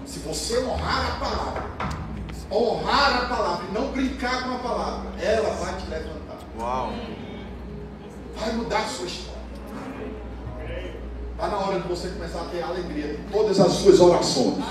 Se 0.05 0.19
você 0.19 0.59
honrar 0.63 1.11
a 1.11 1.25
palavra, 1.25 1.63
honrar 2.51 3.23
a 3.23 3.25
palavra 3.27 3.65
e 3.69 3.73
não 3.73 3.87
brincar 3.91 4.43
com 4.43 4.55
a 4.55 4.59
palavra, 4.59 5.11
ela 5.21 5.49
vai 5.55 5.75
te 5.75 5.89
levantar. 5.89 6.37
Uau. 6.59 6.93
Vai 8.35 8.51
mudar 8.53 8.79
a 8.79 8.87
sua 8.87 9.07
história. 9.07 9.41
Está 11.31 11.47
na 11.47 11.57
hora 11.57 11.79
de 11.79 11.87
você 11.87 12.09
começar 12.09 12.41
a 12.41 12.45
ter 12.45 12.61
alegria 12.61 13.13
em 13.13 13.31
todas 13.31 13.59
as 13.59 13.71
suas 13.71 13.99
orações. 13.99 14.63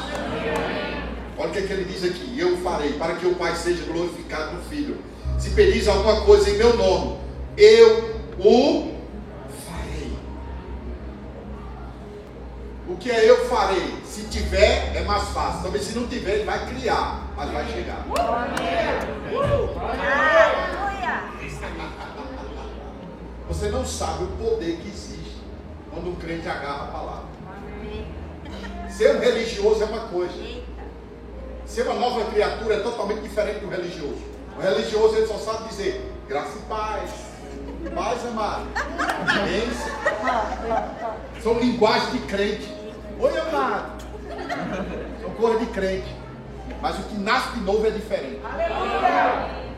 Olha 1.40 1.48
o 1.48 1.52
que, 1.52 1.58
é 1.58 1.62
que 1.62 1.72
ele 1.72 1.86
diz 1.86 2.04
aqui: 2.04 2.38
Eu 2.38 2.58
farei 2.58 2.92
para 2.92 3.14
que 3.14 3.26
o 3.26 3.34
Pai 3.34 3.56
seja 3.56 3.90
glorificado 3.90 4.56
no 4.56 4.62
Filho. 4.64 4.98
Se 5.38 5.48
pedis 5.50 5.88
alguma 5.88 6.20
coisa 6.20 6.50
em 6.50 6.58
meu 6.58 6.76
nome, 6.76 7.18
eu 7.56 8.20
o 8.38 8.94
farei. 9.66 10.12
O 12.86 12.96
que 12.96 13.10
é 13.10 13.30
eu 13.30 13.48
farei? 13.48 13.94
Se 14.04 14.24
tiver, 14.24 14.94
é 14.94 15.02
mais 15.04 15.30
fácil. 15.30 15.62
Talvez 15.62 15.84
se 15.84 15.98
não 15.98 16.06
tiver, 16.06 16.34
ele 16.34 16.44
vai 16.44 16.66
criar, 16.66 17.32
mas 17.34 17.50
vai 17.50 17.66
chegar. 17.72 18.04
Aleluia. 18.18 19.00
Você 23.48 23.68
não 23.70 23.86
sabe 23.86 24.24
o 24.24 24.26
poder 24.26 24.76
que 24.76 24.88
existe 24.88 25.38
quando 25.90 26.10
um 26.10 26.16
crente 26.16 26.46
agarra 26.46 26.84
a 26.84 26.88
palavra. 26.88 27.30
Ser 28.90 29.16
um 29.16 29.20
religioso 29.20 29.82
é 29.82 29.86
uma 29.86 30.00
coisa. 30.00 30.34
Ser 31.70 31.82
uma 31.82 31.94
nova 31.94 32.24
criatura 32.32 32.74
é 32.74 32.80
totalmente 32.80 33.20
diferente 33.20 33.60
do 33.60 33.68
religioso. 33.68 34.18
O 34.58 34.60
religioso 34.60 35.14
ele 35.14 35.26
só 35.28 35.38
sabe 35.38 35.68
dizer 35.68 36.12
graça 36.28 36.58
e 36.58 36.62
paz. 36.62 37.10
Paz, 37.94 38.26
amado. 38.26 38.66
Bênção. 39.44 39.86
São 41.40 41.60
linguagens 41.60 42.10
de 42.10 42.18
crente. 42.26 42.74
Oi, 43.20 43.38
amado. 43.38 44.04
São 45.20 45.30
coisas 45.30 45.60
de 45.60 45.66
crente. 45.66 46.12
Mas 46.82 46.98
o 46.98 47.02
que 47.04 47.14
nasce 47.14 47.50
de 47.50 47.60
novo 47.60 47.86
é 47.86 47.90
diferente. 47.90 48.40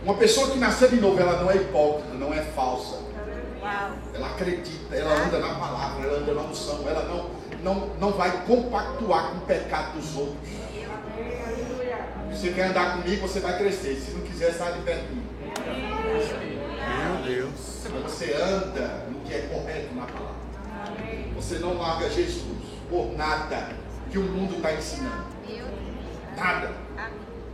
Uma 0.02 0.14
pessoa 0.14 0.48
que 0.50 0.58
nasceu 0.58 0.88
de 0.88 0.96
novo, 0.96 1.20
ela 1.20 1.42
não 1.42 1.50
é 1.50 1.56
hipócrita, 1.56 2.14
não 2.14 2.32
é 2.32 2.40
falsa. 2.40 3.00
Ela 4.14 4.28
acredita, 4.28 4.96
ela 4.96 5.12
anda 5.12 5.38
na 5.38 5.54
palavra, 5.56 6.06
ela 6.06 6.18
anda 6.20 6.32
na 6.32 6.40
unção, 6.40 6.88
ela 6.88 7.02
não, 7.04 7.30
não, 7.62 7.86
não 8.00 8.12
vai 8.12 8.44
compactuar 8.46 9.28
com 9.28 9.36
o 9.36 9.40
pecado 9.42 9.92
dos 9.92 10.16
outros. 10.16 10.62
Você 12.42 12.50
quer 12.50 12.70
andar 12.70 13.00
comigo, 13.00 13.28
você 13.28 13.38
vai 13.38 13.56
crescer. 13.56 13.94
Se 13.94 14.10
não 14.10 14.20
quiser, 14.22 14.52
sai 14.52 14.72
de 14.72 14.80
perto 14.80 15.06
de 15.06 15.14
mim. 15.14 15.24
Meu 17.04 17.22
Deus. 17.22 17.52
Mas 17.84 18.02
você 18.02 18.34
anda 18.34 19.06
no 19.08 19.20
que 19.20 19.32
é 19.32 19.42
correto 19.42 19.94
na 19.94 20.06
palavra. 20.06 20.34
Você 21.36 21.60
não 21.60 21.78
larga 21.78 22.10
Jesus 22.10 22.42
por 22.90 23.16
nada 23.16 23.68
que 24.10 24.18
o 24.18 24.22
mundo 24.22 24.56
está 24.56 24.72
ensinando. 24.74 25.24
Nada. 26.36 26.72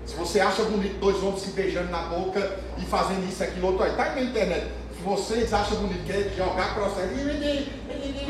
Se 0.07 0.15
você 0.15 0.41
acha 0.41 0.63
bonito 0.63 0.99
dois 0.99 1.23
homens 1.23 1.43
se 1.43 1.51
beijando 1.51 1.91
na 1.91 2.05
boca 2.05 2.59
e 2.79 2.87
fazendo 2.87 3.29
isso, 3.29 3.45
aquilo, 3.45 3.67
outro, 3.67 3.85
está 3.85 4.05
aí 4.05 4.15
na 4.15 4.31
internet. 4.31 4.69
Se 4.97 5.03
vocês 5.03 5.53
acham 5.53 5.77
bonito 5.83 6.07
que 6.07 6.13
é 6.13 6.33
jogar 6.35 6.75
processo, 6.75 7.13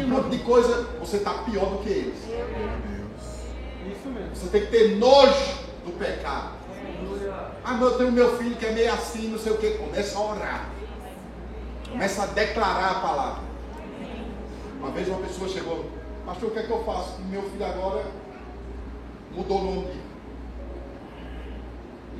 um 0.00 0.08
monte 0.08 0.30
de 0.36 0.38
coisa, 0.42 0.88
você 0.98 1.18
está 1.18 1.34
pior 1.34 1.66
do 1.66 1.84
que 1.84 1.88
eles. 1.88 2.18
Meu 2.26 2.46
Deus. 2.48 3.96
Isso 3.96 4.08
mesmo. 4.08 4.34
Você 4.34 4.48
tem 4.48 4.62
que 4.62 4.72
ter 4.72 4.96
nojo 4.96 5.67
do 5.88 5.98
pecado. 5.98 6.52
Ah, 7.64 7.74
mas 7.74 7.82
eu 7.82 7.98
tenho 7.98 8.12
meu 8.12 8.36
filho 8.36 8.56
que 8.56 8.66
é 8.66 8.72
meio 8.72 8.92
assim, 8.92 9.28
não 9.28 9.38
sei 9.38 9.52
o 9.52 9.58
que. 9.58 9.70
Começa 9.72 10.18
a 10.18 10.22
orar. 10.22 10.68
Começa 11.90 12.22
a 12.22 12.26
declarar 12.26 12.90
a 12.90 13.00
palavra. 13.00 13.42
Uma 14.78 14.90
vez 14.90 15.08
uma 15.08 15.18
pessoa 15.20 15.48
chegou, 15.48 15.90
pastor, 16.24 16.50
o 16.50 16.52
que 16.52 16.58
é 16.60 16.62
que 16.62 16.70
eu 16.70 16.84
faço? 16.84 17.20
Meu 17.22 17.42
filho 17.42 17.64
agora 17.64 18.04
mudou 19.32 19.60
o 19.60 19.64
nome. 19.64 20.00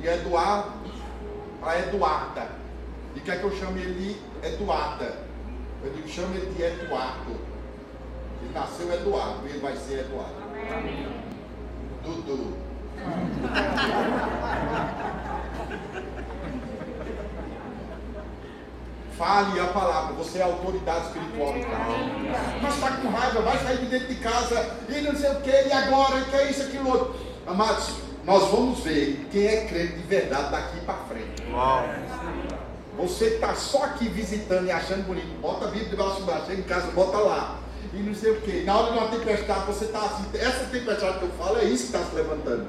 E 0.01 0.07
Eduardo 0.07 0.73
para 1.59 1.79
Eduarda. 1.79 2.49
E 3.15 3.19
quer 3.19 3.39
que 3.39 3.43
eu 3.43 3.51
chame 3.51 3.81
ele 3.81 3.93
de 4.41 4.47
Eduarda? 4.47 5.17
Eu 5.83 5.91
digo, 5.93 6.07
chame 6.07 6.37
ele 6.37 6.53
de 6.53 6.61
Eduardo. 6.61 7.31
Ele 8.41 8.53
nasceu 8.53 8.93
Eduardo, 8.93 9.47
ele 9.47 9.59
vai 9.59 9.75
ser 9.75 9.99
Eduardo. 9.99 10.35
Dudu. 12.03 12.68
Fale 19.17 19.59
a 19.59 19.65
palavra, 19.65 20.13
você 20.13 20.39
é 20.39 20.43
autoridade 20.43 21.07
espiritual 21.07 21.57
em 21.57 21.63
casa. 21.63 22.59
Mas 22.61 22.75
está 22.75 22.91
com 22.91 23.09
raiva, 23.09 23.41
vai 23.41 23.57
sair 23.57 23.77
de 23.79 23.85
dentro 23.87 24.07
de 24.07 24.15
casa 24.15 24.77
e 24.87 25.01
não 25.01 25.13
sei 25.13 25.31
o 25.31 25.41
que, 25.41 25.49
e 25.49 25.71
agora, 25.73 26.19
e 26.19 26.23
que 26.23 26.35
é 26.37 26.49
isso, 26.49 26.61
aquilo 26.63 26.89
outro. 26.89 27.15
Amados, 27.45 27.95
nós 28.25 28.49
vamos 28.49 28.79
ver 28.79 29.27
quem 29.29 29.45
é 29.45 29.65
crente 29.65 29.93
de 29.93 30.03
verdade 30.03 30.51
daqui 30.51 30.79
para 30.85 30.95
frente. 31.09 31.43
Uau. 31.51 31.83
Você 32.97 33.25
está 33.25 33.55
só 33.55 33.83
aqui 33.85 34.07
visitando 34.07 34.67
e 34.67 34.71
achando 34.71 35.05
bonito, 35.05 35.41
bota 35.41 35.65
a 35.65 35.67
Bíblia 35.71 35.89
debaixo 35.89 36.21
do 36.21 36.25
braço, 36.25 36.45
chega 36.47 36.61
em 36.61 36.63
casa, 36.63 36.87
bota 36.91 37.17
lá. 37.17 37.59
E 37.93 37.97
não 37.97 38.13
sei 38.13 38.31
o 38.31 38.41
que. 38.41 38.63
Na 38.63 38.77
hora 38.77 38.91
de 38.91 38.99
uma 38.99 39.07
tempestade, 39.07 39.65
você 39.65 39.85
está 39.85 39.99
assim. 39.99 40.25
Essa 40.33 40.65
tempestade 40.65 41.19
que 41.19 41.25
eu 41.25 41.31
falo 41.37 41.57
é 41.57 41.65
isso 41.65 41.91
que 41.91 41.97
está 41.97 42.09
se 42.09 42.15
levantando. 42.15 42.67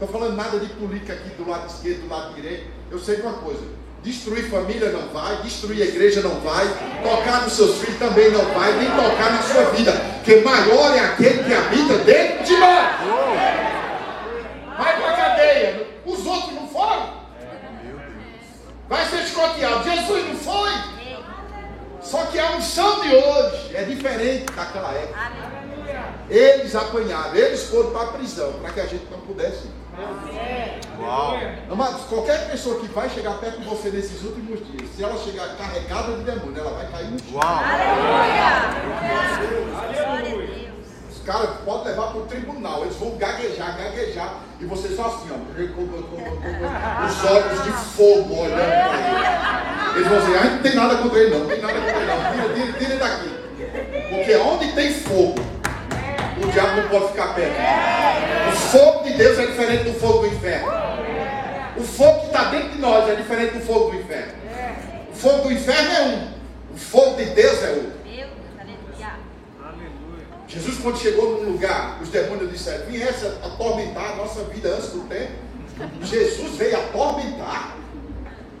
Estou 0.00 0.18
falando 0.18 0.34
nada 0.34 0.58
de 0.58 0.66
política 0.72 1.12
aqui 1.12 1.28
do 1.36 1.46
lado 1.46 1.68
esquerdo, 1.68 2.08
do 2.08 2.08
lado 2.08 2.34
direito. 2.34 2.70
Eu 2.90 2.98
sei 2.98 3.16
de 3.16 3.22
uma 3.22 3.34
coisa. 3.34 3.60
Destruir 4.02 4.48
família 4.48 4.88
não 4.88 5.08
vai, 5.08 5.42
destruir 5.42 5.82
a 5.82 5.84
igreja 5.84 6.22
não 6.22 6.40
vai, 6.40 6.66
tocar 7.02 7.42
nos 7.42 7.52
seus 7.52 7.76
filhos 7.80 7.98
também 7.98 8.30
não 8.30 8.42
vai, 8.46 8.72
nem 8.78 8.90
tocar 8.92 9.30
na 9.30 9.42
sua 9.42 9.64
vida. 9.72 9.92
Porque 9.92 10.36
maior 10.36 10.96
é 10.96 11.00
aquele 11.00 11.44
que 11.44 11.52
habita 11.52 11.98
dentro 11.98 12.44
de 12.44 12.56
nós. 12.56 12.96
Vai 14.78 15.00
para 15.02 15.10
a 15.10 15.16
cadeia. 15.16 15.86
Os 16.06 16.24
outros 16.24 16.54
não 16.54 16.66
foram. 16.68 17.12
Vai 18.88 19.04
ser 19.04 19.24
escoteado. 19.24 19.84
Jesus 19.84 20.28
não 20.28 20.36
foi. 20.36 20.70
Só 22.00 22.24
que 22.24 22.38
a 22.38 22.52
unção 22.52 23.02
de 23.02 23.14
hoje 23.14 23.76
é 23.76 23.82
diferente 23.82 24.50
daquela 24.54 24.94
época. 24.94 25.30
Eles 26.30 26.74
apanharam, 26.74 27.34
eles 27.34 27.64
foram 27.64 27.90
para 27.90 28.02
a 28.02 28.12
prisão 28.12 28.52
para 28.62 28.70
que 28.70 28.80
a 28.80 28.86
gente 28.86 29.04
não 29.10 29.20
pudesse 29.20 29.66
ir. 29.66 29.80
Uau. 31.00 31.38
Amados, 31.70 32.02
qualquer 32.02 32.50
pessoa 32.50 32.80
que 32.80 32.88
vai 32.88 33.08
chegar 33.08 33.34
perto 33.38 33.60
de 33.60 33.68
você 33.68 33.90
nesses 33.90 34.22
últimos 34.22 34.60
dias, 34.66 34.88
se 34.94 35.02
ela 35.02 35.16
chegar 35.18 35.56
carregada 35.56 36.16
de 36.16 36.24
demônio, 36.24 36.58
ela 36.60 36.70
vai 36.72 36.86
cair 36.90 37.10
no 37.10 37.18
chão. 37.18 37.34
Uau. 37.34 37.60
Os 41.10 41.22
caras 41.26 41.50
podem 41.64 41.88
levar 41.88 42.08
para 42.08 42.18
o 42.18 42.26
tribunal, 42.26 42.82
eles 42.82 42.96
vão 42.96 43.16
gaguejar, 43.16 43.76
gaguejar, 43.76 44.34
e 44.58 44.64
você 44.64 44.88
só 44.88 45.06
assim, 45.06 45.28
ó, 45.30 45.36
os 47.06 47.24
olhos 47.24 47.62
de 47.64 47.72
fogo 47.72 48.42
olhando 48.42 48.56
para 48.56 48.96
ele. 48.96 49.96
Eles 49.96 50.08
vão 50.08 50.18
dizer, 50.20 50.38
ah, 50.38 50.44
não 50.44 50.62
tem 50.62 50.74
nada 50.74 50.96
contra 50.96 51.18
ele 51.18 51.30
não, 51.30 51.40
não 51.40 51.48
tem 51.48 51.60
nada 51.60 51.74
contra 51.74 51.96
ele 51.96 52.06
não, 52.06 52.32
tira, 52.32 52.48
tira, 52.54 52.72
tira 52.78 52.90
ele 52.90 53.00
daqui. 53.00 53.30
Porque 54.08 54.36
onde 54.36 54.72
tem 54.72 54.94
fogo, 54.94 55.34
o 56.42 56.46
diabo 56.50 56.80
não 56.80 56.88
pode 56.88 57.08
ficar 57.08 57.34
perto. 57.34 57.56
Fogo 58.68 59.04
de 59.04 59.12
Deus 59.14 59.38
é 59.38 59.46
diferente 59.46 59.84
do 59.84 59.94
fogo 59.94 60.18
do 60.18 60.26
inferno. 60.28 60.68
O 61.76 61.82
fogo 61.82 62.20
que 62.20 62.26
está 62.26 62.44
dentro 62.50 62.68
de 62.70 62.78
nós 62.78 63.08
é 63.08 63.14
diferente 63.14 63.54
do 63.54 63.60
fogo 63.60 63.90
do 63.90 63.96
inferno. 63.96 64.32
O 65.10 65.16
fogo 65.16 65.42
do 65.48 65.52
inferno 65.52 65.90
é 65.90 66.02
um, 66.02 66.74
o 66.74 66.76
fogo 66.76 67.16
de 67.16 67.24
Deus 67.24 67.62
é 67.62 67.70
outro. 67.70 68.00
Jesus, 70.46 70.78
quando 70.78 70.98
chegou 70.98 71.42
num 71.42 71.52
lugar, 71.52 71.98
os 72.02 72.08
demônios 72.08 72.50
disseram: 72.50 72.86
viesse 72.86 73.24
atormentar 73.26 74.12
a 74.12 74.16
nossa 74.16 74.42
vida 74.44 74.68
antes 74.68 74.90
do 74.90 75.08
tempo. 75.08 75.32
Jesus 76.02 76.56
veio 76.56 76.76
atormentar. 76.76 77.76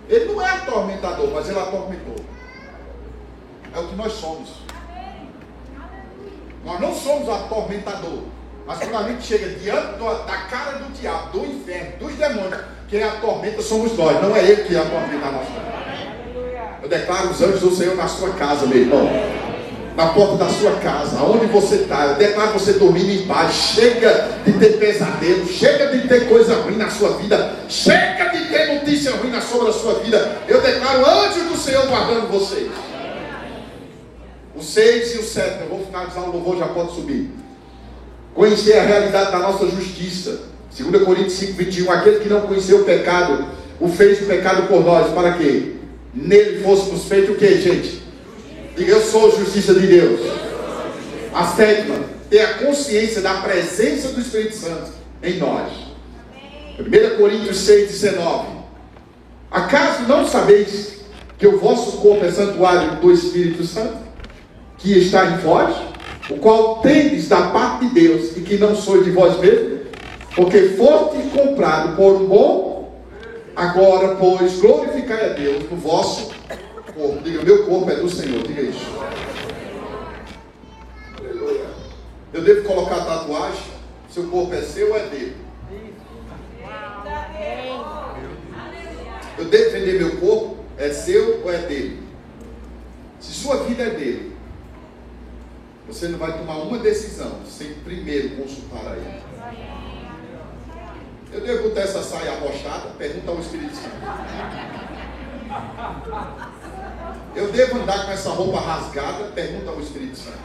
Ele 0.08 0.24
não 0.26 0.40
é 0.40 0.50
atormentador, 0.50 1.30
mas 1.32 1.48
ele 1.48 1.58
atormentou. 1.58 2.16
É 3.74 3.78
o 3.78 3.88
que 3.88 3.94
nós 3.96 4.12
somos. 4.12 4.50
Nós 6.64 6.80
não 6.80 6.94
somos 6.94 7.28
atormentador. 7.28 8.22
Mas 8.70 8.78
quando 8.78 9.04
a 9.04 9.08
gente 9.08 9.26
chega 9.26 9.48
diante 9.58 9.98
da 9.98 10.36
cara 10.48 10.78
do 10.78 10.92
diabo, 10.92 11.36
do 11.36 11.44
inferno, 11.44 11.90
dos 11.98 12.12
demônios, 12.14 12.60
quem 12.88 13.02
atormenta 13.02 13.60
somos 13.62 13.98
nós, 13.98 14.22
não 14.22 14.36
é 14.36 14.44
ele 14.44 14.62
que 14.62 14.76
atormenta 14.76 15.26
a 15.26 15.32
nossa 15.32 15.50
vida. 15.50 16.78
Eu 16.80 16.88
declaro 16.88 17.30
os 17.30 17.42
anjos 17.42 17.60
do 17.62 17.74
Senhor 17.74 17.96
na 17.96 18.06
sua 18.06 18.30
casa, 18.34 18.66
meu 18.66 18.78
irmão 18.78 19.10
na 19.96 20.06
porta 20.10 20.36
da 20.36 20.48
sua 20.48 20.76
casa, 20.76 21.18
aonde 21.18 21.46
você 21.46 21.74
está, 21.74 22.06
eu 22.06 22.14
declaro 22.14 22.52
você 22.52 22.74
dormindo 22.74 23.10
em 23.10 23.26
paz, 23.26 23.52
chega 23.52 24.38
de 24.46 24.52
ter 24.52 24.78
pesadelo, 24.78 25.46
chega 25.48 25.88
de 25.88 26.06
ter 26.06 26.28
coisa 26.28 26.54
ruim 26.62 26.76
na 26.76 26.88
sua 26.88 27.18
vida, 27.18 27.56
chega 27.68 28.30
de 28.30 28.46
ter 28.46 28.74
notícia 28.74 29.10
ruim 29.16 29.30
na 29.30 29.40
sobre 29.40 29.68
a 29.68 29.72
sua 29.72 29.94
vida, 29.94 30.38
eu 30.46 30.62
declaro 30.62 31.04
anjos 31.04 31.42
do 31.48 31.56
Senhor 31.56 31.86
guardando 31.88 32.30
vocês. 32.30 32.70
O 34.54 34.62
6 34.62 35.14
e 35.16 35.18
o 35.18 35.24
7, 35.24 35.60
eu 35.62 35.68
vou 35.68 35.84
finalizar 35.84 36.22
o 36.22 36.32
louvor, 36.32 36.56
já 36.56 36.68
pode 36.68 36.94
subir. 36.94 37.49
Conhecer 38.34 38.78
a 38.78 38.82
realidade 38.82 39.32
da 39.32 39.38
nossa 39.38 39.66
justiça. 39.66 40.40
2 40.78 41.04
Coríntios 41.04 41.34
5, 41.34 41.52
21. 41.54 41.90
Aquele 41.90 42.20
que 42.20 42.28
não 42.28 42.42
conheceu 42.42 42.82
o 42.82 42.84
pecado, 42.84 43.46
o 43.80 43.88
fez 43.88 44.22
o 44.22 44.26
pecado 44.26 44.68
por 44.68 44.84
nós, 44.84 45.12
para 45.12 45.32
que 45.34 45.76
nele 46.14 46.62
fôssemos 46.62 47.04
feitos 47.04 47.34
o 47.34 47.38
que, 47.38 47.60
gente? 47.60 48.02
Diga, 48.76 48.92
eu 48.92 49.02
sou 49.02 49.36
justiça 49.36 49.74
de 49.74 49.86
Deus. 49.86 50.20
A 51.34 51.46
sétima, 51.46 51.96
ter 52.28 52.40
a 52.40 52.54
consciência 52.54 53.20
da 53.20 53.34
presença 53.34 54.08
do 54.08 54.20
Espírito 54.20 54.56
Santo 54.56 54.92
em 55.22 55.38
nós. 55.38 55.72
1 56.78 57.16
Coríntios 57.18 57.58
6, 57.58 57.90
19. 57.90 58.60
Acaso 59.50 60.04
não 60.04 60.26
sabeis 60.26 61.00
que 61.36 61.46
o 61.46 61.58
vosso 61.58 61.98
corpo 61.98 62.24
é 62.24 62.30
santuário 62.30 62.96
do 62.96 63.10
Espírito 63.10 63.64
Santo, 63.64 63.98
que 64.78 64.96
está 64.96 65.26
em 65.26 65.38
vós, 65.38 65.74
o 66.30 66.38
qual 66.38 66.80
tendes 66.80 67.28
da 67.28 67.48
parte 67.50 67.86
de 67.86 67.94
Deus 67.94 68.36
e 68.36 68.40
que 68.42 68.56
não 68.56 68.74
sois 68.74 69.04
de 69.04 69.10
vós 69.10 69.38
mesmos? 69.40 69.80
Porque 70.34 70.70
foste 70.70 71.18
comprado 71.30 71.96
por 71.96 72.22
um 72.22 72.26
bom, 72.26 73.02
agora, 73.56 74.14
pois, 74.14 74.60
glorificai 74.60 75.30
a 75.30 75.32
Deus 75.32 75.68
no 75.68 75.76
vosso 75.76 76.30
corpo. 76.94 77.22
Diga, 77.22 77.42
meu 77.42 77.66
corpo 77.66 77.90
é 77.90 77.96
do 77.96 78.08
Senhor. 78.08 78.42
Diga 78.42 78.62
isso. 78.62 78.86
Aleluia. 81.18 81.66
Eu 82.32 82.42
devo 82.42 82.68
colocar 82.68 83.04
tatuagem? 83.04 83.80
Seu 84.08 84.24
corpo 84.24 84.54
é 84.54 84.62
seu 84.62 84.90
ou 84.90 84.96
é 84.96 85.06
dele? 85.06 85.36
Eu 89.38 89.44
devo 89.46 89.70
vender 89.72 89.98
meu 89.98 90.16
corpo? 90.18 90.56
É 90.76 90.90
seu 90.90 91.42
ou 91.42 91.52
é 91.52 91.58
dele? 91.58 92.02
Se 93.18 93.32
sua 93.32 93.64
vida 93.64 93.82
é 93.82 93.90
dele, 93.90 94.32
você 95.92 96.06
não 96.06 96.18
vai 96.20 96.38
tomar 96.38 96.58
uma 96.58 96.78
decisão 96.78 97.40
sem 97.44 97.74
primeiro 97.74 98.36
consultar 98.36 98.92
a 98.92 98.96
ele. 98.96 99.20
Eu 101.32 101.40
devo 101.40 101.68
botar 101.68 101.80
essa 101.80 102.02
saia 102.02 102.32
arrochada? 102.32 102.90
Pergunta 102.96 103.30
ao 103.30 103.40
Espírito 103.40 103.74
Santo. 103.74 103.96
Eu 107.34 107.50
devo 107.50 107.78
andar 107.80 108.06
com 108.06 108.12
essa 108.12 108.30
roupa 108.30 108.60
rasgada? 108.60 109.24
Pergunta 109.34 109.70
ao 109.70 109.80
Espírito 109.80 110.16
Santo. 110.16 110.38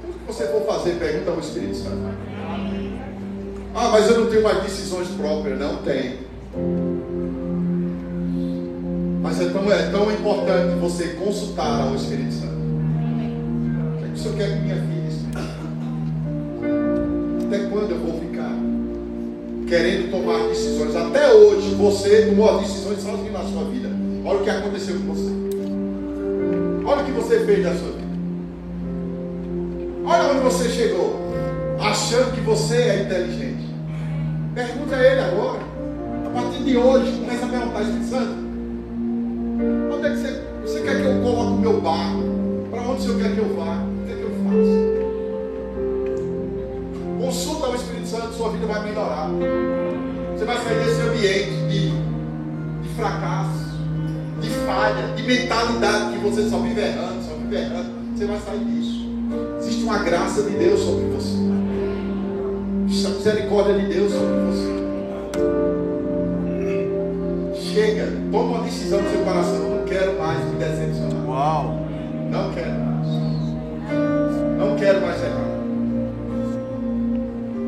Tudo 0.00 0.18
que 0.18 0.24
você 0.26 0.46
for 0.48 0.64
fazer, 0.66 0.98
pergunta 0.98 1.30
ao 1.30 1.40
Espírito 1.40 1.76
Santo. 1.76 2.16
Ah, 3.74 3.88
mas 3.90 4.08
eu 4.08 4.20
não 4.20 4.30
tenho 4.30 4.42
mais 4.42 4.62
decisões 4.62 5.08
próprias. 5.08 5.58
Não 5.58 5.82
tem. 5.82 6.26
Mas 9.22 9.40
é 9.40 9.48
tão, 9.50 9.72
é 9.72 9.90
tão 9.90 10.10
importante 10.12 10.78
você 10.78 11.08
consultar 11.08 11.82
ao 11.82 11.94
Espírito 11.94 12.32
Santo. 12.32 12.54
O 12.54 13.98
que, 13.98 14.04
é 14.04 14.08
que 14.08 14.14
o 14.14 14.18
Senhor 14.18 14.36
quer 14.36 14.56
que 14.56 14.62
minha 14.62 14.76
filha 14.76 14.96
Até 17.46 17.58
quando 17.68 17.90
eu 17.90 17.98
vou 17.98 18.20
ficar 18.20 18.52
querendo 19.68 20.10
tomar 20.10 20.48
decisões? 20.48 20.96
Até 20.96 21.34
hoje 21.34 21.74
você 21.74 22.26
tomou 22.26 22.58
decisões 22.60 23.02
sozinho 23.02 23.32
na 23.32 23.44
sua 23.44 23.64
vida. 23.64 23.88
Olha 24.24 24.38
o 24.38 24.44
que 24.44 24.50
aconteceu 24.50 24.96
com 24.96 25.14
você. 25.14 25.30
Olha 26.86 27.02
o 27.02 27.04
que 27.04 27.12
você 27.12 27.40
fez 27.40 27.64
da 27.64 27.74
sua 27.74 27.92
vida. 27.92 28.06
Olha 30.04 30.30
onde 30.30 30.40
você 30.40 30.68
chegou, 30.68 31.16
achando 31.80 32.32
que 32.32 32.40
você 32.40 32.76
é 32.76 33.02
inteligente. 33.02 33.66
Pergunta 34.54 34.94
a 34.94 35.04
ele 35.04 35.20
agora. 35.20 35.65
De 36.66 36.76
hoje, 36.76 37.12
começa 37.12 37.46
a 37.46 37.48
perguntar, 37.48 37.80
Espírito 37.82 38.10
Santo. 38.10 38.34
Onde 39.94 40.04
é 40.04 40.10
que 40.10 40.16
você, 40.16 40.42
você 40.62 40.80
quer 40.80 41.00
que 41.00 41.06
eu 41.06 41.22
coloque 41.22 41.52
o 41.52 41.58
meu 41.58 41.80
barco? 41.80 42.24
Para 42.72 42.82
onde 42.82 42.98
o 42.98 43.02
Senhor 43.04 43.20
quer 43.20 43.34
que 43.34 43.38
eu 43.38 43.54
vá? 43.54 43.84
O 43.84 44.04
que 44.04 44.12
é 44.12 44.16
que 44.16 44.22
eu 44.22 44.30
faço? 44.42 44.74
Consulta 47.20 47.68
o 47.68 47.74
Espírito 47.76 48.08
Santo, 48.08 48.34
sua 48.34 48.48
vida 48.48 48.66
vai 48.66 48.82
melhorar. 48.82 49.30
Você 50.36 50.44
vai 50.44 50.56
sair 50.56 50.84
desse 50.84 51.02
ambiente 51.02 51.54
de, 51.70 51.90
de 52.82 52.94
fracasso, 52.96 53.78
de 54.40 54.50
falha, 54.66 55.14
de 55.14 55.22
mentalidade 55.22 56.14
que 56.14 56.18
você 56.18 56.50
só 56.50 56.58
vive 56.58 56.80
errando, 56.80 57.22
só 57.22 57.36
vive 57.36 57.56
errando. 57.58 57.90
Você 58.16 58.26
vai 58.26 58.40
sair 58.40 58.64
disso. 58.64 59.06
Existe 59.60 59.84
uma 59.84 59.98
graça 59.98 60.42
de 60.42 60.50
Deus 60.50 60.80
sobre 60.80 61.04
você. 61.14 61.36
Existe 62.88 63.06
a 63.06 63.10
misericórdia 63.10 63.78
de 63.78 63.86
Deus 63.86 64.10
sobre 64.10 64.34
você. 64.50 64.75
Chega, 67.76 68.10
toma 68.32 68.56
uma 68.56 68.64
decisão 68.64 69.02
no 69.02 69.10
seu 69.10 69.20
coração. 69.20 69.56
Eu 69.56 69.76
não 69.76 69.84
quero 69.84 70.18
mais 70.18 70.42
me 70.46 70.56
decepcionar. 70.58 71.26
Uau. 71.26 71.86
Não 72.30 72.50
quero 72.54 72.72
mais. 72.72 73.06
Não 74.56 74.76
quero 74.76 75.00
mais 75.02 75.22
errar. 75.22 75.44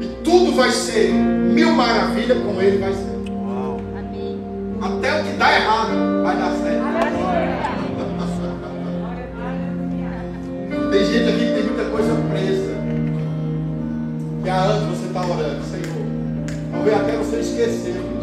E 0.00 0.06
tudo 0.24 0.56
vai 0.56 0.70
ser 0.70 1.12
mil 1.12 1.74
maravilhas, 1.74 2.38
com 2.38 2.58
ele 2.58 2.78
vai 2.78 2.94
ser. 2.94 3.18
Uau. 3.30 3.80
Até 4.80 5.20
o 5.20 5.24
que 5.24 5.32
dá 5.32 5.54
errado 5.54 6.22
vai 6.22 6.36
dar 6.38 6.52
certo. 6.52 6.88
Tem 10.90 11.04
gente 11.04 11.28
aqui 11.28 11.38
que 11.38 11.52
tem 11.52 11.64
muita 11.64 11.84
coisa 11.90 12.14
presa. 12.30 12.78
E 14.42 14.48
há 14.48 14.56
anos 14.56 14.98
você 14.98 15.06
está 15.06 15.20
orando, 15.20 15.62
Senhor. 15.64 15.98
Talvez 16.72 16.96
até 16.96 17.12
você 17.18 17.40
esqueceu 17.40 18.17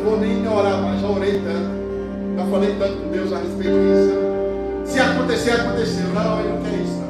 vou 0.00 0.18
nem 0.18 0.46
orar 0.46 0.82
mais, 0.82 1.00
já 1.00 1.08
orei 1.08 1.32
tanto. 1.32 1.80
Já 2.36 2.46
falei 2.46 2.74
tanto 2.78 2.96
com 2.96 3.10
Deus 3.10 3.32
a 3.32 3.38
respeito 3.38 3.76
disso. 3.76 4.30
Se 4.84 4.98
acontecer, 4.98 5.50
aconteceu. 5.52 6.06
Não, 6.14 6.40
ele 6.40 6.48
não 6.48 6.62
quer 6.62 6.74
isso. 6.80 7.02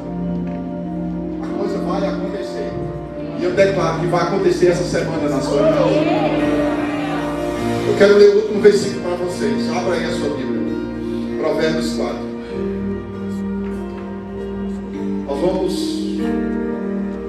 Não. 1.39 1.43
A 1.43 1.57
coisa 1.57 1.77
vai 1.79 2.07
acontecer. 2.07 2.71
E 3.39 3.43
eu 3.43 3.51
declaro 3.53 3.99
que 3.99 4.07
vai 4.07 4.21
acontecer 4.21 4.67
essa 4.67 4.83
semana 4.83 5.29
na 5.29 5.39
sua 5.41 5.63
vida. 5.63 5.79
Eu 7.87 7.97
quero 7.97 8.17
ler 8.17 8.29
o 8.29 8.35
último 8.41 8.61
versículo 8.61 9.01
para 9.01 9.25
vocês. 9.25 9.71
Abra 9.71 9.93
aí 9.95 10.05
a 10.05 10.11
sua 10.11 10.35
Bíblia. 10.35 10.61
Provérbios 11.39 11.93
4. 11.93 12.15
Nós 15.27 15.39
vamos 15.39 15.91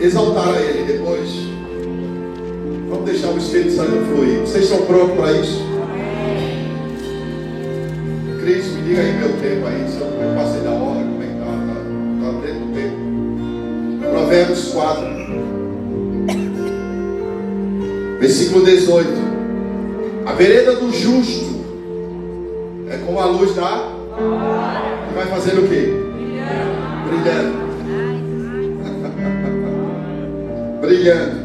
exaltar 0.01 0.49
a 0.49 0.61
Ele 0.61 0.93
depois. 0.93 1.53
Vamos 2.93 3.07
deixar 3.07 3.29
o 3.29 3.39
Espírito 3.39 3.73
Santo 3.73 4.05
fluir. 4.05 4.41
Vocês 4.41 4.65
estão 4.65 4.85
prontos 4.85 5.17
para 5.17 5.33
isso? 5.33 5.63
Cris, 8.43 8.67
me 8.67 8.83
diga 8.83 9.01
aí 9.01 9.15
meu 9.15 9.31
tempo 9.31 9.67
aí. 9.67 9.89
Se 9.89 9.99
eu 9.99 10.09
passei 10.37 10.61
da 10.61 10.73
hora, 10.73 11.01
como 11.01 11.23
é 11.23 11.27
que 11.27 11.33
está? 11.33 11.53
Está 11.57 11.75
tá 12.21 12.33
dentro 12.47 12.67
do 12.67 12.75
tempo. 12.75 14.11
Provérbios 14.11 14.69
4. 14.75 15.07
Versículo 18.21 18.63
18. 18.67 19.09
A 20.27 20.33
vereda 20.35 20.77
do 20.77 20.93
justo 20.93 21.65
é 22.91 22.99
como 22.99 23.19
a 23.19 23.25
luz 23.25 23.55
da 23.55 23.91
que 25.09 25.15
vai 25.15 25.27
fazer 25.29 25.59
o 25.59 25.67
quê? 25.67 25.95
Brilhando. 27.09 27.63
Brilhando. 30.83 31.42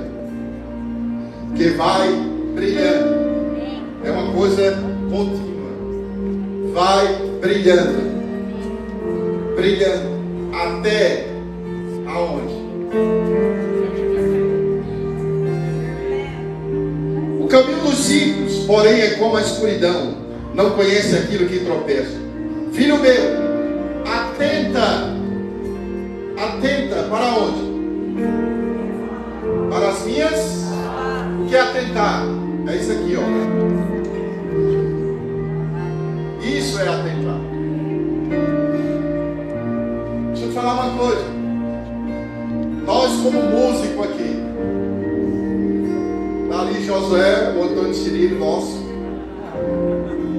Vai 1.77 2.11
brilhando. 2.55 3.15
É 4.03 4.11
uma 4.11 4.33
coisa 4.33 4.71
contínua. 5.09 5.69
Vai 6.73 7.15
brilhando. 7.39 8.01
Brilhando. 9.55 10.17
Até 10.53 11.27
aonde? 12.07 12.57
O 17.39 17.47
caminho 17.47 17.79
dos 17.81 18.11
ímpios, 18.11 18.65
porém, 18.65 18.99
é 18.99 19.09
como 19.11 19.37
a 19.37 19.41
escuridão. 19.41 20.15
Não 20.55 20.71
conhece 20.71 21.15
aquilo 21.15 21.47
que 21.47 21.59
tropeça. 21.59 22.17
Filho 22.73 22.97
meu, 22.97 23.21
atenta. 24.03 25.15
Atenta 26.37 27.03
para 27.03 27.35
onde? 27.35 27.67
Para 29.69 29.89
as 29.89 30.03
minhas. 30.03 30.66
Que 31.47 31.55
é 31.55 31.61
atentar? 31.61 32.25
É 32.67 32.75
isso 32.75 32.91
aqui, 32.91 33.15
ó. 33.15 33.21
Isso 36.45 36.79
é 36.79 36.87
atentar. 36.87 37.39
Deixa 40.27 40.45
eu 40.45 40.49
te 40.49 40.53
falar 40.53 40.73
uma 40.73 40.97
coisa. 40.97 41.25
Nós, 42.85 43.11
como 43.21 43.41
músico 43.43 44.03
aqui, 44.03 44.47
Tá 46.49 46.61
ali 46.61 46.83
Josué, 46.83 47.53
o 47.55 47.63
Antônio 47.63 47.93
Cirilo, 47.93 48.39
nosso. 48.39 48.85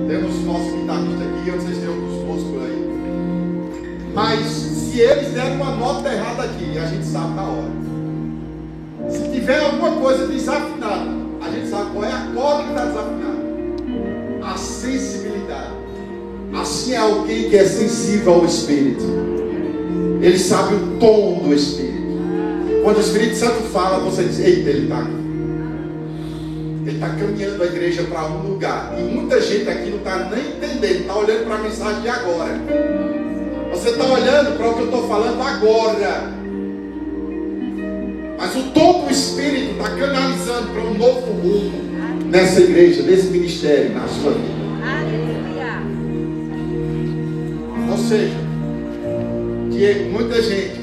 Temos 0.09 0.45
nosso 0.45 0.77
guitarrista 0.77 1.25
aqui, 1.25 1.51
vocês 1.51 1.79
têm 1.79 1.89
outros 1.89 2.25
músicos 2.25 2.63
aí. 2.63 4.11
Mas 4.15 4.41
se 4.47 5.01
eles 5.01 5.33
derem 5.33 5.57
uma 5.57 5.77
nota 5.77 6.13
errada 6.13 6.45
aqui, 6.45 6.79
a 6.79 6.87
gente 6.87 7.05
sabe 7.05 7.35
na 7.35 7.43
hora. 7.43 7.88
Tiver 9.49 9.65
alguma 9.65 9.93
coisa 9.93 10.27
desafinada, 10.27 11.11
a 11.41 11.51
gente 11.51 11.69
sabe 11.69 11.93
qual 11.93 12.05
é 12.05 12.13
a 12.13 12.31
corda 12.35 12.65
que 12.65 12.69
está 12.69 12.85
desafinada. 12.85 13.39
A 14.43 14.59
sensibilidade. 14.59 15.73
Assim 16.53 16.93
é 16.93 16.99
alguém 16.99 17.49
que 17.49 17.57
é 17.57 17.65
sensível 17.65 18.35
ao 18.35 18.45
Espírito. 18.45 19.05
Ele 20.21 20.39
sabe 20.39 20.75
o 20.75 20.99
tom 21.01 21.45
do 21.45 21.55
Espírito. 21.55 21.97
Quando 22.85 22.99
o 22.99 23.01
Espírito 23.01 23.37
Santo 23.37 23.63
fala, 23.73 24.01
você 24.01 24.25
diz, 24.25 24.39
eita, 24.39 24.69
ele 24.69 24.83
está 24.83 24.99
aqui. 24.99 25.13
Ele 26.85 26.95
está 26.97 27.09
caminhando 27.09 27.63
a 27.63 27.67
igreja 27.67 28.03
para 28.03 28.27
um 28.27 28.49
lugar. 28.51 28.95
E 28.99 29.03
muita 29.03 29.41
gente 29.41 29.67
aqui 29.67 29.89
não 29.89 29.97
está 29.97 30.29
nem 30.29 30.47
entendendo, 30.47 31.01
está 31.01 31.17
olhando 31.17 31.47
para 31.47 31.55
a 31.55 31.59
mensagem 31.61 32.03
de 32.03 32.09
agora. 32.11 32.61
Você 33.73 33.89
está 33.89 34.05
olhando 34.05 34.59
para 34.59 34.69
o 34.69 34.75
que 34.75 34.81
eu 34.81 34.85
estou 34.85 35.09
falando 35.09 35.41
agora. 35.41 36.38
Mas 38.39 38.55
o 38.55 38.71
tom 38.71 39.05
do 39.05 39.11
Espírito 39.11 39.73
está 39.73 39.91
canalizando 39.97 40.69
para 40.69 40.83
um 40.85 40.95
novo 40.95 41.33
rumo 41.33 41.73
nessa 42.31 42.61
igreja, 42.61 43.03
nesse 43.03 43.27
ministério, 43.33 43.93
na 43.93 44.07
sua 44.07 44.31
vida. 44.31 44.59
Aleluia. 44.81 45.83
Ou 47.91 47.99
seja, 47.99 48.37
que 49.73 50.09
muita 50.13 50.41
gente 50.41 50.79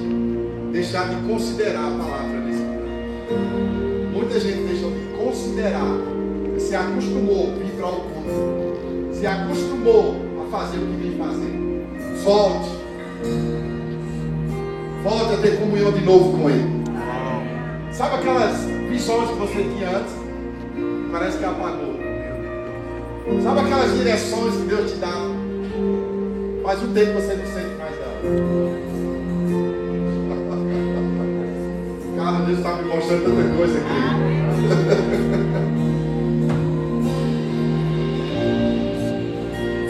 deixar 0.73 1.07
de 1.07 1.15
considerar 1.27 1.87
a 1.87 1.97
palavra 1.97 2.41
nesse 2.41 2.59
lugar. 2.59 4.11
Muita 4.11 4.37
gente 4.37 4.67
deixou 4.67 4.91
de 4.91 5.05
considerar, 5.17 5.97
se 6.57 6.75
acostumou 6.75 7.53
a 7.53 7.57
vir 7.57 7.71
para 7.77 7.87
o 7.87 8.01
culto, 8.01 9.15
se 9.17 9.25
acostumou 9.25 10.15
a 10.45 10.51
fazer 10.51 10.77
o 10.77 10.81
que 10.81 11.07
vem 11.07 11.17
fazer. 11.17 12.21
Volte. 12.21 12.69
Volte 15.03 15.33
a 15.35 15.37
ter 15.37 15.57
comunhão 15.57 15.93
de 15.93 16.03
novo 16.03 16.37
com 16.37 16.49
Ele. 16.49 16.74
Sabe 17.97 18.15
aquelas 18.15 18.57
visões 18.89 19.29
que 19.29 19.35
você 19.35 19.63
tinha 19.63 19.97
antes? 19.97 20.13
Parece 21.13 21.37
que 21.37 21.45
apagou. 21.45 21.95
Sabe 23.41 23.59
aquelas 23.61 23.97
direções 23.97 24.53
que 24.55 24.63
Deus 24.63 24.91
te 24.91 24.97
dá? 24.97 25.13
Faz 26.61 26.83
um 26.83 26.93
tempo 26.93 27.05
que 27.05 27.21
você 27.21 27.35
não 27.35 27.45
sente 27.45 27.75
mais 27.79 27.95
dela. 27.95 28.19
Cara, 32.17 32.45
Deus 32.45 32.57
está 32.57 32.75
me 32.75 32.83
mostrando 32.83 33.23
tanta 33.23 33.55
coisa 33.55 33.77
aqui. 33.77 33.95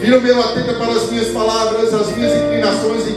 Filho 0.00 0.22
meu, 0.22 0.40
atenta 0.40 0.74
para 0.74 0.92
as 0.92 1.10
minhas 1.10 1.28
palavras, 1.30 1.92
as 1.92 2.16
minhas 2.16 2.32
inclinações 2.40 3.04
e, 3.08 3.16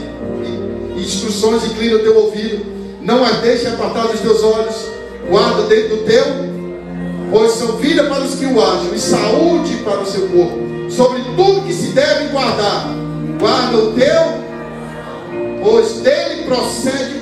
e 0.98 1.00
instruções, 1.04 1.64
inclina 1.64 1.94
o 1.94 2.00
teu 2.00 2.16
ouvido. 2.24 2.79
Não 3.00 3.24
as 3.24 3.38
deixe 3.38 3.66
apartar 3.66 4.08
dos 4.08 4.20
teus 4.20 4.42
olhos. 4.42 4.90
Guarda 5.28 5.62
dentro 5.64 5.96
do 5.96 6.04
teu, 6.04 6.24
pois 7.30 7.52
são 7.52 7.76
vida 7.76 8.04
para 8.04 8.24
os 8.24 8.34
que 8.34 8.46
o 8.46 8.60
acham 8.60 8.94
e 8.94 8.98
saúde 8.98 9.76
para 9.84 10.00
o 10.00 10.06
seu 10.06 10.28
corpo. 10.28 10.90
Sobre 10.90 11.22
tudo 11.36 11.66
que 11.66 11.72
se 11.72 11.88
deve 11.92 12.28
guardar, 12.28 12.88
guarda 13.38 13.76
o 13.76 13.92
teu, 13.92 15.62
pois 15.62 16.00
dele 16.00 16.44
procede 16.44 17.20